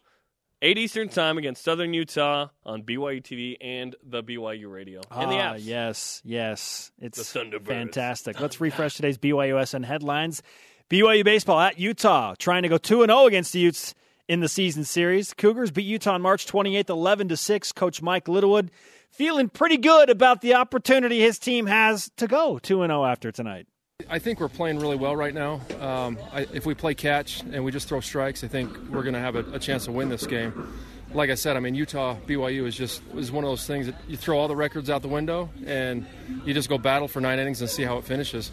8 0.62 0.76
Eastern 0.76 1.08
time 1.08 1.38
against 1.38 1.64
Southern 1.64 1.94
Utah 1.94 2.48
on 2.66 2.82
BYU 2.82 3.22
TV 3.22 3.56
and 3.62 3.96
the 4.02 4.22
BYU 4.22 4.70
radio 4.70 5.00
and 5.10 5.30
the 5.30 5.36
Ah, 5.36 5.54
apps. 5.54 5.60
yes, 5.64 6.20
yes, 6.22 6.92
it's 7.00 7.32
The 7.32 7.40
Thunderbirds. 7.40 7.66
fantastic. 7.66 8.38
Let's 8.38 8.60
refresh 8.60 8.94
today's 8.94 9.16
BYU 9.16 9.54
BYUSN 9.54 9.84
headlines. 9.86 10.42
BYU 10.90 11.24
baseball 11.24 11.58
at 11.60 11.78
Utah, 11.78 12.34
trying 12.38 12.62
to 12.64 12.68
go 12.68 12.76
two 12.76 13.02
and 13.02 13.10
zero 13.10 13.26
against 13.26 13.54
the 13.54 13.60
Utes 13.60 13.94
in 14.28 14.40
the 14.40 14.48
season 14.48 14.84
series. 14.84 15.32
Cougars 15.32 15.70
beat 15.70 15.86
Utah 15.86 16.12
on 16.14 16.20
March 16.22 16.46
28th, 16.46 16.90
11 16.90 17.28
to 17.28 17.36
six. 17.38 17.72
Coach 17.72 18.02
Mike 18.02 18.28
Littlewood 18.28 18.70
feeling 19.10 19.48
pretty 19.48 19.78
good 19.78 20.10
about 20.10 20.42
the 20.42 20.52
opportunity 20.54 21.20
his 21.20 21.38
team 21.38 21.66
has 21.66 22.10
to 22.18 22.26
go 22.26 22.58
two 22.58 22.82
and 22.82 22.90
zero 22.90 23.06
after 23.06 23.32
tonight. 23.32 23.66
I 24.08 24.18
think 24.18 24.40
we're 24.40 24.48
playing 24.48 24.78
really 24.78 24.96
well 24.96 25.14
right 25.16 25.34
now. 25.34 25.60
Um, 25.80 26.18
I, 26.32 26.46
if 26.52 26.66
we 26.66 26.74
play 26.74 26.94
catch 26.94 27.40
and 27.40 27.64
we 27.64 27.72
just 27.72 27.88
throw 27.88 28.00
strikes, 28.00 28.42
I 28.44 28.48
think 28.48 28.70
we're 28.90 29.02
going 29.02 29.14
to 29.14 29.20
have 29.20 29.36
a, 29.36 29.40
a 29.52 29.58
chance 29.58 29.84
to 29.86 29.92
win 29.92 30.08
this 30.08 30.26
game. 30.26 30.72
Like 31.12 31.28
I 31.30 31.34
said, 31.34 31.56
I 31.56 31.60
mean 31.60 31.74
Utah 31.74 32.16
BYU 32.26 32.66
is 32.66 32.76
just 32.76 33.02
is 33.16 33.32
one 33.32 33.42
of 33.42 33.50
those 33.50 33.66
things 33.66 33.86
that 33.86 33.96
you 34.08 34.16
throw 34.16 34.38
all 34.38 34.46
the 34.46 34.54
records 34.54 34.88
out 34.88 35.02
the 35.02 35.08
window 35.08 35.50
and 35.66 36.06
you 36.44 36.54
just 36.54 36.68
go 36.68 36.78
battle 36.78 37.08
for 37.08 37.20
nine 37.20 37.40
innings 37.40 37.60
and 37.60 37.68
see 37.68 37.82
how 37.82 37.98
it 37.98 38.04
finishes. 38.04 38.52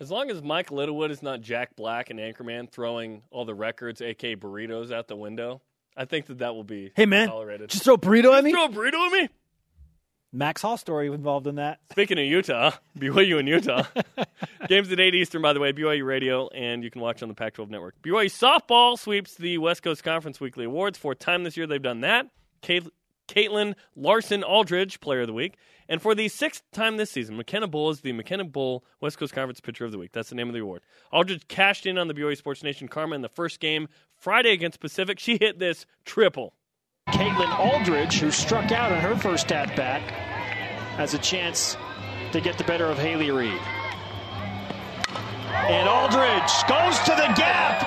As 0.00 0.10
long 0.10 0.28
as 0.30 0.42
Mike 0.42 0.70
Littlewood 0.72 1.10
is 1.12 1.22
not 1.22 1.40
Jack 1.42 1.76
Black 1.76 2.10
and 2.10 2.18
Anchorman 2.18 2.70
throwing 2.70 3.22
all 3.30 3.44
the 3.44 3.54
records, 3.54 4.02
aka 4.02 4.34
burritos, 4.34 4.90
out 4.92 5.06
the 5.06 5.14
window, 5.16 5.62
I 5.96 6.06
think 6.06 6.26
that 6.26 6.38
that 6.38 6.54
will 6.56 6.64
be 6.64 6.90
Hey 6.96 7.06
man, 7.06 7.28
tolerated. 7.28 7.70
just 7.70 7.84
throw 7.84 7.94
a 7.94 7.98
burrito 7.98 8.36
at 8.36 8.42
me. 8.42 8.50
throw 8.52 8.64
a 8.64 8.68
burrito 8.68 9.06
at 9.06 9.12
me. 9.12 9.28
Max 10.36 10.62
Hall 10.62 10.76
story 10.76 11.06
involved 11.06 11.46
in 11.46 11.54
that. 11.56 11.78
Speaking 11.90 12.18
of 12.18 12.24
Utah, 12.24 12.72
BYU 12.98 13.38
and 13.38 13.48
Utah. 13.48 13.84
Games 14.68 14.92
at 14.92 15.00
8 15.00 15.14
Eastern, 15.14 15.40
by 15.42 15.52
the 15.52 15.60
way, 15.60 15.72
BYU 15.72 16.04
Radio, 16.04 16.48
and 16.48 16.84
you 16.84 16.90
can 16.90 17.00
watch 17.00 17.22
on 17.22 17.28
the 17.28 17.34
Pac 17.34 17.54
12 17.54 17.70
network. 17.70 17.94
BYU 18.02 18.26
Softball 18.26 18.98
sweeps 18.98 19.34
the 19.34 19.58
West 19.58 19.82
Coast 19.82 20.04
Conference 20.04 20.40
Weekly 20.40 20.66
Awards. 20.66 20.98
Fourth 20.98 21.18
time 21.18 21.44
this 21.44 21.56
year 21.56 21.66
they've 21.66 21.82
done 21.82 22.02
that. 22.02 22.26
Cait- 22.60 22.88
Caitlin 23.28 23.74
Larson 23.96 24.44
Aldridge, 24.44 25.00
Player 25.00 25.22
of 25.22 25.26
the 25.26 25.32
Week. 25.32 25.56
And 25.88 26.02
for 26.02 26.14
the 26.14 26.28
sixth 26.28 26.62
time 26.72 26.96
this 26.96 27.10
season, 27.10 27.36
McKenna 27.36 27.68
Bull 27.68 27.90
is 27.90 28.00
the 28.00 28.12
McKenna 28.12 28.44
Bull 28.44 28.84
West 29.00 29.18
Coast 29.18 29.32
Conference 29.32 29.60
Pitcher 29.60 29.84
of 29.84 29.92
the 29.92 29.98
Week. 29.98 30.12
That's 30.12 30.28
the 30.28 30.34
name 30.34 30.48
of 30.48 30.54
the 30.54 30.60
award. 30.60 30.82
Aldridge 31.12 31.46
cashed 31.48 31.86
in 31.86 31.96
on 31.96 32.08
the 32.08 32.14
BYU 32.14 32.36
Sports 32.36 32.62
Nation 32.62 32.88
Karma 32.88 33.14
in 33.14 33.22
the 33.22 33.28
first 33.28 33.60
game 33.60 33.88
Friday 34.16 34.52
against 34.52 34.80
Pacific. 34.80 35.18
She 35.18 35.38
hit 35.40 35.58
this 35.58 35.86
triple. 36.04 36.54
Caitlin 37.10 37.56
Aldridge, 37.58 38.18
who 38.18 38.32
struck 38.32 38.72
out 38.72 38.90
on 38.90 38.98
her 38.98 39.16
first 39.16 39.52
at 39.52 39.76
bat, 39.76 40.02
has 40.96 41.14
a 41.14 41.18
chance 41.18 41.76
to 42.32 42.40
get 42.40 42.58
the 42.58 42.64
better 42.64 42.86
of 42.86 42.98
Haley 42.98 43.30
Reed. 43.30 43.60
And 45.52 45.88
Aldridge 45.88 46.52
goes 46.68 46.98
to 47.04 47.12
the 47.12 47.28
gap. 47.36 47.84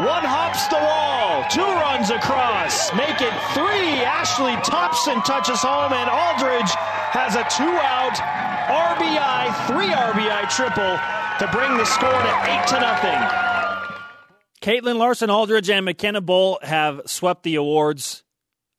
One 0.00 0.22
hops 0.22 0.68
the 0.68 0.76
wall, 0.76 1.44
two 1.48 1.64
runs 1.64 2.10
across, 2.10 2.92
make 2.94 3.20
it 3.20 3.32
three. 3.56 4.04
Ashley 4.04 4.54
Thompson 4.62 5.22
touches 5.22 5.60
home, 5.60 5.92
and 5.92 6.10
Aldridge 6.10 6.70
has 7.16 7.34
a 7.34 7.44
two 7.48 7.64
out 7.64 8.12
RBI, 8.68 9.66
three 9.66 9.88
RBI 9.88 10.50
triple 10.50 10.98
to 11.38 11.46
bring 11.52 11.78
the 11.78 11.86
score 11.86 12.10
to 12.10 12.32
eight 12.44 12.66
to 12.68 12.80
nothing. 12.80 13.56
Caitlin 14.60 14.98
Larson 14.98 15.30
Aldridge 15.30 15.70
and 15.70 15.84
McKenna 15.84 16.20
Bull 16.20 16.58
have 16.62 17.02
swept 17.06 17.42
the 17.42 17.54
awards 17.54 18.22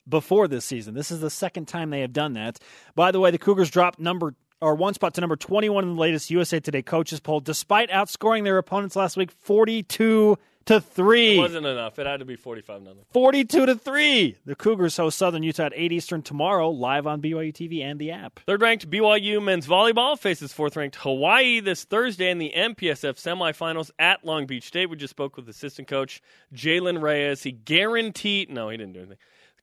before 0.08 0.48
this 0.48 0.66
season. 0.66 0.94
This 0.94 1.12
is 1.12 1.20
the 1.20 1.30
second 1.30 1.68
time 1.68 1.90
they 1.90 2.02
have 2.02 2.14
done 2.14 2.34
that. 2.34 2.60
By 2.96 3.12
the 3.12 3.20
way, 3.20 3.32
the 3.32 3.38
Cougars 3.38 3.70
dropped 3.70 4.00
number 4.00 4.36
or 4.60 4.76
one 4.76 4.94
spot 4.94 5.14
to 5.14 5.22
number 5.22 5.36
21 5.36 5.84
in 5.84 5.96
the 5.96 6.02
latest 6.02 6.32
USA 6.32 6.60
Today 6.60 6.82
coaches 6.82 7.20
poll 7.20 7.40
despite 7.40 7.90
outscoring 7.90 8.44
their 8.44 8.58
opponents 8.58 8.96
last 8.96 9.16
week 9.18 9.32
42 9.32 10.38
to 10.68 10.82
3. 10.82 11.36
It 11.36 11.40
wasn't 11.40 11.66
enough. 11.66 11.98
It 11.98 12.06
had 12.06 12.20
to 12.20 12.26
be 12.26 12.36
45 12.36 12.82
nothing. 12.82 13.06
42 13.12 13.66
to 13.68 13.76
3. 13.76 14.38
The 14.46 14.56
Cougars 14.56 14.98
host 14.98 15.18
Southern 15.18 15.44
Utah 15.44 15.68
at 15.68 15.74
8 15.76 15.92
Eastern 15.92 16.22
tomorrow 16.22 16.70
live 16.70 17.08
on 17.08 17.22
BYU 17.22 17.54
TV 17.54 17.82
and 17.82 18.00
the 18.00 18.12
app. 18.12 18.40
Third 18.46 18.62
ranked 18.62 18.90
BYU 18.90 19.42
men's 19.42 19.66
volleyball 19.66 20.20
faces 20.20 20.54
fourth 20.54 20.76
ranked 20.76 20.98
Hawaii 20.98 21.62
this 21.62 21.86
Thursday 21.86 22.30
in 22.30 22.38
the 22.38 22.52
MPSF 22.56 23.16
semifinals 23.16 23.92
at 23.98 24.26
Long 24.26 24.46
Beach 24.46 24.66
State. 24.66 24.90
We 24.90 24.98
just 24.98 25.12
spoke 25.12 25.38
with 25.38 25.48
assistant 25.48 25.88
coach 25.88 26.22
Jalen 26.54 27.02
Reyes. 27.02 27.44
He 27.44 27.52
guaranteed, 27.54 28.50
no, 28.50 28.70
he 28.70 28.78
didn't 28.78 28.94
do 28.94 29.00
anything. 29.00 29.18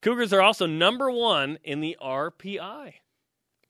Cougars 0.04 0.34
are 0.34 0.42
also 0.42 0.66
number 0.66 1.10
one 1.10 1.58
in 1.64 1.80
the 1.80 1.96
RPI. 1.98 2.92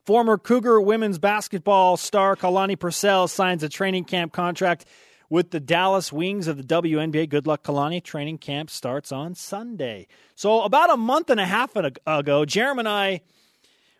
Former 0.05 0.37
Cougar 0.37 0.81
women's 0.81 1.17
basketball 1.17 1.95
star 1.95 2.35
Kalani 2.35 2.77
Purcell 2.77 3.29
signs 3.29 3.63
a 3.63 3.69
training 3.69 4.03
camp 4.03 4.33
contract 4.33 4.83
with 5.29 5.51
the 5.51 5.61
Dallas 5.61 6.11
Wings 6.11 6.49
of 6.49 6.57
the 6.57 6.63
WNBA. 6.63 7.29
Good 7.29 7.47
luck, 7.47 7.63
Kalani. 7.63 8.03
Training 8.03 8.39
camp 8.39 8.69
starts 8.69 9.13
on 9.13 9.33
Sunday. 9.33 10.07
So, 10.35 10.63
about 10.63 10.89
a 10.91 10.97
month 10.97 11.29
and 11.29 11.39
a 11.39 11.45
half 11.45 11.73
ago, 12.05 12.43
Jeremy 12.43 12.79
and 12.79 12.89
I 12.89 13.21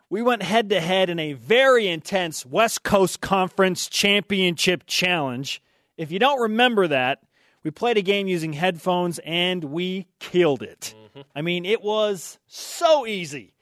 we 0.09 0.21
went 0.21 0.43
head 0.43 0.69
to 0.71 0.81
head 0.81 1.09
in 1.09 1.19
a 1.19 1.33
very 1.33 1.87
intense 1.87 2.45
West 2.45 2.83
Coast 2.83 3.21
Conference 3.21 3.87
Championship 3.87 4.83
challenge. 4.87 5.61
If 5.95 6.11
you 6.11 6.19
don't 6.19 6.41
remember 6.41 6.89
that, 6.89 7.19
we 7.65 7.71
played 7.71 7.97
a 7.97 8.01
game 8.03 8.27
using 8.27 8.53
headphones 8.53 9.19
and 9.25 9.63
we 9.63 10.05
killed 10.19 10.61
it. 10.61 10.93
Mm-hmm. 10.95 11.21
I 11.35 11.41
mean, 11.41 11.65
it 11.65 11.81
was 11.81 12.37
so 12.45 13.07
easy. 13.07 13.55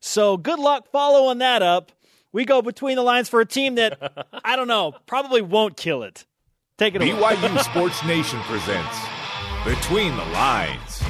So 0.00 0.38
good 0.38 0.58
luck 0.58 0.86
following 0.90 1.38
that 1.38 1.60
up. 1.60 1.92
We 2.32 2.46
go 2.46 2.62
between 2.62 2.96
the 2.96 3.02
lines 3.02 3.28
for 3.28 3.42
a 3.42 3.46
team 3.46 3.74
that, 3.74 4.26
I 4.44 4.56
don't 4.56 4.66
know, 4.66 4.94
probably 5.04 5.42
won't 5.42 5.76
kill 5.76 6.02
it. 6.04 6.24
Take 6.78 6.94
it 6.94 7.02
away. 7.02 7.10
BYU 7.10 7.62
Sports 7.62 8.02
Nation 8.06 8.40
presents 8.40 8.98
Between 9.66 10.16
the 10.16 10.24
Lines. 10.32 11.02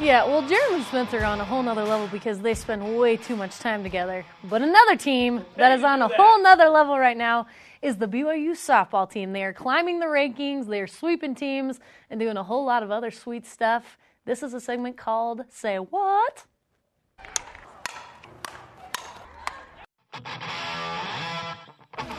Yeah, 0.00 0.24
well, 0.26 0.42
Jeremy 0.48 0.76
and 0.76 0.84
Spencer 0.86 1.18
are 1.18 1.24
on 1.24 1.40
a 1.40 1.44
whole 1.44 1.62
nother 1.62 1.84
level 1.84 2.08
because 2.08 2.40
they 2.40 2.54
spend 2.54 2.98
way 2.98 3.16
too 3.16 3.36
much 3.36 3.58
time 3.58 3.84
together. 3.84 4.24
But 4.42 4.62
another 4.62 4.96
team 4.96 5.44
that 5.56 5.78
is 5.78 5.84
on 5.84 6.02
a 6.02 6.08
whole 6.08 6.42
nother 6.42 6.68
level 6.68 6.98
right 6.98 7.16
now 7.16 7.46
is 7.80 7.96
the 7.96 8.06
BYU 8.06 8.50
softball 8.52 9.10
team. 9.10 9.32
They 9.32 9.44
are 9.44 9.52
climbing 9.52 10.00
the 10.00 10.06
rankings, 10.06 10.66
they 10.66 10.80
are 10.80 10.86
sweeping 10.86 11.34
teams, 11.34 11.78
and 12.10 12.18
doing 12.18 12.36
a 12.36 12.42
whole 12.42 12.64
lot 12.64 12.82
of 12.82 12.90
other 12.90 13.10
sweet 13.10 13.46
stuff. 13.46 13.98
This 14.24 14.42
is 14.42 14.54
a 14.54 14.60
segment 14.60 14.96
called 14.96 15.42
Say 15.48 15.76
What? 15.76 16.44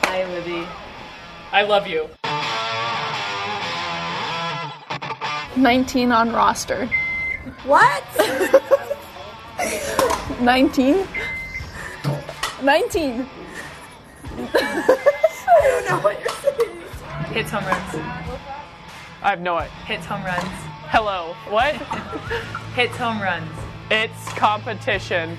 Hi, 0.02 0.24
Libby. 0.24 0.66
I 1.52 1.62
love 1.62 1.86
you. 1.86 2.08
19 5.60 6.12
on 6.12 6.32
roster. 6.32 6.86
What? 7.64 8.04
19? 10.40 11.06
19. 12.62 13.26
I 15.60 15.68
don't 15.68 15.84
know 15.88 16.00
what 16.00 16.20
you're 16.20 16.28
saying. 16.30 17.32
Hits 17.32 17.50
home 17.50 17.64
runs. 17.64 17.94
I 19.22 19.30
have 19.30 19.40
no 19.40 19.56
idea. 19.56 19.72
Hits 19.84 20.06
home 20.06 20.24
runs. 20.24 20.44
Hello. 20.88 21.34
What? 21.48 21.74
Hits 22.74 22.96
home 22.96 23.20
runs. 23.20 23.50
It's 23.90 24.32
competition. 24.32 25.36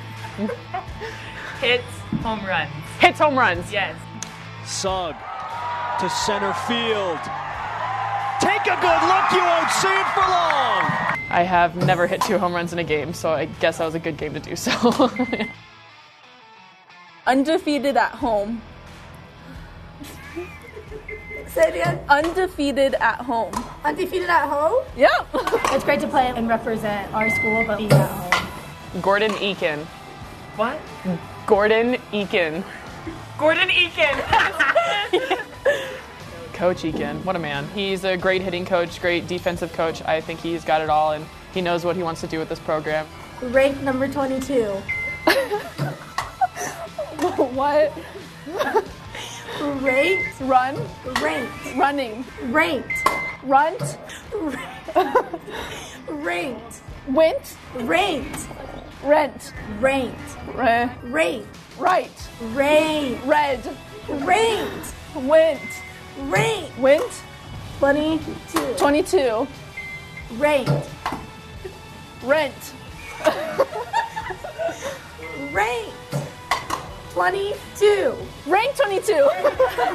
Hits 1.60 1.84
home 2.22 2.46
runs. 2.46 2.72
Hits 3.00 3.20
home 3.20 3.38
runs. 3.38 3.72
Yes. 3.72 3.96
Sugg 4.66 5.16
to 6.02 6.10
center 6.10 6.54
field. 6.66 7.20
Take 8.42 8.66
a 8.66 8.78
good 8.82 9.02
look, 9.06 9.32
you 9.32 9.44
won't 9.44 9.70
see 9.70 9.88
it 9.88 10.08
for 10.16 10.22
long. 10.22 10.82
I 11.30 11.46
have 11.48 11.76
never 11.76 12.08
hit 12.08 12.22
two 12.22 12.40
home 12.40 12.56
runs 12.56 12.74
in 12.74 12.80
a 12.80 12.84
game, 12.84 13.14
so 13.14 13.32
I 13.32 13.46
guess 13.46 13.78
that 13.78 13.86
was 13.86 13.94
a 13.94 14.00
good 14.00 14.18
game 14.18 14.34
to 14.34 14.40
do 14.40 14.56
so. 14.56 14.72
Undefeated 17.28 17.98
at 17.98 18.12
home. 18.14 18.64
Say 21.54 21.68
it 21.68 21.76
again. 21.76 22.00
Undefeated 22.08 22.96
at 22.96 23.18
home. 23.18 23.54
Undefeated 23.84 24.30
at 24.30 24.48
home? 24.48 24.84
Yeah. 24.96 25.10
It's 25.74 25.84
great 25.86 26.00
to 26.02 26.08
play 26.08 26.28
and 26.36 26.50
represent 26.50 27.14
our 27.14 27.30
school, 27.30 27.64
but 27.66 27.78
be 27.78 27.90
at 27.90 28.10
home. 28.10 29.02
Gordon 29.02 29.32
Eakin. 29.32 29.86
What? 30.58 30.80
Gordon 31.48 31.96
Eakin. 32.12 32.64
Gordon 33.38 33.70
Eakin. 33.70 35.38
coach 36.54 36.84
Eakin, 36.84 37.24
what 37.26 37.36
a 37.36 37.40
man. 37.40 37.68
He's 37.74 38.04
a 38.04 38.16
great 38.18 38.42
hitting 38.42 38.66
coach, 38.66 39.02
great 39.02 39.28
defensive 39.28 39.74
coach. 39.74 40.02
I 40.04 40.22
think 40.22 40.42
he's 40.42 40.64
got 40.64 40.82
it 40.82 40.90
all, 40.90 41.14
and 41.14 41.26
he 41.54 41.62
knows 41.62 41.84
what 41.84 41.96
he 41.96 42.04
wants 42.04 42.22
to 42.22 42.28
do 42.28 42.38
with 42.38 42.50
this 42.50 42.60
program. 42.60 43.08
Ranked 43.42 43.82
number 43.82 44.08
22. 44.08 44.66
what? 47.56 47.92
Ranked. 49.62 50.42
Run. 50.42 50.76
Ranked. 51.22 51.76
Running. 51.78 52.26
Ranked. 52.46 53.08
Runt. 53.44 53.98
Ranked. 56.10 56.82
Went. 57.08 57.58
Ranked. 57.76 58.48
Rent. 59.04 59.54
Ranked. 59.80 60.20
Re- 60.56 60.90
Ranked. 61.04 61.48
right. 61.80 62.30
Ranked. 62.54 63.26
Red. 63.26 63.78
Ranked. 64.10 64.94
Went. 65.16 65.62
Ranked. 66.20 66.78
Went. 66.80 67.24
22. 67.80 68.76
22. 68.78 69.48
Ranked. 70.38 70.90
Rent. 72.24 72.74
Ranked. 75.52 76.21
22. 77.14 78.16
Rank 78.48 78.76
22. 78.78 79.30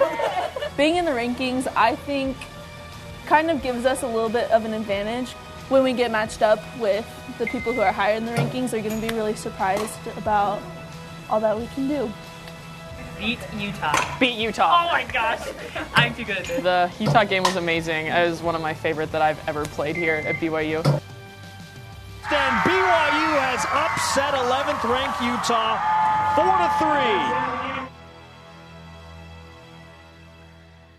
Being 0.76 0.96
in 0.96 1.05
the 1.07 1.11
rankings, 1.12 1.66
I 1.74 1.96
think, 1.96 2.37
kind 3.24 3.50
of 3.50 3.62
gives 3.62 3.87
us 3.87 4.02
a 4.02 4.07
little 4.07 4.29
bit 4.29 4.50
of 4.50 4.64
an 4.66 4.74
advantage. 4.74 5.31
When 5.70 5.83
we 5.83 5.94
get 5.94 6.11
matched 6.11 6.42
up 6.42 6.61
with 6.79 7.07
the 7.38 7.46
people 7.46 7.72
who 7.72 7.81
are 7.81 7.90
higher 7.90 8.14
in 8.14 8.26
the 8.26 8.33
rankings, 8.33 8.70
they're 8.70 8.83
going 8.83 9.00
to 9.00 9.09
be 9.09 9.14
really 9.14 9.35
surprised 9.35 10.07
about 10.16 10.61
all 11.31 11.40
that 11.40 11.59
we 11.59 11.66
can 11.68 11.88
do. 11.88 12.12
Beat 13.18 13.38
Utah. 13.57 14.18
Beat 14.18 14.35
Utah. 14.35 14.85
Oh 14.85 14.92
my 14.92 15.05
gosh. 15.05 15.48
I'm 15.94 16.14
too 16.14 16.24
good 16.24 16.37
at 16.37 16.44
this. 16.44 16.62
The 16.62 16.92
Utah 17.02 17.24
game 17.24 17.44
was 17.44 17.57
amazing. 17.57 18.07
It 18.07 18.29
was 18.29 18.42
one 18.42 18.55
of 18.55 18.61
my 18.61 18.74
favorite 18.74 19.11
that 19.12 19.22
I've 19.22 19.48
ever 19.48 19.64
played 19.64 19.96
here 19.96 20.16
at 20.26 20.37
BYU. 20.37 20.85
And 22.29 22.57
BYU 22.62 23.39
has 23.39 23.65
upset 23.71 24.35
11th 24.35 24.83
ranked 24.91 25.21
Utah 25.23 25.79
4 26.35 26.45
to 26.45 26.69
3. 27.79 27.87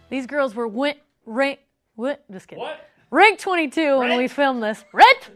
These 0.10 0.26
girls 0.26 0.56
were 0.56 0.68
went 0.68 0.97
rank 1.26 1.60
what 1.95 2.24
just 2.32 2.47
kidding. 2.47 2.64
What? 2.64 2.80
Ranked 3.12 3.41
22 3.41 3.99
when 3.99 4.18
we 4.18 4.28
filmed 4.28 4.64
this. 4.64 4.86
Rent. 4.93 5.32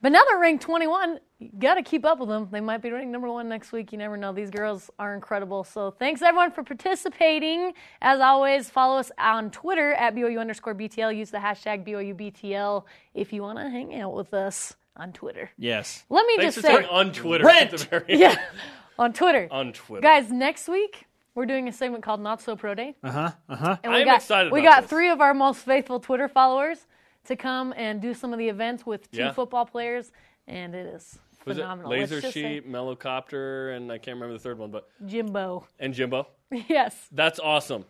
but 0.00 0.12
now 0.12 0.22
they're 0.28 0.38
ranked 0.38 0.62
21. 0.62 1.20
You 1.40 1.50
got 1.58 1.74
to 1.74 1.82
keep 1.82 2.04
up 2.04 2.18
with 2.18 2.28
them. 2.28 2.48
They 2.50 2.60
might 2.60 2.82
be 2.82 2.90
ranked 2.90 3.10
number 3.10 3.30
one 3.30 3.48
next 3.48 3.72
week. 3.72 3.92
You 3.92 3.98
never 3.98 4.16
know. 4.16 4.32
These 4.32 4.50
girls 4.50 4.90
are 4.98 5.14
incredible. 5.14 5.64
So 5.64 5.90
thanks 5.90 6.22
everyone 6.22 6.52
for 6.52 6.62
participating. 6.62 7.72
As 8.00 8.20
always, 8.20 8.70
follow 8.70 8.98
us 8.98 9.10
on 9.18 9.50
Twitter 9.50 9.92
at 9.94 10.14
BYU 10.14 10.40
underscore 10.40 10.74
BTL. 10.74 11.16
Use 11.16 11.30
the 11.30 11.38
hashtag 11.38 11.86
BYUBTL 11.86 12.84
if 13.14 13.32
you 13.32 13.42
want 13.42 13.58
to 13.58 13.68
hang 13.68 14.00
out 14.00 14.14
with 14.14 14.32
us 14.32 14.76
on 15.00 15.12
Twitter. 15.12 15.50
Yes. 15.56 16.04
Let 16.10 16.26
me 16.26 16.36
Thanks 16.36 16.56
just 16.56 16.66
say, 16.66 16.84
on 16.84 17.12
Twitter. 17.12 17.44
Rent! 17.44 17.72
At 17.72 17.78
the 17.80 17.84
very 17.86 18.04
yeah, 18.18 18.36
on 18.98 19.12
Twitter. 19.12 19.48
On 19.50 19.72
Twitter. 19.72 20.02
Guys, 20.02 20.30
next 20.30 20.68
week 20.68 21.06
we're 21.34 21.46
doing 21.46 21.68
a 21.68 21.72
segment 21.72 22.04
called 22.04 22.20
Not 22.20 22.40
So 22.42 22.54
Pro 22.56 22.74
Day. 22.74 22.96
Uh 23.02 23.10
huh. 23.10 23.30
Uh 23.48 23.56
huh. 23.56 23.76
And 23.82 23.92
we 23.92 24.00
I'm 24.00 24.06
got, 24.06 24.16
excited 24.16 24.52
We 24.52 24.62
got 24.62 24.82
this. 24.82 24.90
three 24.90 25.08
of 25.10 25.20
our 25.20 25.32
most 25.34 25.60
faithful 25.64 26.00
Twitter 26.00 26.28
followers 26.28 26.86
to 27.24 27.36
come 27.36 27.72
and 27.76 28.00
do 28.02 28.12
some 28.14 28.32
of 28.32 28.38
the 28.38 28.48
events 28.48 28.84
with 28.84 29.10
two 29.10 29.18
Yeah. 29.18 29.32
football 29.32 29.64
players, 29.66 30.12
and 30.46 30.74
it 30.74 30.86
is 30.86 31.18
Was 31.46 31.56
it 31.56 31.62
phenomenal. 31.62 31.90
Laser 31.90 32.16
Let's 32.20 32.34
say 32.34 32.56
Sheep, 32.60 32.68
Mellowcopter, 32.68 33.74
and 33.76 33.90
I 33.90 33.98
can't 33.98 34.16
remember 34.16 34.34
the 34.34 34.42
third 34.42 34.58
one, 34.58 34.70
but 34.70 34.88
Jimbo. 35.06 35.66
and 35.78 35.94
Jimbo. 35.94 36.28
Yes. 36.68 36.96
That's 37.12 37.38
awesome. 37.38 37.84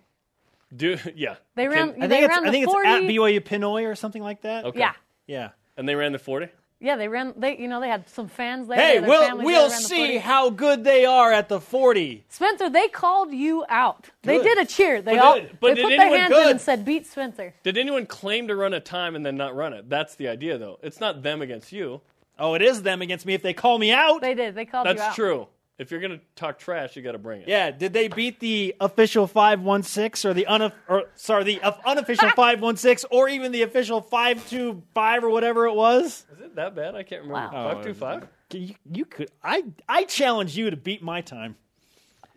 Do 0.76 0.96
yeah. 1.16 1.36
They 1.56 1.66
ran. 1.66 1.94
Can- 1.94 2.02
I 2.02 2.06
they 2.06 2.16
think 2.20 2.24
it's 2.30 2.36
ran 2.38 2.46
I 2.46 2.50
think 2.52 2.66
40. 2.66 2.88
it's 2.88 2.96
at 3.04 3.10
BYU 3.10 3.40
Pinoy 3.40 3.90
or 3.90 3.94
something 3.96 4.22
like 4.22 4.42
that. 4.42 4.64
Okay. 4.66 4.78
Yeah. 4.78 4.92
Yeah. 5.26 5.48
And 5.76 5.88
they 5.88 5.94
ran 5.96 6.12
the 6.12 6.18
forty. 6.18 6.48
Yeah, 6.82 6.96
they 6.96 7.08
ran. 7.08 7.34
They, 7.36 7.58
you 7.58 7.68
know, 7.68 7.78
they 7.78 7.88
had 7.88 8.08
some 8.08 8.26
fans 8.28 8.66
there. 8.66 8.78
Hey, 8.78 9.00
we'll 9.00 9.36
we'll 9.36 9.68
there 9.68 9.68
ran 9.68 9.82
the 9.82 9.86
see 9.86 10.16
how 10.16 10.48
good 10.48 10.82
they 10.82 11.04
are 11.04 11.30
at 11.30 11.50
the 11.50 11.60
40. 11.60 12.24
Spencer, 12.28 12.70
they 12.70 12.88
called 12.88 13.32
you 13.34 13.66
out. 13.68 14.08
They 14.22 14.38
did 14.38 14.56
a 14.56 14.64
cheer. 14.64 15.02
They 15.02 15.16
But 15.16 15.24
all 15.24 15.34
did- 15.34 15.60
but 15.60 15.66
they 15.68 15.74
did 15.74 15.82
put 15.84 15.88
their 15.90 16.00
anyone 16.00 16.20
hands 16.20 16.32
in 16.32 16.50
and 16.52 16.60
said, 16.60 16.84
"Beat 16.86 17.06
Spencer." 17.06 17.52
Did 17.62 17.76
anyone 17.76 18.06
claim 18.06 18.48
to 18.48 18.56
run 18.56 18.72
a 18.72 18.80
time 18.80 19.14
and 19.14 19.24
then 19.26 19.36
not 19.36 19.54
run 19.54 19.74
it? 19.74 19.90
That's 19.90 20.14
the 20.14 20.28
idea, 20.28 20.56
though. 20.56 20.78
It's 20.82 21.00
not 21.00 21.22
them 21.22 21.42
against 21.42 21.70
you. 21.70 22.00
Oh, 22.38 22.54
it 22.54 22.62
is 22.62 22.82
them 22.82 23.02
against 23.02 23.26
me 23.26 23.34
if 23.34 23.42
they 23.42 23.52
call 23.52 23.78
me 23.78 23.92
out. 23.92 24.22
They 24.22 24.34
did. 24.34 24.54
They 24.54 24.64
called 24.64 24.86
you 24.86 24.92
out. 24.92 24.96
That's 24.96 25.14
true. 25.14 25.48
If 25.80 25.90
you're 25.90 26.00
gonna 26.02 26.20
talk 26.36 26.58
trash, 26.58 26.94
you 26.94 27.00
got 27.00 27.12
to 27.12 27.18
bring 27.18 27.40
it. 27.40 27.48
Yeah, 27.48 27.70
did 27.70 27.94
they 27.94 28.08
beat 28.08 28.38
the 28.38 28.76
official 28.82 29.26
516 29.26 30.30
or 30.30 30.34
the 30.34 30.44
unof- 30.46 30.74
or 30.86 31.04
sorry, 31.14 31.44
the 31.44 31.60
unofficial 31.86 32.28
516 32.36 33.08
or 33.10 33.30
even 33.30 33.50
the 33.50 33.62
official 33.62 34.02
525 34.02 35.24
or 35.24 35.30
whatever 35.30 35.64
it 35.66 35.74
was? 35.74 36.26
Is 36.34 36.40
it 36.42 36.54
that 36.56 36.74
bad? 36.74 36.94
I 36.94 37.02
can't 37.02 37.22
remember. 37.22 37.56
Wow. 37.56 37.72
Five 37.72 37.84
two 37.84 37.94
five. 37.94 38.24
Oh, 38.24 38.56
you, 38.58 38.74
you 38.92 39.06
could 39.06 39.30
I 39.42 39.64
I 39.88 40.04
challenge 40.04 40.54
you 40.54 40.68
to 40.68 40.76
beat 40.76 41.02
my 41.02 41.22
time. 41.22 41.56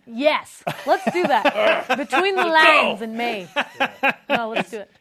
Yes, 0.05 0.63
let's 0.85 1.03
do 1.11 1.27
that 1.27 1.85
between 1.97 2.35
the 2.37 2.45
lines 2.45 3.01
in 3.01 3.17
May. 3.17 3.49
No, 4.29 4.49
let's 4.49 4.71
do 4.71 4.79
it. 4.79 4.91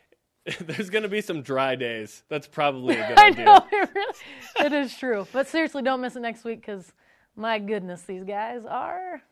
There's 0.66 0.90
gonna 0.90 1.07
be 1.09 1.20
some 1.20 1.43
dry 1.43 1.76
days. 1.76 2.24
That's 2.28 2.49
probably 2.49 2.97
a 2.97 3.07
good 3.07 3.18
I 3.20 3.28
idea. 3.28 3.45
know 3.45 3.64
it, 3.70 3.90
really, 3.95 4.66
it 4.66 4.72
is 4.72 4.97
true, 4.99 5.28
but 5.32 5.47
seriously, 5.47 5.82
don't 5.82 6.01
miss 6.01 6.16
it 6.16 6.20
next 6.20 6.43
week 6.45 6.61
because 6.61 6.93
my 7.37 7.59
goodness, 7.59 8.03
these 8.03 8.24
guys 8.24 8.64
are 8.68 9.22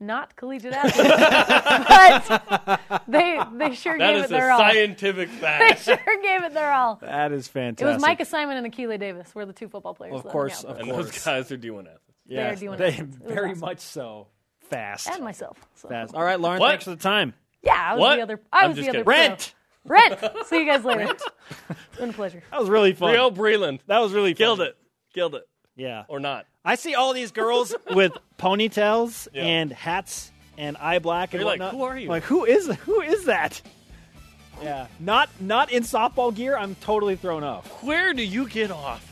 not 0.00 0.34
collegiate 0.36 0.72
athletes, 0.74 2.28
but 2.28 3.02
they 3.08 3.40
they 3.54 3.74
sure 3.74 3.96
That 3.98 4.12
gave 4.14 4.24
it 4.24 4.30
their 4.30 4.50
all. 4.50 4.58
That 4.58 4.70
is 4.70 4.70
a 4.70 4.72
all. 4.72 4.72
scientific 4.72 5.28
They 5.30 5.36
fact. 5.36 5.82
sure 5.84 5.96
gave 6.22 6.44
it 6.44 6.54
their 6.54 6.72
all. 6.72 6.96
That 6.96 7.32
is 7.32 7.48
fantastic. 7.48 7.86
It 7.86 7.92
was 7.94 8.02
Micah 8.02 8.24
Simon 8.24 8.56
and 8.62 8.72
Akile 8.72 8.98
Davis 8.98 9.34
were 9.34 9.46
the 9.46 9.52
two 9.52 9.68
football 9.68 9.94
players. 9.94 10.14
Of 10.14 10.24
course, 10.24 10.62
hung 10.62 10.70
out. 10.72 10.76
of 10.76 10.80
and 10.82 10.90
course. 10.90 11.06
those 11.06 11.24
guys 11.24 11.52
are 11.52 11.58
D1 11.58 11.80
athletes. 11.80 12.00
Yes, 12.26 12.60
doing 12.60 12.78
they 12.78 12.88
it. 12.88 12.98
It 13.00 13.06
was 13.08 13.16
very 13.16 13.50
awesome. 13.50 13.60
much 13.60 13.80
so. 13.80 14.26
Fast. 14.70 15.08
and 15.08 15.22
myself. 15.22 15.58
So. 15.74 15.88
Fast. 15.88 16.14
All 16.14 16.24
right, 16.24 16.40
Lauren, 16.40 16.58
What? 16.58 16.70
thanks 16.70 16.84
for 16.84 16.90
the 16.90 16.96
time. 16.96 17.34
Yeah, 17.62 17.74
I 17.78 17.92
was 17.94 18.00
What? 18.00 18.16
the 18.16 18.22
other. 18.22 18.40
I 18.52 18.60
I'm 18.62 18.68
was 18.70 18.76
the 18.76 18.82
just 18.84 18.96
other. 18.96 19.04
kidding. 19.04 19.28
Rent. 19.30 19.54
Rent. 19.84 20.46
See 20.46 20.58
you 20.60 20.64
guys 20.66 20.84
later. 20.84 21.02
It's 21.12 21.98
been 21.98 22.08
a 22.10 22.12
pleasure. 22.14 22.42
That 22.50 22.58
was 22.60 22.70
really 22.70 22.94
fun. 22.94 23.12
Rio 23.12 23.30
Breland 23.30 23.80
That 23.86 23.98
was 23.98 24.12
really 24.14 24.32
fun. 24.32 24.38
killed 24.38 24.60
it. 24.62 24.76
Killed 25.12 25.34
it. 25.34 25.42
Yeah. 25.76 26.04
Or 26.08 26.18
not. 26.18 26.46
I 26.64 26.76
see 26.76 26.94
all 26.94 27.12
these 27.12 27.30
girls 27.30 27.74
with 27.90 28.12
ponytails 28.38 29.28
Yeah. 29.32 29.42
and 29.44 29.72
hats 29.72 30.32
and 30.56 30.76
eye 30.78 30.98
black 30.98 31.34
and 31.34 31.40
You're 31.40 31.50
like, 31.50 31.60
whatnot. 31.60 31.74
who 31.74 31.82
are 31.82 31.98
you? 31.98 32.08
Like, 32.08 32.22
who 32.22 32.44
is 32.44 32.66
who 32.84 33.00
is 33.00 33.24
that? 33.26 33.60
Yeah, 34.62 34.86
not 35.00 35.28
not 35.40 35.72
in 35.72 35.82
softball 35.82 36.34
gear. 36.34 36.56
I'm 36.56 36.74
totally 36.76 37.16
thrown 37.16 37.42
off. 37.44 37.66
Where 37.82 38.14
do 38.14 38.22
you 38.24 38.48
get 38.48 38.70
off? 38.70 39.04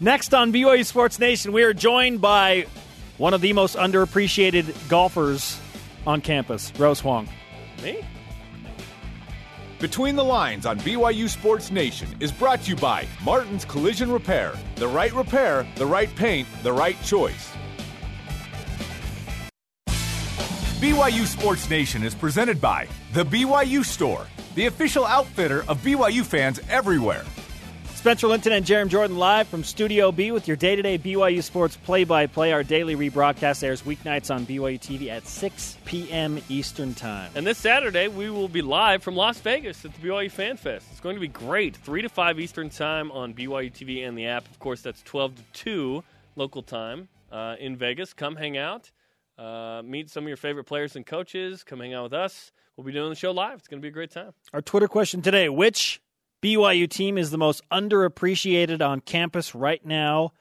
Next 0.00 0.34
on 0.34 0.52
BYU 0.52 0.84
Sports 0.84 1.18
Nation, 1.18 1.52
we 1.52 1.62
are 1.62 1.72
joined 1.72 2.20
by 2.20 2.66
one 3.16 3.32
of 3.32 3.40
the 3.40 3.52
most 3.54 3.76
underappreciated 3.76 4.88
golfers 4.88 5.58
on 6.06 6.20
campus, 6.20 6.70
Rose 6.78 7.00
Huang. 7.00 7.28
Me? 7.82 8.04
Between 9.78 10.16
the 10.16 10.24
Lines 10.24 10.64
on 10.64 10.78
BYU 10.78 11.28
Sports 11.28 11.70
Nation 11.70 12.08
is 12.18 12.32
brought 12.32 12.62
to 12.62 12.70
you 12.70 12.76
by 12.76 13.06
Martin's 13.22 13.66
Collision 13.66 14.10
Repair. 14.10 14.54
The 14.76 14.88
right 14.88 15.12
repair, 15.12 15.66
the 15.74 15.84
right 15.84 16.08
paint, 16.16 16.48
the 16.62 16.72
right 16.72 16.96
choice. 17.02 17.52
BYU 20.80 21.26
Sports 21.26 21.68
Nation 21.68 22.02
is 22.02 22.14
presented 22.14 22.58
by 22.58 22.88
The 23.12 23.24
BYU 23.24 23.84
Store, 23.84 24.26
the 24.54 24.64
official 24.64 25.04
outfitter 25.04 25.62
of 25.68 25.82
BYU 25.82 26.24
fans 26.24 26.58
everywhere. 26.70 27.24
Spencer 28.06 28.28
Linton 28.28 28.52
and 28.52 28.64
Jeremy 28.64 28.88
Jordan 28.88 29.18
live 29.18 29.48
from 29.48 29.64
Studio 29.64 30.12
B 30.12 30.30
with 30.30 30.46
your 30.46 30.56
day-to-day 30.56 30.96
BYU 30.96 31.42
sports 31.42 31.76
play-by-play. 31.76 32.52
Our 32.52 32.62
daily 32.62 32.94
rebroadcast 32.94 33.64
airs 33.64 33.82
weeknights 33.82 34.32
on 34.32 34.46
BYU 34.46 34.78
TV 34.78 35.08
at 35.08 35.26
6 35.26 35.78
p.m. 35.86 36.40
Eastern 36.48 36.94
Time. 36.94 37.32
And 37.34 37.44
this 37.44 37.58
Saturday, 37.58 38.06
we 38.06 38.30
will 38.30 38.46
be 38.46 38.62
live 38.62 39.02
from 39.02 39.16
Las 39.16 39.40
Vegas 39.40 39.84
at 39.84 39.92
the 39.92 40.08
BYU 40.08 40.30
Fan 40.30 40.56
Fest. 40.56 40.86
It's 40.92 41.00
going 41.00 41.16
to 41.16 41.20
be 41.20 41.26
great. 41.26 41.76
3 41.78 42.02
to 42.02 42.08
5 42.08 42.38
Eastern 42.38 42.70
Time 42.70 43.10
on 43.10 43.34
BYU 43.34 43.72
TV 43.72 44.06
and 44.06 44.16
the 44.16 44.28
app. 44.28 44.48
Of 44.52 44.60
course, 44.60 44.82
that's 44.82 45.02
12 45.02 45.34
to 45.34 45.42
2 45.54 46.04
local 46.36 46.62
time 46.62 47.08
uh, 47.32 47.56
in 47.58 47.76
Vegas. 47.76 48.14
Come 48.14 48.36
hang 48.36 48.56
out. 48.56 48.88
Uh, 49.36 49.82
meet 49.84 50.10
some 50.10 50.22
of 50.22 50.28
your 50.28 50.36
favorite 50.36 50.66
players 50.66 50.94
and 50.94 51.04
coaches. 51.04 51.64
Come 51.64 51.80
hang 51.80 51.92
out 51.92 52.04
with 52.04 52.12
us. 52.12 52.52
We'll 52.76 52.84
be 52.86 52.92
doing 52.92 53.10
the 53.10 53.16
show 53.16 53.32
live. 53.32 53.58
It's 53.58 53.66
going 53.66 53.80
to 53.80 53.82
be 53.82 53.88
a 53.88 53.90
great 53.90 54.12
time. 54.12 54.32
Our 54.52 54.62
Twitter 54.62 54.86
question 54.86 55.22
today: 55.22 55.48
Which 55.48 56.00
BYU 56.42 56.88
team 56.88 57.18
is 57.18 57.30
the 57.30 57.38
most 57.38 57.62
underappreciated 57.70 58.86
on 58.86 59.00
campus 59.00 59.54
right 59.54 59.84
now, 59.84 60.32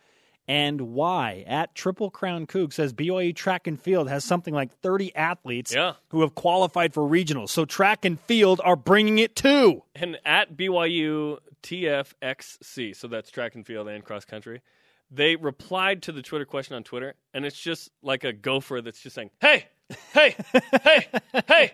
and 0.48 0.82
why? 0.82 1.43
At 1.48 1.74
Triple 1.74 2.12
Crown 2.12 2.46
Coug 2.46 2.72
says 2.74 2.93
BYU 2.93 3.36
track 3.36 3.66
and 3.66 3.82
field 3.82 4.10
has 4.10 4.24
something 4.24 4.54
like 4.54 4.72
30 4.82 5.16
athletes 5.16 5.74
Yeah. 5.74 5.93
who 6.10 6.22
have 6.22 6.36
qualified 6.36 6.93
for 6.93 7.02
regionals. 7.04 7.50
So 7.50 7.66
track 7.66 8.06
and 8.06 8.20
field 8.20 8.62
are 8.64 8.76
bringing 8.76 9.18
it 9.20 9.36
too. 9.36 9.84
And 9.96 10.18
at 10.26 10.56
BYU 10.56 11.39
TFXC, 11.64 12.96
so 12.96 13.08
that's 13.08 13.32
track 13.32 13.56
and 13.56 13.66
field 13.66 13.88
and 13.88 14.04
cross 14.04 14.26
country, 14.26 14.62
they 15.10 15.36
replied 15.36 16.04
to 16.04 16.12
the 16.12 16.22
Twitter 16.22 16.46
question 16.46 16.76
on 16.76 16.84
Twitter, 16.84 17.16
and 17.34 17.46
it's 17.46 17.60
just 17.60 17.89
like 18.04 18.24
a 18.24 18.34
gopher 18.34 18.82
that's 18.82 19.02
just 19.02 19.16
saying, 19.16 19.30
hey, 19.41 19.66
hey, 20.14 20.36
hey, 20.84 21.08
hey, 21.48 21.72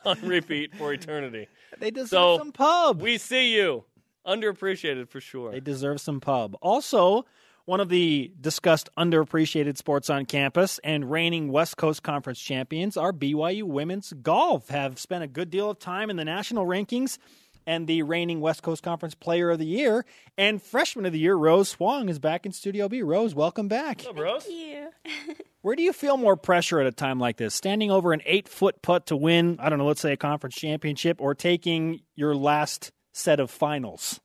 on 0.04 0.20
repeat 0.22 0.74
for 0.74 0.92
eternity. 0.92 1.48
They 1.78 1.90
deserve 1.90 2.08
So, 2.08 2.38
some 2.38 2.52
pub. 2.52 3.00
We 3.02 3.18
see 3.18 3.54
you. 3.54 3.84
Underappreciated 4.26 5.08
for 5.08 5.20
sure. 5.20 5.50
They 5.50 5.60
deserve 5.60 6.00
some 6.00 6.20
pub. 6.20 6.56
Also, 6.60 7.24
one 7.64 7.80
of 7.80 7.88
the 7.88 8.32
discussed 8.40 8.88
underappreciated 8.98 9.76
sports 9.76 10.10
on 10.10 10.26
campus 10.26 10.78
and 10.84 11.10
reigning 11.10 11.50
West 11.52 11.76
Coast 11.76 12.02
Conference 12.02 12.40
champions 12.40 12.96
are 12.96 13.12
BYU 13.12 13.62
women's 13.62 14.12
golf. 14.22 14.68
Have 14.68 14.98
spent 14.98 15.24
a 15.24 15.26
good 15.28 15.50
deal 15.50 15.70
of 15.70 15.78
time 15.78 16.10
in 16.10 16.16
the 16.16 16.24
national 16.24 16.66
rankings 16.66 17.18
and 17.66 17.86
the 17.86 18.02
reigning 18.02 18.40
West 18.40 18.62
Coast 18.62 18.82
Conference 18.82 19.14
Player 19.14 19.50
of 19.50 19.58
the 19.58 19.66
Year 19.66 20.04
and 20.36 20.62
Freshman 20.62 21.06
of 21.06 21.12
the 21.12 21.18
Year 21.18 21.34
Rose 21.34 21.74
Huang 21.74 22.08
is 22.08 22.18
back 22.18 22.46
in 22.46 22.52
Studio 22.52 22.88
B. 22.88 23.02
Rose, 23.02 23.34
welcome 23.34 23.68
back. 23.68 23.98
What's 23.98 24.08
up, 24.08 24.18
Rose? 24.18 24.46
you. 24.48 24.88
Where 25.62 25.76
do 25.76 25.82
you 25.82 25.92
feel 25.92 26.16
more 26.16 26.36
pressure 26.36 26.80
at 26.80 26.86
a 26.86 26.92
time 26.92 27.20
like 27.20 27.36
this? 27.36 27.54
Standing 27.54 27.90
over 27.90 28.12
an 28.12 28.22
eight 28.24 28.48
foot 28.48 28.80
putt 28.80 29.06
to 29.06 29.16
win, 29.16 29.58
I 29.60 29.68
don't 29.68 29.78
know, 29.78 29.86
let's 29.86 30.00
say 30.00 30.12
a 30.12 30.16
conference 30.16 30.54
championship, 30.54 31.20
or 31.20 31.34
taking 31.34 32.00
your 32.14 32.34
last 32.34 32.92
set 33.12 33.40
of 33.40 33.50
finals? 33.50 34.20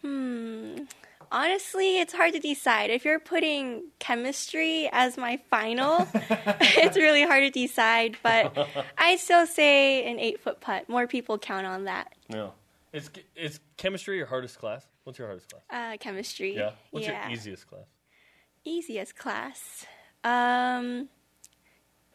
Hmm. 0.00 0.76
Honestly, 1.32 1.98
it's 1.98 2.12
hard 2.12 2.34
to 2.34 2.38
decide. 2.38 2.90
If 2.90 3.06
you're 3.06 3.18
putting 3.18 3.84
chemistry 3.98 4.90
as 4.92 5.16
my 5.16 5.40
final, 5.48 6.06
it's 6.14 6.96
really 6.98 7.22
hard 7.22 7.44
to 7.44 7.50
decide. 7.50 8.18
But 8.22 8.68
I 8.98 9.16
still 9.16 9.46
say 9.46 10.10
an 10.10 10.20
eight 10.20 10.40
foot 10.40 10.60
putt. 10.60 10.90
More 10.90 11.06
people 11.06 11.38
count 11.38 11.66
on 11.66 11.84
that. 11.84 12.12
No. 12.28 12.52
Is, 12.92 13.10
is 13.34 13.60
chemistry 13.78 14.18
your 14.18 14.26
hardest 14.26 14.58
class? 14.58 14.86
What's 15.04 15.18
your 15.18 15.26
hardest 15.26 15.50
class? 15.50 15.62
Uh, 15.70 15.96
chemistry. 15.96 16.54
Yeah. 16.54 16.72
What's 16.90 17.06
yeah. 17.06 17.28
your 17.28 17.34
easiest 17.34 17.66
class? 17.66 17.86
Easiest 18.66 19.16
class. 19.16 19.86
Um, 20.24 21.08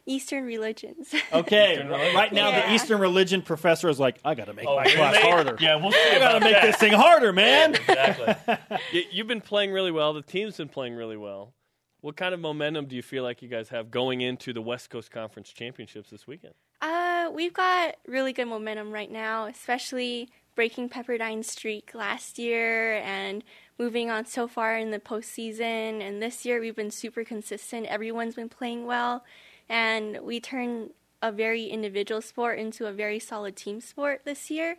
Eastern 0.07 0.45
religions. 0.45 1.13
Okay, 1.31 1.85
right 1.87 2.33
now 2.33 2.49
Yeah. 2.49 2.67
the 2.67 2.73
Eastern 2.73 2.99
religion 2.99 3.41
professor 3.41 3.89
is 3.89 3.99
like, 3.99 4.17
I 4.25 4.33
got 4.33 4.45
to 4.45 4.53
make 4.53 4.65
my 4.65 4.83
really? 4.83 4.95
class 4.95 5.17
harder. 5.17 5.57
Yeah, 5.59 5.75
we'll 5.75 5.91
see 5.91 5.99
I 6.13 6.19
got 6.19 6.39
to 6.39 6.45
make 6.45 6.61
this 6.61 6.77
thing 6.77 6.93
harder, 6.93 7.31
man. 7.33 7.75
Exactly. 7.87 8.57
you, 8.93 9.03
you've 9.11 9.27
been 9.27 9.41
playing 9.41 9.71
really 9.71 9.91
well. 9.91 10.13
The 10.13 10.21
team's 10.21 10.57
been 10.57 10.69
playing 10.69 10.95
really 10.95 11.17
well. 11.17 11.53
What 12.01 12.15
kind 12.15 12.33
of 12.33 12.39
momentum 12.39 12.85
do 12.85 12.95
you 12.95 13.01
feel 13.01 13.23
like 13.23 13.41
you 13.41 13.49
guys 13.49 13.69
have 13.69 13.91
going 13.91 14.21
into 14.21 14.53
the 14.53 14.61
West 14.61 14.89
Coast 14.89 15.11
Conference 15.11 15.49
Championships 15.51 16.09
this 16.09 16.25
weekend? 16.27 16.53
Uh, 16.81 17.29
we've 17.33 17.53
got 17.53 17.95
really 18.07 18.33
good 18.33 18.45
momentum 18.45 18.91
right 18.91 19.11
now, 19.11 19.45
especially 19.45 20.29
breaking 20.55 20.89
Pepperdine's 20.89 21.51
streak 21.51 21.91
last 21.93 22.37
year 22.39 22.95
and 23.03 23.43
moving 23.79 24.09
on 24.09 24.25
so 24.25 24.47
far 24.47 24.77
in 24.77 24.91
the 24.91 24.99
postseason. 24.99 26.01
And 26.01 26.21
this 26.21 26.45
year 26.45 26.59
we've 26.59 26.75
been 26.75 26.91
super 26.91 27.23
consistent. 27.23 27.87
Everyone's 27.87 28.35
been 28.35 28.49
playing 28.49 28.85
well, 28.85 29.23
and 29.69 30.19
we 30.21 30.39
turned 30.39 30.91
a 31.21 31.31
very 31.31 31.65
individual 31.65 32.21
sport 32.21 32.59
into 32.59 32.85
a 32.85 32.91
very 32.91 33.19
solid 33.19 33.55
team 33.55 33.81
sport 33.81 34.21
this 34.23 34.49
year. 34.51 34.77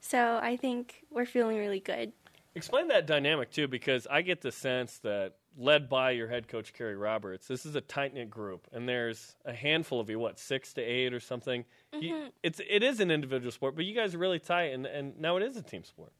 So 0.00 0.38
I 0.42 0.56
think 0.56 1.04
we're 1.10 1.26
feeling 1.26 1.58
really 1.58 1.80
good. 1.80 2.12
Explain 2.54 2.88
that 2.88 3.06
dynamic 3.06 3.50
too, 3.50 3.66
because 3.66 4.06
I 4.08 4.22
get 4.22 4.40
the 4.40 4.52
sense 4.52 4.98
that 4.98 5.34
led 5.56 5.88
by 5.88 6.12
your 6.12 6.28
head 6.28 6.46
coach 6.46 6.72
Kerry 6.72 6.94
Roberts, 6.96 7.48
this 7.48 7.66
is 7.66 7.74
a 7.74 7.80
tight 7.80 8.14
knit 8.14 8.30
group, 8.30 8.68
and 8.72 8.88
there's 8.88 9.34
a 9.44 9.52
handful 9.52 9.98
of 10.00 10.08
you, 10.08 10.18
what 10.18 10.38
six 10.38 10.72
to 10.74 10.80
eight 10.82 11.12
or 11.12 11.20
something. 11.20 11.64
You, 11.92 12.14
Mhm. 12.14 12.32
it's 12.42 12.60
it 12.68 12.82
is 12.82 13.00
an 13.00 13.10
individual 13.10 13.50
sport, 13.50 13.74
but 13.74 13.84
you 13.84 13.94
guys 13.94 14.14
are 14.14 14.18
really 14.18 14.38
tight, 14.38 14.72
and, 14.72 14.86
and 14.86 15.18
now 15.18 15.36
it 15.36 15.42
is 15.42 15.56
a 15.56 15.62
team 15.62 15.82
sport. 15.84 16.12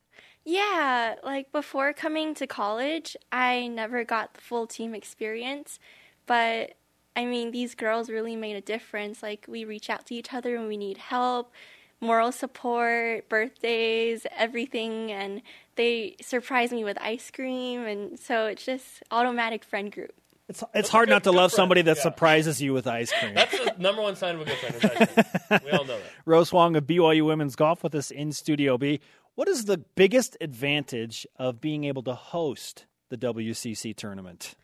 Yeah, 0.44 1.14
like 1.22 1.52
before 1.52 1.92
coming 1.92 2.34
to 2.34 2.46
college, 2.46 3.16
I 3.32 3.68
never 3.68 4.05
got 4.05 4.34
the 4.34 4.40
full 4.40 4.66
team 4.66 4.94
experience, 4.94 5.78
but 6.26 6.74
I 7.17 7.27
mean, 7.27 7.51
these 7.51 7.75
girls 7.75 8.11
really 8.11 8.37
made 8.37 8.57
a 8.57 8.61
difference. 8.61 9.23
Like, 9.23 9.47
we 9.49 9.65
reach 9.65 9.89
out 9.89 10.07
to 10.07 10.15
each 10.15 10.33
other 10.33 10.59
when 10.59 10.67
we 10.67 10.77
need 10.77 10.99
help, 10.99 11.53
moral 12.01 12.33
support, 12.33 13.29
birthdays, 13.29 14.27
everything. 14.37 15.12
And 15.12 15.43
they 15.77 16.17
surprise 16.21 16.73
me 16.73 16.85
with 16.85 16.99
ice 17.01 17.31
cream. 17.31 17.87
And 17.87 18.19
so 18.19 18.47
it's 18.47 18.65
just 18.65 19.03
automatic 19.11 19.65
friend 19.65 19.93
group. 19.93 20.12
It's, 20.49 20.62
it's 20.75 20.91
hard 20.91 21.09
not 21.09 21.25
to 21.25 21.33
love 21.33 21.53
somebody 21.53 21.83
that 21.83 21.97
surprises 21.97 22.61
you 22.61 22.75
with 22.75 22.87
ice 22.87 23.11
cream. 23.12 23.35
That's 23.35 23.59
the 23.59 23.75
number 23.79 24.03
one 24.03 24.15
sign 24.15 24.35
of 24.35 24.43
a 24.43 24.45
good 24.45 24.59
friend. 24.59 24.75
is 24.75 24.85
ice 24.85 25.49
cream. 25.49 25.61
we 25.65 25.71
all 25.71 25.85
know 25.85 25.97
that. 25.97 26.11
Rose 26.27 26.51
Huang 26.51 26.77
of 26.77 26.85
BYU 26.85 27.25
Women's 27.25 27.57
Golf 27.57 27.83
with 27.83 27.95
us 27.95 28.11
in 28.11 28.33
Studio 28.33 28.77
B. 28.77 29.01
What 29.37 29.49
is 29.49 29.65
the 29.65 29.79
biggest 29.79 30.37
advantage 30.41 31.27
of 31.37 31.61
being 31.61 31.85
able 31.85 32.03
to 32.03 32.15
host 32.15 32.85
the 33.09 33.17
WCC 33.17 33.97
tournament? 33.97 34.55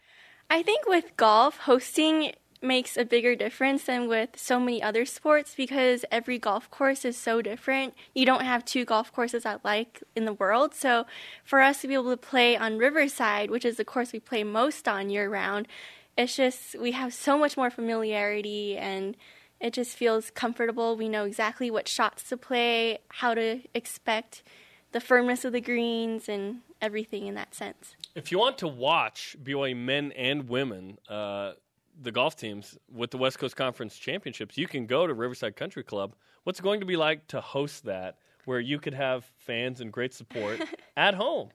I 0.50 0.62
think 0.62 0.86
with 0.86 1.16
golf, 1.16 1.56
hosting 1.58 2.32
makes 2.62 2.96
a 2.96 3.04
bigger 3.04 3.34
difference 3.34 3.84
than 3.84 4.06
with 4.06 4.30
so 4.36 4.60
many 4.60 4.82
other 4.82 5.06
sports 5.06 5.54
because 5.56 6.04
every 6.10 6.38
golf 6.38 6.70
course 6.70 7.04
is 7.04 7.16
so 7.16 7.40
different. 7.40 7.94
You 8.14 8.26
don't 8.26 8.44
have 8.44 8.64
two 8.64 8.84
golf 8.84 9.12
courses 9.12 9.46
I 9.46 9.56
like 9.64 10.02
in 10.14 10.26
the 10.26 10.32
world. 10.34 10.74
So 10.74 11.06
for 11.44 11.60
us 11.60 11.80
to 11.80 11.88
be 11.88 11.94
able 11.94 12.10
to 12.10 12.16
play 12.16 12.56
on 12.56 12.78
Riverside, 12.78 13.50
which 13.50 13.64
is 13.64 13.76
the 13.76 13.84
course 13.84 14.12
we 14.12 14.20
play 14.20 14.44
most 14.44 14.86
on 14.86 15.10
year 15.10 15.28
round, 15.30 15.68
it's 16.18 16.36
just 16.36 16.78
we 16.78 16.92
have 16.92 17.14
so 17.14 17.38
much 17.38 17.56
more 17.56 17.70
familiarity 17.70 18.76
and 18.76 19.16
it 19.60 19.72
just 19.72 19.96
feels 19.96 20.30
comfortable. 20.30 20.96
We 20.96 21.08
know 21.08 21.24
exactly 21.24 21.70
what 21.70 21.88
shots 21.88 22.28
to 22.28 22.36
play, 22.36 22.98
how 23.08 23.34
to 23.34 23.60
expect 23.74 24.42
the 24.92 25.00
firmness 25.00 25.44
of 25.44 25.52
the 25.52 25.60
greens 25.60 26.28
and 26.28 26.60
everything 26.80 27.26
in 27.26 27.34
that 27.34 27.54
sense. 27.54 27.94
If 28.14 28.32
you 28.32 28.38
want 28.38 28.58
to 28.58 28.68
watch 28.68 29.36
BYU 29.42 29.76
men 29.76 30.12
and 30.12 30.48
women, 30.48 30.98
uh, 31.08 31.52
the 32.00 32.12
golf 32.12 32.36
teams 32.36 32.78
with 32.90 33.10
the 33.10 33.18
West 33.18 33.38
Coast 33.38 33.56
Conference 33.56 33.98
Championships, 33.98 34.56
you 34.56 34.66
can 34.66 34.86
go 34.86 35.06
to 35.06 35.14
Riverside 35.14 35.56
Country 35.56 35.82
Club. 35.82 36.14
What's 36.44 36.58
it 36.58 36.62
going 36.62 36.80
to 36.80 36.86
be 36.86 36.96
like 36.96 37.26
to 37.28 37.40
host 37.40 37.84
that, 37.84 38.16
where 38.46 38.60
you 38.60 38.78
could 38.78 38.94
have 38.94 39.30
fans 39.36 39.80
and 39.80 39.92
great 39.92 40.14
support 40.14 40.60
at 40.96 41.14
home? 41.14 41.50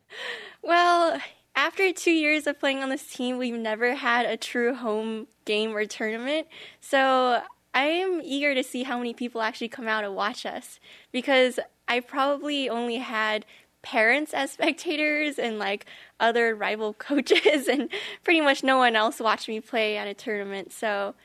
Well, 0.61 1.19
after 1.55 1.91
two 1.91 2.11
years 2.11 2.47
of 2.47 2.59
playing 2.59 2.83
on 2.83 2.89
this 2.89 3.07
team, 3.07 3.37
we've 3.37 3.55
never 3.55 3.95
had 3.95 4.25
a 4.25 4.37
true 4.37 4.75
home 4.75 5.27
game 5.45 5.75
or 5.75 5.85
tournament. 5.85 6.47
So 6.79 7.41
I 7.73 7.85
am 7.85 8.21
eager 8.23 8.53
to 8.53 8.63
see 8.63 8.83
how 8.83 8.97
many 8.97 9.13
people 9.13 9.41
actually 9.41 9.69
come 9.69 9.87
out 9.87 10.03
and 10.03 10.15
watch 10.15 10.45
us 10.45 10.79
because 11.11 11.59
I 11.87 11.99
probably 12.01 12.69
only 12.69 12.97
had 12.97 13.45
parents 13.85 14.33
as 14.33 14.51
spectators 14.57 15.39
and 15.39 15.57
like 15.57 15.85
other 16.19 16.53
rival 16.55 16.93
coaches 16.93 17.67
and 17.71 17.89
pretty 18.23 18.41
much 18.41 18.63
no 18.63 18.77
one 18.77 18.95
else 18.95 19.19
watched 19.19 19.47
me 19.47 19.61
play 19.61 19.95
at 19.95 20.07
a 20.07 20.13
tournament. 20.13 20.73
So 20.73 21.15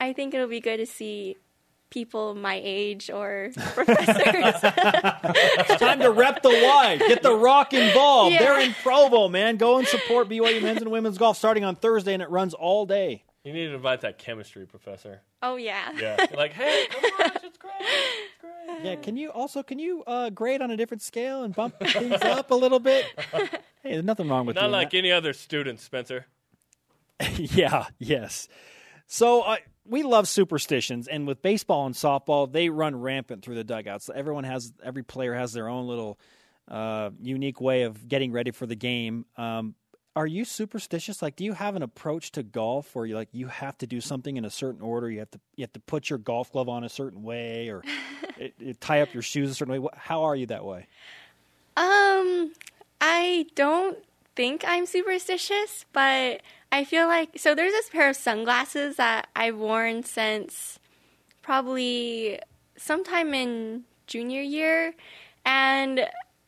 I 0.00 0.14
think 0.14 0.32
it'll 0.32 0.48
be 0.48 0.60
good 0.60 0.78
to 0.78 0.86
see 0.86 1.36
people 1.90 2.34
my 2.34 2.60
age 2.62 3.10
or 3.10 3.50
professors. 3.74 4.60
It's 4.64 5.80
time 5.80 6.00
to 6.00 6.10
rep 6.10 6.42
the 6.42 6.48
Y. 6.48 6.96
Get 7.06 7.22
the 7.22 7.34
rock 7.34 7.72
involved. 7.72 8.32
Yeah. 8.32 8.38
They're 8.40 8.60
in 8.60 8.74
Provo, 8.82 9.28
man. 9.28 9.56
Go 9.58 9.78
and 9.78 9.86
support 9.86 10.28
BYU 10.28 10.60
men's 10.62 10.82
and 10.82 10.90
women's 10.90 11.18
golf 11.18 11.36
starting 11.36 11.64
on 11.64 11.76
Thursday, 11.76 12.14
and 12.14 12.22
it 12.22 12.30
runs 12.30 12.52
all 12.52 12.84
day. 12.86 13.24
You 13.44 13.52
need 13.52 13.66
to 13.66 13.74
invite 13.74 14.00
that 14.00 14.18
chemistry 14.18 14.66
professor. 14.66 15.20
oh 15.42 15.56
yeah. 15.56 15.92
Yeah, 15.98 16.26
like 16.36 16.52
hey, 16.52 16.86
come 16.90 17.10
on, 17.20 17.30
it's 17.44 17.58
great. 17.58 17.72
It's 17.80 18.40
great. 18.40 18.84
Yeah, 18.84 18.96
can 18.96 19.16
you 19.18 19.30
also 19.30 19.62
can 19.62 19.78
you 19.78 20.02
uh, 20.06 20.30
grade 20.30 20.62
on 20.62 20.70
a 20.70 20.76
different 20.76 21.02
scale 21.02 21.44
and 21.44 21.54
bump 21.54 21.78
things 21.78 22.20
up 22.22 22.50
a 22.50 22.54
little 22.54 22.80
bit? 22.80 23.06
Hey, 23.82 23.92
there's 23.92 24.04
nothing 24.06 24.28
wrong 24.30 24.46
with 24.46 24.54
that. 24.54 24.62
Not 24.62 24.68
doing 24.68 24.72
like 24.72 24.94
any 24.94 25.12
other 25.12 25.34
student, 25.34 25.78
Spencer. 25.78 26.24
yeah, 27.36 27.84
yes. 27.98 28.48
So 29.06 29.42
uh, 29.42 29.56
we 29.84 30.02
love 30.02 30.26
superstitions, 30.26 31.06
and 31.06 31.26
with 31.26 31.42
baseball 31.42 31.84
and 31.84 31.94
softball, 31.94 32.50
they 32.50 32.70
run 32.70 32.96
rampant 32.98 33.44
through 33.44 33.56
the 33.56 33.64
dugouts. 33.64 34.08
Everyone 34.14 34.44
has 34.44 34.72
every 34.82 35.02
player 35.02 35.34
has 35.34 35.52
their 35.52 35.68
own 35.68 35.86
little 35.86 36.18
uh, 36.66 37.10
unique 37.20 37.60
way 37.60 37.82
of 37.82 38.08
getting 38.08 38.32
ready 38.32 38.52
for 38.52 38.64
the 38.64 38.74
game. 38.74 39.26
Um, 39.36 39.74
are 40.16 40.26
you 40.26 40.44
superstitious? 40.44 41.22
Like, 41.22 41.36
do 41.36 41.44
you 41.44 41.54
have 41.54 41.74
an 41.74 41.82
approach 41.82 42.32
to 42.32 42.42
golf 42.42 42.94
where 42.94 43.04
you 43.04 43.16
like 43.16 43.28
you 43.32 43.48
have 43.48 43.76
to 43.78 43.86
do 43.86 44.00
something 44.00 44.36
in 44.36 44.44
a 44.44 44.50
certain 44.50 44.80
order? 44.80 45.10
You 45.10 45.20
have 45.20 45.30
to 45.32 45.40
you 45.56 45.62
have 45.62 45.72
to 45.72 45.80
put 45.80 46.08
your 46.08 46.18
golf 46.18 46.52
glove 46.52 46.68
on 46.68 46.84
a 46.84 46.88
certain 46.88 47.22
way, 47.22 47.68
or 47.68 47.82
it, 48.38 48.54
it, 48.60 48.80
tie 48.80 49.00
up 49.00 49.12
your 49.12 49.22
shoes 49.22 49.50
a 49.50 49.54
certain 49.54 49.82
way. 49.82 49.88
How 49.96 50.22
are 50.24 50.36
you 50.36 50.46
that 50.46 50.64
way? 50.64 50.86
Um, 51.76 52.52
I 53.00 53.46
don't 53.56 53.98
think 54.36 54.64
I'm 54.66 54.86
superstitious, 54.86 55.84
but 55.92 56.42
I 56.70 56.84
feel 56.84 57.08
like 57.08 57.30
so 57.36 57.54
there's 57.54 57.72
this 57.72 57.88
pair 57.88 58.08
of 58.08 58.16
sunglasses 58.16 58.96
that 58.96 59.28
I've 59.34 59.56
worn 59.56 60.04
since 60.04 60.78
probably 61.42 62.38
sometime 62.76 63.34
in 63.34 63.84
junior 64.06 64.42
year 64.42 64.94
and 65.44 66.06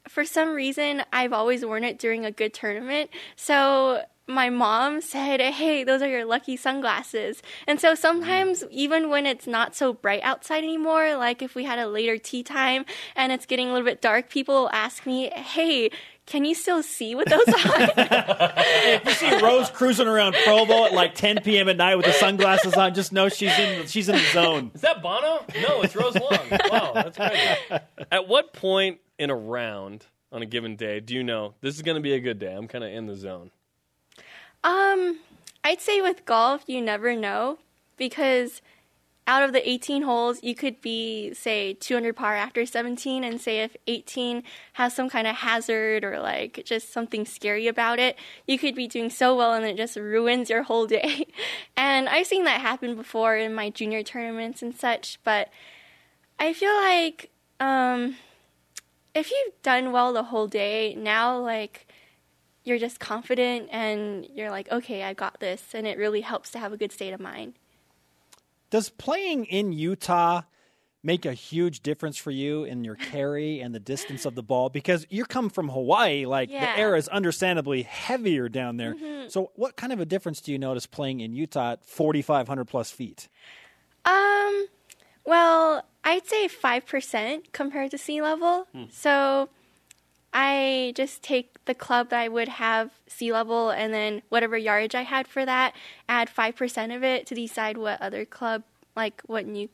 for 0.09 0.24
some 0.24 0.54
reason 0.54 1.02
I've 1.12 1.32
always 1.32 1.64
worn 1.64 1.84
it 1.84 1.98
during 1.98 2.24
a 2.24 2.30
good 2.30 2.54
tournament. 2.54 3.11
So 3.36 4.02
my 4.26 4.50
mom 4.50 5.00
said, 5.00 5.40
"Hey, 5.40 5.84
those 5.84 6.02
are 6.02 6.09
your 6.09 6.24
lucky 6.24 6.57
sunglasses." 6.57 7.42
And 7.66 7.80
so 7.80 7.94
sometimes 7.94 8.62
mm. 8.62 8.68
even 8.70 9.09
when 9.09 9.26
it's 9.26 9.46
not 9.46 9.76
so 9.76 9.92
bright 9.92 10.22
outside 10.22 10.64
anymore, 10.64 11.16
like 11.16 11.42
if 11.42 11.54
we 11.54 11.64
had 11.64 11.78
a 11.78 11.86
later 11.86 12.18
tea 12.18 12.42
time 12.42 12.84
and 13.14 13.32
it's 13.32 13.46
getting 13.46 13.68
a 13.68 13.72
little 13.72 13.86
bit 13.86 14.02
dark, 14.02 14.28
people 14.28 14.62
will 14.62 14.70
ask 14.72 15.07
me, 15.07 15.30
"Hey, 15.30 15.90
can 16.26 16.44
you 16.44 16.57
still 16.57 16.82
see 16.82 17.14
with 17.14 17.28
those 17.28 17.46
on?" 17.48 17.90
if 17.96 19.04
you 19.04 19.12
see 19.12 19.40
Rose 19.40 19.70
cruising 19.70 20.09
around 20.09 20.34
Provo 20.44 20.86
at 20.86 20.92
like 20.92 21.14
10 21.14 21.42
p.m. 21.42 21.68
at 21.68 21.76
night 21.76 21.94
with 21.94 22.07
the 22.07 22.12
sunglasses 22.12 22.74
on, 22.74 22.94
just 22.94 23.12
know 23.12 23.28
she's 23.28 23.57
in 23.59 23.86
she's 23.86 24.09
in 24.09 24.16
the 24.16 24.32
zone. 24.32 24.72
Is 24.74 24.80
that 24.80 25.02
Bono? 25.02 25.44
No, 25.62 25.82
it's 25.82 25.94
Rose 25.94 26.16
Huang. 26.16 26.61
Wow, 26.70 26.92
that's 26.94 27.16
crazy. 27.16 27.40
At 28.11 28.28
what 28.28 28.52
point 28.52 29.00
in 29.18 29.30
a 29.30 29.36
round 29.36 30.06
on 30.32 30.42
a 30.42 30.46
given 30.46 30.76
day 30.76 31.00
do 31.00 31.14
you 31.14 31.22
know 31.22 31.54
this 31.60 31.76
is 31.76 31.82
going 31.82 31.94
to 31.94 32.00
be 32.00 32.12
a 32.12 32.20
good 32.20 32.38
day? 32.38 32.54
I'm 32.54 32.68
kind 32.68 32.84
of 32.84 32.90
in 32.90 33.06
the 33.06 33.16
zone. 33.16 33.50
Um, 34.64 35.20
I'd 35.62 35.80
say 35.80 36.00
with 36.00 36.24
golf, 36.24 36.64
you 36.66 36.82
never 36.82 37.14
know 37.14 37.58
because 37.96 38.60
out 39.28 39.42
of 39.42 39.52
the 39.52 39.68
18 39.68 40.02
holes, 40.02 40.42
you 40.42 40.54
could 40.54 40.80
be, 40.80 41.34
say, 41.34 41.74
200 41.74 42.14
par 42.14 42.36
after 42.36 42.64
17, 42.64 43.24
and 43.24 43.40
say 43.40 43.60
if 43.60 43.76
18 43.88 44.44
has 44.74 44.94
some 44.94 45.10
kind 45.10 45.26
of 45.26 45.36
hazard 45.36 46.04
or 46.04 46.20
like 46.20 46.62
just 46.64 46.92
something 46.92 47.26
scary 47.26 47.66
about 47.66 47.98
it, 47.98 48.16
you 48.46 48.56
could 48.56 48.76
be 48.76 48.86
doing 48.86 49.10
so 49.10 49.36
well 49.36 49.52
and 49.52 49.64
it 49.64 49.76
just 49.76 49.96
ruins 49.96 50.48
your 50.48 50.62
whole 50.62 50.86
day. 50.86 51.26
And 51.78 52.08
I've 52.08 52.26
seen 52.26 52.44
that 52.44 52.60
happen 52.62 52.96
before 52.96 53.36
in 53.36 53.54
my 53.54 53.70
junior 53.70 54.02
tournaments 54.02 54.62
and 54.62 54.74
such, 54.74 55.18
but 55.24 55.50
I 56.38 56.52
feel 56.52 56.74
like 56.74 57.30
um, 57.60 58.16
if 59.16 59.30
you've 59.30 59.62
done 59.62 59.92
well 59.92 60.12
the 60.12 60.24
whole 60.24 60.46
day, 60.46 60.94
now 60.94 61.38
like 61.38 61.86
you're 62.64 62.78
just 62.78 63.00
confident 63.00 63.68
and 63.72 64.26
you're 64.34 64.50
like, 64.50 64.70
okay, 64.70 65.02
I 65.04 65.14
got 65.14 65.40
this, 65.40 65.74
and 65.74 65.86
it 65.86 65.96
really 65.98 66.20
helps 66.20 66.50
to 66.50 66.58
have 66.58 66.72
a 66.72 66.76
good 66.76 66.92
state 66.92 67.12
of 67.12 67.20
mind. 67.20 67.54
Does 68.70 68.90
playing 68.90 69.44
in 69.46 69.72
Utah 69.72 70.42
make 71.02 71.24
a 71.24 71.32
huge 71.32 71.80
difference 71.80 72.18
for 72.18 72.32
you 72.32 72.64
in 72.64 72.82
your 72.82 72.96
carry 73.12 73.60
and 73.60 73.72
the 73.74 73.78
distance 73.80 74.24
of 74.24 74.34
the 74.34 74.42
ball? 74.42 74.68
Because 74.68 75.06
you 75.08 75.24
come 75.24 75.48
from 75.48 75.68
Hawaii, 75.68 76.26
like 76.26 76.50
Yeah. 76.50 76.60
the 76.74 76.78
air 76.78 76.96
is 76.96 77.06
understandably 77.08 77.82
heavier 77.82 78.48
down 78.48 78.76
there. 78.76 78.94
Mhm. 78.94 79.30
So, 79.30 79.52
what 79.54 79.76
kind 79.76 79.92
of 79.92 80.00
a 80.00 80.04
difference 80.04 80.40
do 80.40 80.50
you 80.52 80.58
notice 80.58 80.86
playing 80.86 81.20
in 81.20 81.32
Utah 81.32 81.72
at 81.72 81.84
4,500 81.84 82.64
plus 82.64 82.90
feet? 82.90 83.28
Um, 84.04 84.66
well, 85.24 85.84
I'd 86.07 86.26
say 86.26 86.48
5% 86.48 87.52
compared 87.52 87.90
to 87.90 87.98
sea 87.98 88.22
level. 88.22 88.68
Hmm. 88.72 88.84
So 88.90 89.48
I 90.32 90.92
just 90.94 91.22
take 91.22 91.64
the 91.64 91.74
club 91.74 92.11
that 92.11 92.20
I 92.20 92.28
would 92.28 92.48
have 92.48 92.92
sea 93.09 93.32
level 93.32 93.70
and 93.70 93.92
then 93.92 94.22
whatever 94.28 94.57
yardage 94.57 94.94
I 94.94 95.02
had 95.02 95.26
for 95.26 95.44
that, 95.44 95.74
add 96.09 96.30
5% 96.30 96.94
of 96.94 97.02
it 97.02 97.26
to 97.26 97.34
decide 97.34 97.76
what 97.76 98.00
other 98.00 98.24
club, 98.24 98.62
like 98.94 99.20
what 99.26 99.46
new. 99.46 99.68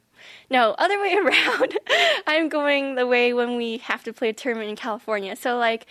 No, 0.49 0.75
other 0.79 0.99
way 1.01 1.15
around. 1.23 1.79
I'm 2.27 2.49
going 2.49 2.95
the 2.95 3.07
way 3.07 3.35
when 3.35 3.57
we 3.57 3.79
have 3.79 4.03
to 4.05 4.13
play 4.13 4.31
a 4.31 4.33
tournament 4.33 4.71
in 4.71 4.77
California. 4.77 5.37
So, 5.37 5.59
like, 5.59 5.87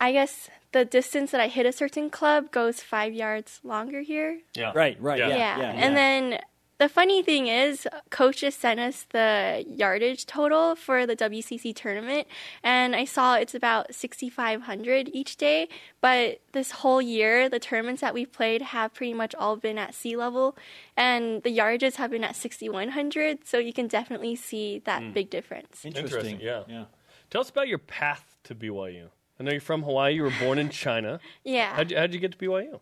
I 0.00 0.10
guess 0.10 0.50
the 0.72 0.84
distance 0.84 1.30
that 1.30 1.40
I 1.40 1.46
hit 1.46 1.64
a 1.64 1.72
certain 1.72 2.10
club 2.10 2.50
goes 2.50 2.80
five 2.80 3.14
yards 3.14 3.60
longer 3.62 4.00
here. 4.00 4.40
Yeah. 4.56 4.72
Right, 4.74 5.00
right. 5.00 5.20
Yeah. 5.20 5.28
Yeah. 5.28 5.58
yeah, 5.58 5.72
And 5.76 5.96
then 5.96 6.40
the 6.84 6.88
funny 6.90 7.22
thing 7.22 7.46
is, 7.46 7.88
coaches 8.10 8.54
sent 8.54 8.78
us 8.78 9.06
the 9.08 9.64
yardage 9.66 10.26
total 10.26 10.74
for 10.76 11.06
the 11.06 11.16
WCC 11.16 11.74
tournament, 11.74 12.26
and 12.62 12.94
I 12.94 13.06
saw 13.06 13.36
it's 13.36 13.54
about 13.54 13.94
6,500 13.94 15.08
each 15.14 15.38
day. 15.38 15.68
But 16.02 16.40
this 16.52 16.70
whole 16.82 17.00
year, 17.00 17.48
the 17.48 17.58
tournaments 17.58 18.02
that 18.02 18.12
we've 18.12 18.30
played 18.30 18.60
have 18.60 18.92
pretty 18.92 19.14
much 19.14 19.34
all 19.34 19.56
been 19.56 19.78
at 19.78 19.94
sea 19.94 20.14
level, 20.14 20.58
and 20.94 21.42
the 21.42 21.56
yardages 21.56 21.94
have 21.96 22.10
been 22.10 22.22
at 22.22 22.36
6,100. 22.36 23.46
So 23.46 23.56
you 23.58 23.72
can 23.72 23.86
definitely 23.88 24.36
see 24.36 24.80
that 24.84 25.00
Mm. 25.00 25.14
big 25.14 25.30
difference. 25.30 25.86
Interesting. 25.86 26.38
Yeah. 26.38 26.64
yeah. 26.68 26.84
Tell 27.30 27.40
us 27.40 27.48
about 27.48 27.68
your 27.68 27.78
path 27.78 28.36
to 28.44 28.54
BYU. 28.54 29.08
I 29.40 29.42
know 29.42 29.52
you're 29.52 29.60
from 29.62 29.82
Hawaii. 29.84 30.16
You 30.16 30.24
were 30.24 30.34
born 30.38 30.58
in 30.58 30.68
China. 30.68 31.18
Yeah. 31.44 31.74
How'd 31.76 31.90
you, 31.90 31.96
how'd 31.96 32.12
you 32.12 32.20
get 32.20 32.32
to 32.32 32.38
BYU? 32.38 32.80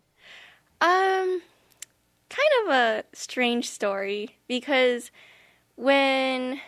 Um, 0.81 1.41
kind 2.33 2.67
of 2.67 2.73
a 2.73 3.03
strange 3.13 3.69
story 3.69 4.37
because 4.47 5.11
when 5.75 6.59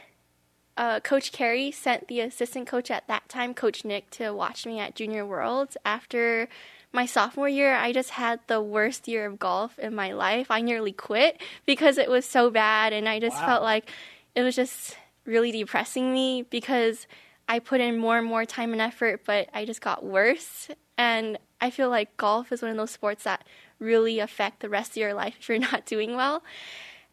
uh, 0.78 1.00
Coach 1.00 1.32
Carey 1.32 1.72
sent 1.72 2.08
the 2.08 2.20
assistant 2.20 2.68
coach 2.68 2.92
at 2.92 3.08
that 3.08 3.28
time, 3.30 3.54
Coach 3.54 3.86
Nick, 3.86 4.10
to 4.12 4.32
watch 4.32 4.66
me 4.66 4.80
at 4.80 4.96
Junior 4.96 5.26
Worlds 5.26 5.78
after 5.86 6.48
my 6.92 7.06
sophomore 7.06 7.50
year, 7.50 7.76
I 7.76 7.92
just 7.92 8.12
had 8.12 8.40
the 8.48 8.62
worst 8.62 9.08
year 9.08 9.26
of 9.26 9.40
golf 9.40 9.78
in 9.80 9.96
my 9.96 10.12
life. 10.14 10.48
I 10.50 10.62
nearly 10.62 10.92
quit 10.92 11.42
because 11.66 11.98
it 11.98 12.10
was 12.10 12.26
so 12.26 12.50
bad, 12.50 12.94
and 12.94 13.08
I 13.10 13.20
just 13.20 13.38
Wow. 13.38 13.46
felt 13.46 13.64
like 13.64 13.90
it 14.34 14.44
was 14.44 14.56
just 14.56 14.98
really 15.26 15.52
depressing 15.52 16.14
me 16.14 16.44
because 16.44 17.08
I 17.50 17.60
put 17.60 17.82
in 17.82 17.98
more 17.98 18.18
and 18.18 18.28
more 18.28 18.46
time 18.46 18.72
and 18.72 18.82
effort, 18.82 19.22
but 19.26 19.50
I 19.54 19.66
just 19.66 19.82
got 19.82 20.04
worse. 20.06 20.70
And 20.98 21.38
I 21.66 21.72
feel 21.72 21.90
like 21.90 22.16
golf 22.16 22.52
is 22.52 22.62
one 22.62 22.70
of 22.70 22.78
those 22.78 22.92
sports 22.92 23.24
that 23.24 23.44
really 23.80 24.20
affect 24.20 24.60
the 24.60 24.70
rest 24.70 24.92
of 24.92 24.98
your 24.98 25.16
life 25.16 25.36
if 25.40 25.50
you're 25.50 25.58
not 25.72 25.88
doing 25.88 26.16
well. 26.16 26.44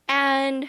And 0.07 0.69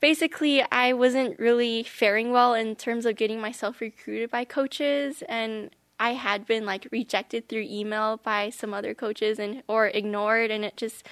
basically, 0.00 0.62
I 0.70 0.92
wasn't 0.92 1.38
really 1.38 1.82
faring 1.82 2.30
well 2.30 2.52
in 2.52 2.76
terms 2.76 3.06
of 3.06 3.16
getting 3.16 3.40
myself 3.40 3.80
recruited 3.80 4.30
by 4.30 4.44
coaches, 4.44 5.22
and 5.30 5.70
I 5.98 6.10
had 6.12 6.46
been 6.46 6.66
like 6.66 6.86
rejected 6.92 7.48
through 7.48 7.66
email 7.70 8.18
by 8.18 8.50
some 8.50 8.74
other 8.74 8.92
coaches 8.92 9.38
and 9.38 9.62
or 9.66 9.86
ignored, 9.86 10.50
and 10.50 10.62
it 10.62 10.76
just 10.76 11.06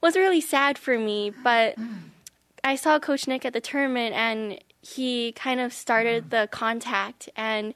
was 0.00 0.16
really 0.16 0.40
sad 0.40 0.78
for 0.78 0.98
me. 0.98 1.30
But 1.44 1.76
I 2.64 2.76
saw 2.76 2.98
Coach 2.98 3.28
Nick 3.28 3.44
at 3.44 3.52
the 3.52 3.60
tournament, 3.60 4.14
and 4.14 4.58
he 4.80 5.32
kind 5.32 5.60
of 5.60 5.74
started 5.74 6.30
mm-hmm. 6.30 6.30
the 6.30 6.48
contact 6.50 7.28
and 7.36 7.74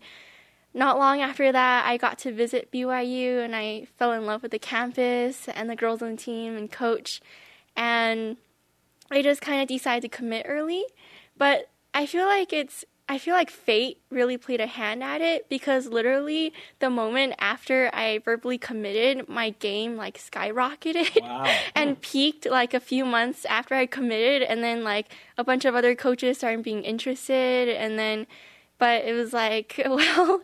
not 0.72 0.98
long 0.98 1.20
after 1.20 1.50
that, 1.50 1.86
I 1.86 1.96
got 1.96 2.18
to 2.20 2.32
visit 2.32 2.70
BYU 2.70 3.44
and 3.44 3.56
I 3.56 3.86
fell 3.96 4.12
in 4.12 4.24
love 4.24 4.42
with 4.42 4.52
the 4.52 4.58
campus 4.58 5.48
and 5.48 5.68
the 5.68 5.76
girls 5.76 6.00
on 6.00 6.12
the 6.12 6.16
team 6.16 6.56
and 6.56 6.70
coach. 6.70 7.20
And 7.76 8.36
I 9.10 9.22
just 9.22 9.40
kind 9.40 9.60
of 9.60 9.68
decided 9.68 10.02
to 10.02 10.16
commit 10.16 10.46
early. 10.48 10.84
But 11.36 11.70
I 11.92 12.06
feel 12.06 12.26
like 12.26 12.52
it's, 12.52 12.84
I 13.08 13.18
feel 13.18 13.34
like 13.34 13.50
fate 13.50 14.00
really 14.10 14.38
played 14.38 14.60
a 14.60 14.68
hand 14.68 15.02
at 15.02 15.20
it 15.20 15.48
because 15.48 15.88
literally 15.88 16.52
the 16.78 16.88
moment 16.88 17.34
after 17.40 17.90
I 17.92 18.18
verbally 18.18 18.56
committed, 18.56 19.28
my 19.28 19.50
game 19.50 19.96
like 19.96 20.18
skyrocketed 20.18 21.18
and 21.74 22.00
peaked 22.00 22.46
like 22.48 22.74
a 22.74 22.78
few 22.78 23.04
months 23.04 23.44
after 23.46 23.74
I 23.74 23.86
committed. 23.86 24.46
And 24.46 24.62
then 24.62 24.84
like 24.84 25.08
a 25.36 25.42
bunch 25.42 25.64
of 25.64 25.74
other 25.74 25.96
coaches 25.96 26.38
started 26.38 26.62
being 26.62 26.84
interested. 26.84 27.68
And 27.68 27.98
then 27.98 28.28
but 28.80 29.04
it 29.04 29.12
was 29.12 29.32
like, 29.32 29.80
well, 29.86 30.40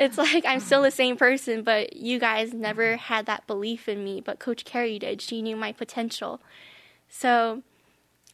it's 0.00 0.16
like 0.16 0.46
I'm 0.46 0.60
still 0.60 0.80
the 0.80 0.90
same 0.90 1.16
person, 1.16 1.62
but 1.62 1.94
you 1.96 2.18
guys 2.18 2.54
never 2.54 2.96
had 2.96 3.26
that 3.26 3.46
belief 3.46 3.88
in 3.88 4.02
me. 4.02 4.22
But 4.22 4.38
Coach 4.38 4.64
Carey 4.64 4.98
did. 4.98 5.20
She 5.20 5.42
knew 5.42 5.56
my 5.56 5.72
potential. 5.72 6.40
So, 7.10 7.62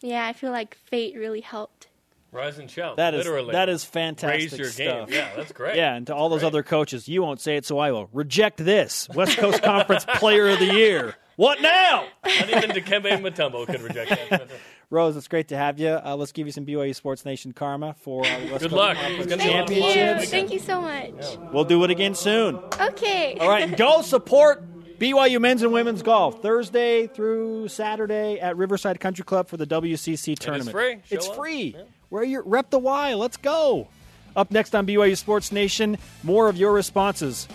yeah, 0.01 0.27
I 0.27 0.33
feel 0.33 0.53
like 0.53 0.77
fate 0.77 1.17
really 1.17 1.41
helped. 1.41 1.89
Rise 2.31 2.59
and 2.59 2.71
shout. 2.71 2.97
That 2.97 3.15
is 3.15 3.25
literally. 3.25 3.53
that 3.53 3.71
is 3.71 3.85
fantastic 3.85 4.51
Raise 4.51 4.59
your 4.59 4.69
stuff. 4.69 5.09
game. 5.09 5.17
Yeah, 5.17 5.31
that's 5.35 5.51
great. 5.53 5.77
Yeah, 5.77 5.95
and 5.95 6.07
to 6.09 6.15
all 6.15 6.29
those 6.29 6.45
other 6.45 6.63
coaches, 6.63 7.09
you 7.09 7.23
won't 7.23 7.41
say 7.41 7.57
it, 7.57 7.65
so 7.65 7.79
I 7.79 7.91
will. 7.91 8.11
Reject 8.13 8.59
this. 8.59 9.09
West 9.15 9.39
Coast 9.39 9.63
Conference 9.63 10.05
Player 10.17 10.49
of 10.51 10.59
the 10.59 10.75
Year. 10.75 11.15
What 11.37 11.63
now? 11.63 12.05
Not 12.27 12.51
even 12.51 12.71
Dikembe 12.71 13.23
Mutombo 13.23 13.65
could 13.65 13.81
reject 13.81 14.11
that. 14.29 14.49
Rose, 14.91 15.19
it's 15.19 15.29
great 15.29 15.49
to 15.49 15.57
have 15.57 15.79
you. 15.79 16.01
Uh, 16.03 16.17
let's 16.17 16.33
give 16.33 16.47
you 16.47 16.53
some 16.53 16.65
BYU 16.65 16.95
Sports 16.95 17.27
Nation 17.27 17.53
karma 17.53 17.95
for 18.01 18.25
uh, 18.25 18.39
the 18.41 18.47
West 18.47 18.61
Good 18.61 18.61
Coast 18.61 18.73
luck. 18.73 18.97
Conference 18.97 19.19
It's 19.19 19.27
gonna 19.27 19.43
be 19.43 19.49
a 19.49 19.53
lot 19.53 19.63
of 19.63 19.69
fun. 19.69 19.77
Thank 19.77 20.21
you. 20.23 20.27
Thank 20.27 20.53
you 20.53 20.59
so 20.59 20.81
much. 20.81 21.53
We'll 21.53 21.65
do 21.65 21.85
it 21.85 21.91
again 21.91 22.15
soon. 22.15 22.59
Okay. 22.81 23.37
All 23.41 23.51
right, 23.51 23.77
go 23.77 24.01
support 24.01 24.65
BYU 24.99 25.43
men's 25.43 25.63
and 25.63 25.75
women's 25.75 26.01
golf 26.03 26.41
Thursday 26.41 27.07
through 27.07 27.69
Saturday 27.69 28.41
at 28.41 28.57
Riverside 28.57 28.99
Country 28.99 29.27
Club 29.27 29.49
for 29.49 29.59
the 29.59 29.67
WCC 29.67 30.39
tournament. 30.39 30.69
It's 30.69 30.73
free. 30.73 30.95
Show 31.05 31.17
it's 31.17 31.29
up. 31.29 31.37
free. 31.37 31.77
Where 32.09 32.25
you 32.25 32.43
rep 32.47 32.71
the 32.71 32.79
Y. 32.79 33.13
Let's 33.13 33.37
go. 33.37 33.89
Up 34.35 34.51
next 34.51 34.75
on 34.75 34.87
BYU 34.87 35.19
Sports 35.19 35.53
Nation, 35.53 35.99
more 36.23 36.49
of 36.49 36.57
your 36.57 36.73
responses. 36.73 37.47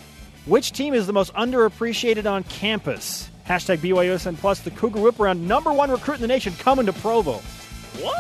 Which 0.46 0.72
team 0.72 0.94
is 0.94 1.08
the 1.08 1.14
most 1.14 1.34
underappreciated 1.34 2.30
on 2.30 2.44
campus? 2.44 3.30
Hashtag 3.48 3.78
BYUSN 3.80 4.38
Plus, 4.38 4.62
the 4.62 4.72
Cougar 4.72 5.02
Whip 5.02 5.20
Around, 5.20 5.46
number 5.46 5.74
one 5.74 5.92
recruit 5.92 6.16
in 6.16 6.22
the 6.22 6.28
nation, 6.28 6.54
coming 6.60 6.86
to 6.86 6.94
Provo. 6.94 7.42
What? 8.00 8.16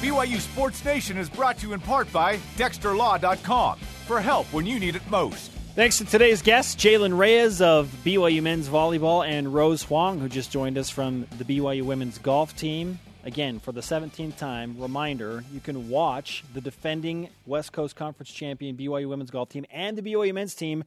BYU 0.00 0.38
Sports 0.38 0.84
Nation 0.84 1.18
is 1.18 1.28
brought 1.28 1.58
to 1.58 1.66
you 1.66 1.74
in 1.74 1.80
part 1.80 2.10
by 2.12 2.36
DexterLaw.com 2.56 3.78
for 4.06 4.20
help 4.20 4.46
when 4.52 4.64
you 4.64 4.78
need 4.78 4.96
it 4.96 5.02
most. 5.10 5.50
Thanks 5.74 5.98
to 5.98 6.04
today's 6.04 6.40
guests, 6.40 6.74
Jalen 6.74 7.16
Reyes 7.18 7.60
of 7.60 7.94
BYU 8.04 8.42
men's 8.42 8.68
volleyball 8.68 9.26
and 9.28 9.52
Rose 9.52 9.82
Huang, 9.82 10.18
who 10.18 10.28
just 10.28 10.50
joined 10.50 10.78
us 10.78 10.88
from 10.88 11.26
the 11.36 11.44
BYU 11.44 11.82
women's 11.82 12.18
golf 12.18 12.56
team. 12.56 12.98
Again, 13.24 13.60
for 13.60 13.72
the 13.72 13.80
17th 13.80 14.36
time, 14.36 14.76
reminder 14.78 15.44
you 15.52 15.60
can 15.60 15.88
watch 15.88 16.44
the 16.54 16.60
defending 16.60 17.28
West 17.44 17.72
Coast 17.72 17.94
Conference 17.94 18.30
champion 18.30 18.76
BYU 18.76 19.08
women's 19.08 19.30
golf 19.30 19.50
team 19.50 19.66
and 19.70 19.98
the 19.98 20.02
BYU 20.02 20.32
men's 20.32 20.54
team 20.54 20.84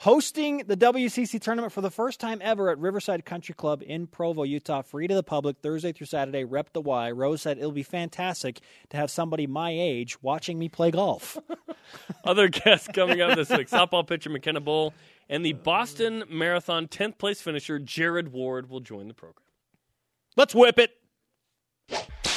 hosting 0.00 0.58
the 0.66 0.76
WCC 0.76 1.40
tournament 1.40 1.72
for 1.72 1.80
the 1.80 1.90
first 1.90 2.20
time 2.20 2.40
ever 2.42 2.70
at 2.70 2.78
Riverside 2.78 3.24
Country 3.24 3.54
Club 3.54 3.82
in 3.84 4.06
Provo, 4.06 4.42
Utah, 4.42 4.82
free 4.82 5.06
to 5.06 5.14
the 5.14 5.22
public 5.22 5.58
Thursday 5.58 5.92
through 5.92 6.06
Saturday. 6.06 6.44
Rep 6.44 6.72
the 6.72 6.80
Y. 6.80 7.10
Rose 7.10 7.42
said 7.42 7.58
it'll 7.58 7.72
be 7.72 7.82
fantastic 7.82 8.60
to 8.90 8.96
have 8.96 9.10
somebody 9.10 9.46
my 9.46 9.70
age 9.70 10.22
watching 10.22 10.58
me 10.58 10.68
play 10.68 10.90
golf. 10.90 11.38
Other 12.24 12.48
guests 12.48 12.88
coming 12.92 13.20
up 13.20 13.36
this 13.36 13.50
week: 13.50 13.68
softball 13.68 14.06
pitcher 14.06 14.30
McKenna 14.30 14.60
Bull 14.60 14.92
and 15.28 15.44
the 15.44 15.54
Boston 15.54 16.24
Marathon 16.28 16.88
10th 16.88 17.18
place 17.18 17.40
finisher 17.40 17.78
Jared 17.78 18.32
Ward 18.32 18.68
will 18.68 18.80
join 18.80 19.08
the 19.08 19.14
program. 19.14 19.42
Let's 20.36 20.54
whip 20.54 20.78
it. 20.78 20.90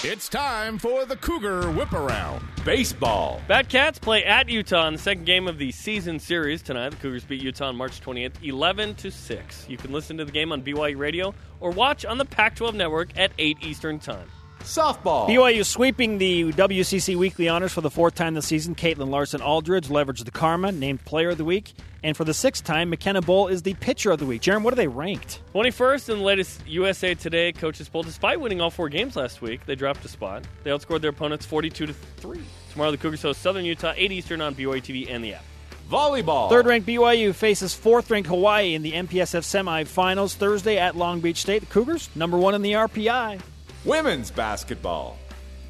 It's 0.02 0.30
time 0.30 0.78
for 0.78 1.04
the 1.04 1.18
Cougar 1.18 1.72
Whip 1.72 1.91
Around 1.91 2.41
Baseball. 2.64 3.41
Bad 3.50 3.68
Cats 3.68 4.00
play 4.00 4.24
at 4.24 4.47
Utah 4.47 4.88
in 4.88 4.93
the 4.93 5.00
second 5.00 5.26
game 5.26 5.45
of 5.45 5.58
the 5.58 5.74
season 5.74 6.20
series 6.20 6.62
tonight. 6.62 6.91
The 6.91 6.95
Cougars 6.95 7.26
beat 7.26 7.43
Utah 7.43 7.68
on 7.68 7.76
March 7.76 8.00
28th, 8.00 8.41
11 8.41 8.95
to 8.95 9.12
6. 9.12 9.66
You 9.68 9.76
can 9.76 9.91
listen 9.91 10.16
to 10.16 10.24
the 10.24 10.32
game 10.32 10.54
on 10.54 10.62
BYU 10.62 10.97
Radio 10.97 11.36
or 11.60 11.72
watch 11.72 12.06
on 12.06 12.18
the 12.18 12.24
Pac-12 12.24 12.76
network 12.76 13.10
at 13.18 13.34
8 13.38 13.58
Eastern 13.62 14.00
Time. 14.00 14.30
Softball. 14.60 15.28
BYU 15.28 15.66
sweeping 15.66 16.18
the 16.18 16.51
WCC 16.53 17.16
Weekly 17.16 17.49
Honors 17.49 17.74
for 17.74 17.82
the 17.82 17.89
fourth 17.89 18.16
time 18.16 18.34
this 18.34 18.45
season. 18.45 18.76
Caitlin 18.76 19.10
Larson 19.10 19.41
Aldridge 19.41 19.88
leveraged 19.88 20.26
the 20.26 20.32
karma, 20.32 20.72
named 20.72 21.03
Player 21.05 21.30
of 21.30 21.38
the 21.38 21.45
Week. 21.45 21.74
And 22.03 22.16
for 22.16 22.24
the 22.24 22.34
sixth 22.34 22.64
time, 22.64 22.89
McKenna 22.89 23.22
Bull 23.22 23.47
is 23.47 23.64
the 23.64 23.74
Pitcher 23.76 24.12
of 24.12 24.20
the 24.20 24.26
Week. 24.26 24.41
Jeremy, 24.41 24.64
what 24.64 24.74
are 24.74 24.78
they 24.78 24.88
ranked? 24.88 25.41
21st 25.53 26.10
in 26.10 26.18
the 26.20 26.24
latest 26.24 26.66
USA 26.68 27.14
Today 27.14 27.51
coaches 27.51 27.89
poll. 27.89 28.03
Despite 28.03 28.39
winning 28.39 28.62
all 28.62 28.70
four 28.70 28.89
games 28.89 29.16
last 29.16 29.41
week, 29.41 29.66
they 29.66 29.76
dropped 29.76 30.05
a 30.05 30.07
spot. 30.07 30.43
They 30.64 30.70
outscored 30.72 31.01
their 31.01 31.10
opponents 31.10 31.45
42 31.45 31.88
to 31.88 31.93
3. 31.93 32.39
Tomorrow, 32.72 32.91
the 32.91 32.97
Cougars 32.97 33.22
host 33.22 33.41
Southern 33.41 33.66
Utah, 33.66 33.93
8 33.95 34.12
Eastern 34.12 34.41
on 34.41 34.55
BYU 34.55 34.82
TV 34.82 35.10
and 35.10 35.24
the 35.24 35.34
app. 35.34 35.43
Volleyball. 35.89 36.49
Third 36.49 36.68
ranked 36.68 36.88
BYU 36.88 37.34
faces 37.34 37.74
fourth 37.74 38.12
ranked 38.12 38.30
Hawaii 38.30 38.76
in 38.76 38.84
the 38.84 38.91
MPSF 38.91 39.41
semifinals 39.41 40.36
Thursday 40.36 40.78
at 40.78 40.95
Long 40.95 41.20
Beach 41.20 41.38
State. 41.38 41.62
The 41.62 41.66
Cougars, 41.66 42.10
number 42.16 42.38
one 42.38 42.53
in 42.53 42.62
the 42.62 42.74
RPI. 42.74 43.41
Women's 43.86 44.30
basketball. 44.32 45.17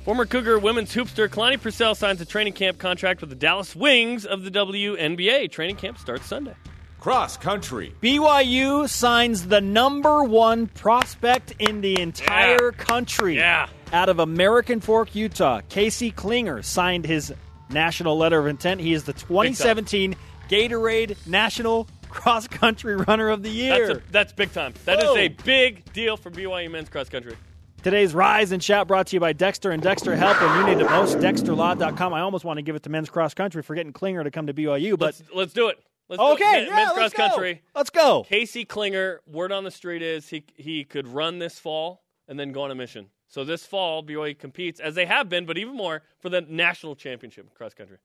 Former 0.04 0.26
Cougar 0.26 0.58
women's 0.60 0.94
hoopster 0.96 1.30
Kalani 1.30 1.62
Purcell 1.62 1.94
signs 1.94 2.20
a 2.22 2.26
training 2.26 2.54
camp 2.54 2.80
contract 2.80 3.22
with 3.22 3.30
the 3.30 3.36
Dallas 3.36 3.76
Wings 3.76 4.26
of 4.26 4.44
the 4.44 4.50
WNBA. 4.50 5.52
Training 5.52 5.76
camp 5.76 6.00
starts 6.00 6.26
Sunday. 6.26 6.56
Cross 7.00 7.38
country. 7.38 7.94
BYU 8.02 8.90
signs 8.90 9.48
the 9.48 9.62
number 9.62 10.24
one 10.24 10.68
prospect 10.68 11.54
in 11.60 11.82
the 11.82 12.02
entire 12.02 12.72
country. 12.72 13.36
Yeah. 13.36 13.70
Out 13.94 14.10
of 14.10 14.20
American 14.20 14.80
Fork, 14.80 15.16
Utah, 15.16 15.62
Casey 15.70 16.12
Clinger 16.12 16.64
signed 16.66 17.06
his 17.06 17.34
national 17.70 18.18
letter 18.18 18.40
of 18.40 18.48
intent. 18.48 18.82
He 18.82 18.94
is 18.94 19.04
the 19.04 19.14
2017 19.14 20.16
Gatorade 20.50 21.16
National 21.28 21.88
Cross 22.10 22.48
Country 22.48 22.96
Runner 22.96 23.30
of 23.30 23.44
the 23.44 23.50
Year. 23.50 23.88
That's, 23.88 24.00
a, 24.00 24.12
that's 24.12 24.34
big 24.34 24.52
time. 24.52 24.74
That 24.86 24.98
is 25.00 25.06
Boom. 25.06 25.18
a 25.18 25.28
big 25.28 25.94
deal 25.94 26.18
for 26.18 26.32
BYU 26.32 26.72
men's 26.72 26.90
cross 26.90 27.08
country. 27.08 27.36
Today's 27.82 28.14
Rise 28.14 28.52
and 28.52 28.62
Shout 28.62 28.88
brought 28.90 29.08
to 29.08 29.16
you 29.16 29.20
by 29.22 29.32
Dexter 29.32 29.72
and 29.72 29.82
Dexter 29.82 30.16
Help 30.16 30.42
when 30.42 30.58
you 30.58 30.76
need 30.76 30.82
it 30.84 30.90
most. 30.90 31.18
DexterLaw.com. 31.20 32.14
I 32.14 32.20
almost 32.22 32.44
want 32.44 32.58
to 32.58 32.62
give 32.62 32.76
it 32.76 32.84
to 32.84 32.90
men's 32.90 33.10
cross 33.10 33.34
country 33.34 33.62
for 33.64 33.74
getting 33.74 33.94
Clinger 33.94 34.24
to 34.24 34.32
come 34.32 34.48
to 34.48 34.54
BYU, 34.54 34.98
but 35.00 35.06
Let's, 35.06 35.24
let's 35.34 35.54
do 35.54 35.70
it. 35.70 35.80
Let's 36.10 36.22
Okay, 36.22 36.38
do 36.38 36.44
it. 36.44 36.44
Men- 36.44 36.68
yeah, 36.68 36.76
men's 36.76 36.98
let's 36.98 37.14
cross 37.14 37.30
country. 37.30 37.62
Let's 37.74 37.90
go. 37.90 38.24
Casey 38.28 38.66
Clinger, 38.66 39.20
word 39.28 39.52
on 39.54 39.64
the 39.64 39.72
street 39.72 40.02
is 40.02 40.28
he 40.28 40.44
he 40.56 40.84
could 40.84 41.08
run 41.08 41.40
this 41.40 41.58
fall 41.58 42.02
and 42.28 42.38
then 42.38 42.52
go 42.52 42.64
on 42.64 42.72
a 42.72 42.76
mission. 42.76 43.08
So 43.32 43.44
this 43.44 43.64
fall, 43.64 44.04
BYU 44.04 44.38
competes 44.38 44.80
as 44.80 44.96
they 44.96 45.06
have 45.06 45.30
been, 45.30 45.46
but 45.46 45.56
even 45.60 45.76
more 45.76 46.02
for 46.20 46.30
the 46.30 46.42
national 46.42 46.96
championship 46.96 47.54
cross 47.54 47.76
country. 47.76 47.98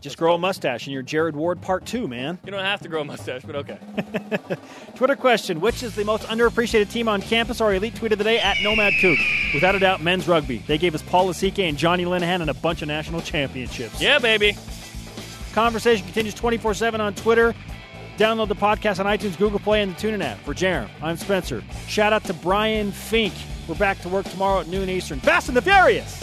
just 0.00 0.16
grow 0.16 0.34
a 0.34 0.38
mustache 0.38 0.86
and 0.86 0.94
you're 0.94 1.02
Jared 1.02 1.36
Ward 1.36 1.60
Part 1.60 1.84
2, 1.84 2.08
man. 2.08 2.38
You 2.46 2.50
don't 2.50 2.64
have 2.64 2.80
to 2.80 2.88
grow 2.88 3.02
a 3.02 3.04
mustache, 3.04 3.42
but 3.44 3.56
okay. 3.56 3.78
Twitter 4.96 5.16
question 5.16 5.60
Which 5.60 5.82
is 5.82 5.94
the 5.94 6.04
most 6.04 6.24
underappreciated 6.24 6.90
team 6.90 7.08
on 7.08 7.20
campus? 7.20 7.60
Our 7.60 7.74
elite 7.74 7.94
tweet 7.94 8.12
of 8.12 8.18
the 8.18 8.24
day 8.24 8.38
at 8.38 8.56
Nomad 8.62 8.94
Coug. 8.94 9.18
Without 9.52 9.74
a 9.74 9.78
doubt, 9.78 10.02
men's 10.02 10.26
rugby. 10.26 10.58
They 10.66 10.78
gave 10.78 10.94
us 10.94 11.02
Paul 11.02 11.28
Lasike 11.28 11.68
and 11.68 11.76
Johnny 11.76 12.06
Linehan 12.06 12.40
and 12.40 12.48
a 12.48 12.54
bunch 12.54 12.80
of 12.80 12.88
national 12.88 13.20
championships. 13.20 14.00
Yeah, 14.00 14.18
baby. 14.18 14.56
Conversation 15.52 16.06
continues 16.06 16.32
24 16.32 16.72
7 16.72 17.02
on 17.02 17.14
Twitter. 17.14 17.54
Download 18.20 18.48
the 18.48 18.54
podcast 18.54 19.02
on 19.02 19.06
iTunes, 19.06 19.38
Google 19.38 19.58
Play, 19.58 19.80
and 19.80 19.96
the 19.96 19.98
TuneIn 19.98 20.22
app. 20.22 20.38
For 20.40 20.52
Jerem, 20.52 20.90
I'm 21.00 21.16
Spencer. 21.16 21.64
Shout 21.88 22.12
out 22.12 22.22
to 22.24 22.34
Brian 22.34 22.92
Fink. 22.92 23.32
We're 23.66 23.76
back 23.76 23.98
to 24.00 24.10
work 24.10 24.26
tomorrow 24.26 24.60
at 24.60 24.66
noon 24.66 24.90
Eastern. 24.90 25.20
Fast 25.20 25.48
and 25.48 25.56
the 25.56 25.62
Furious! 25.62 26.22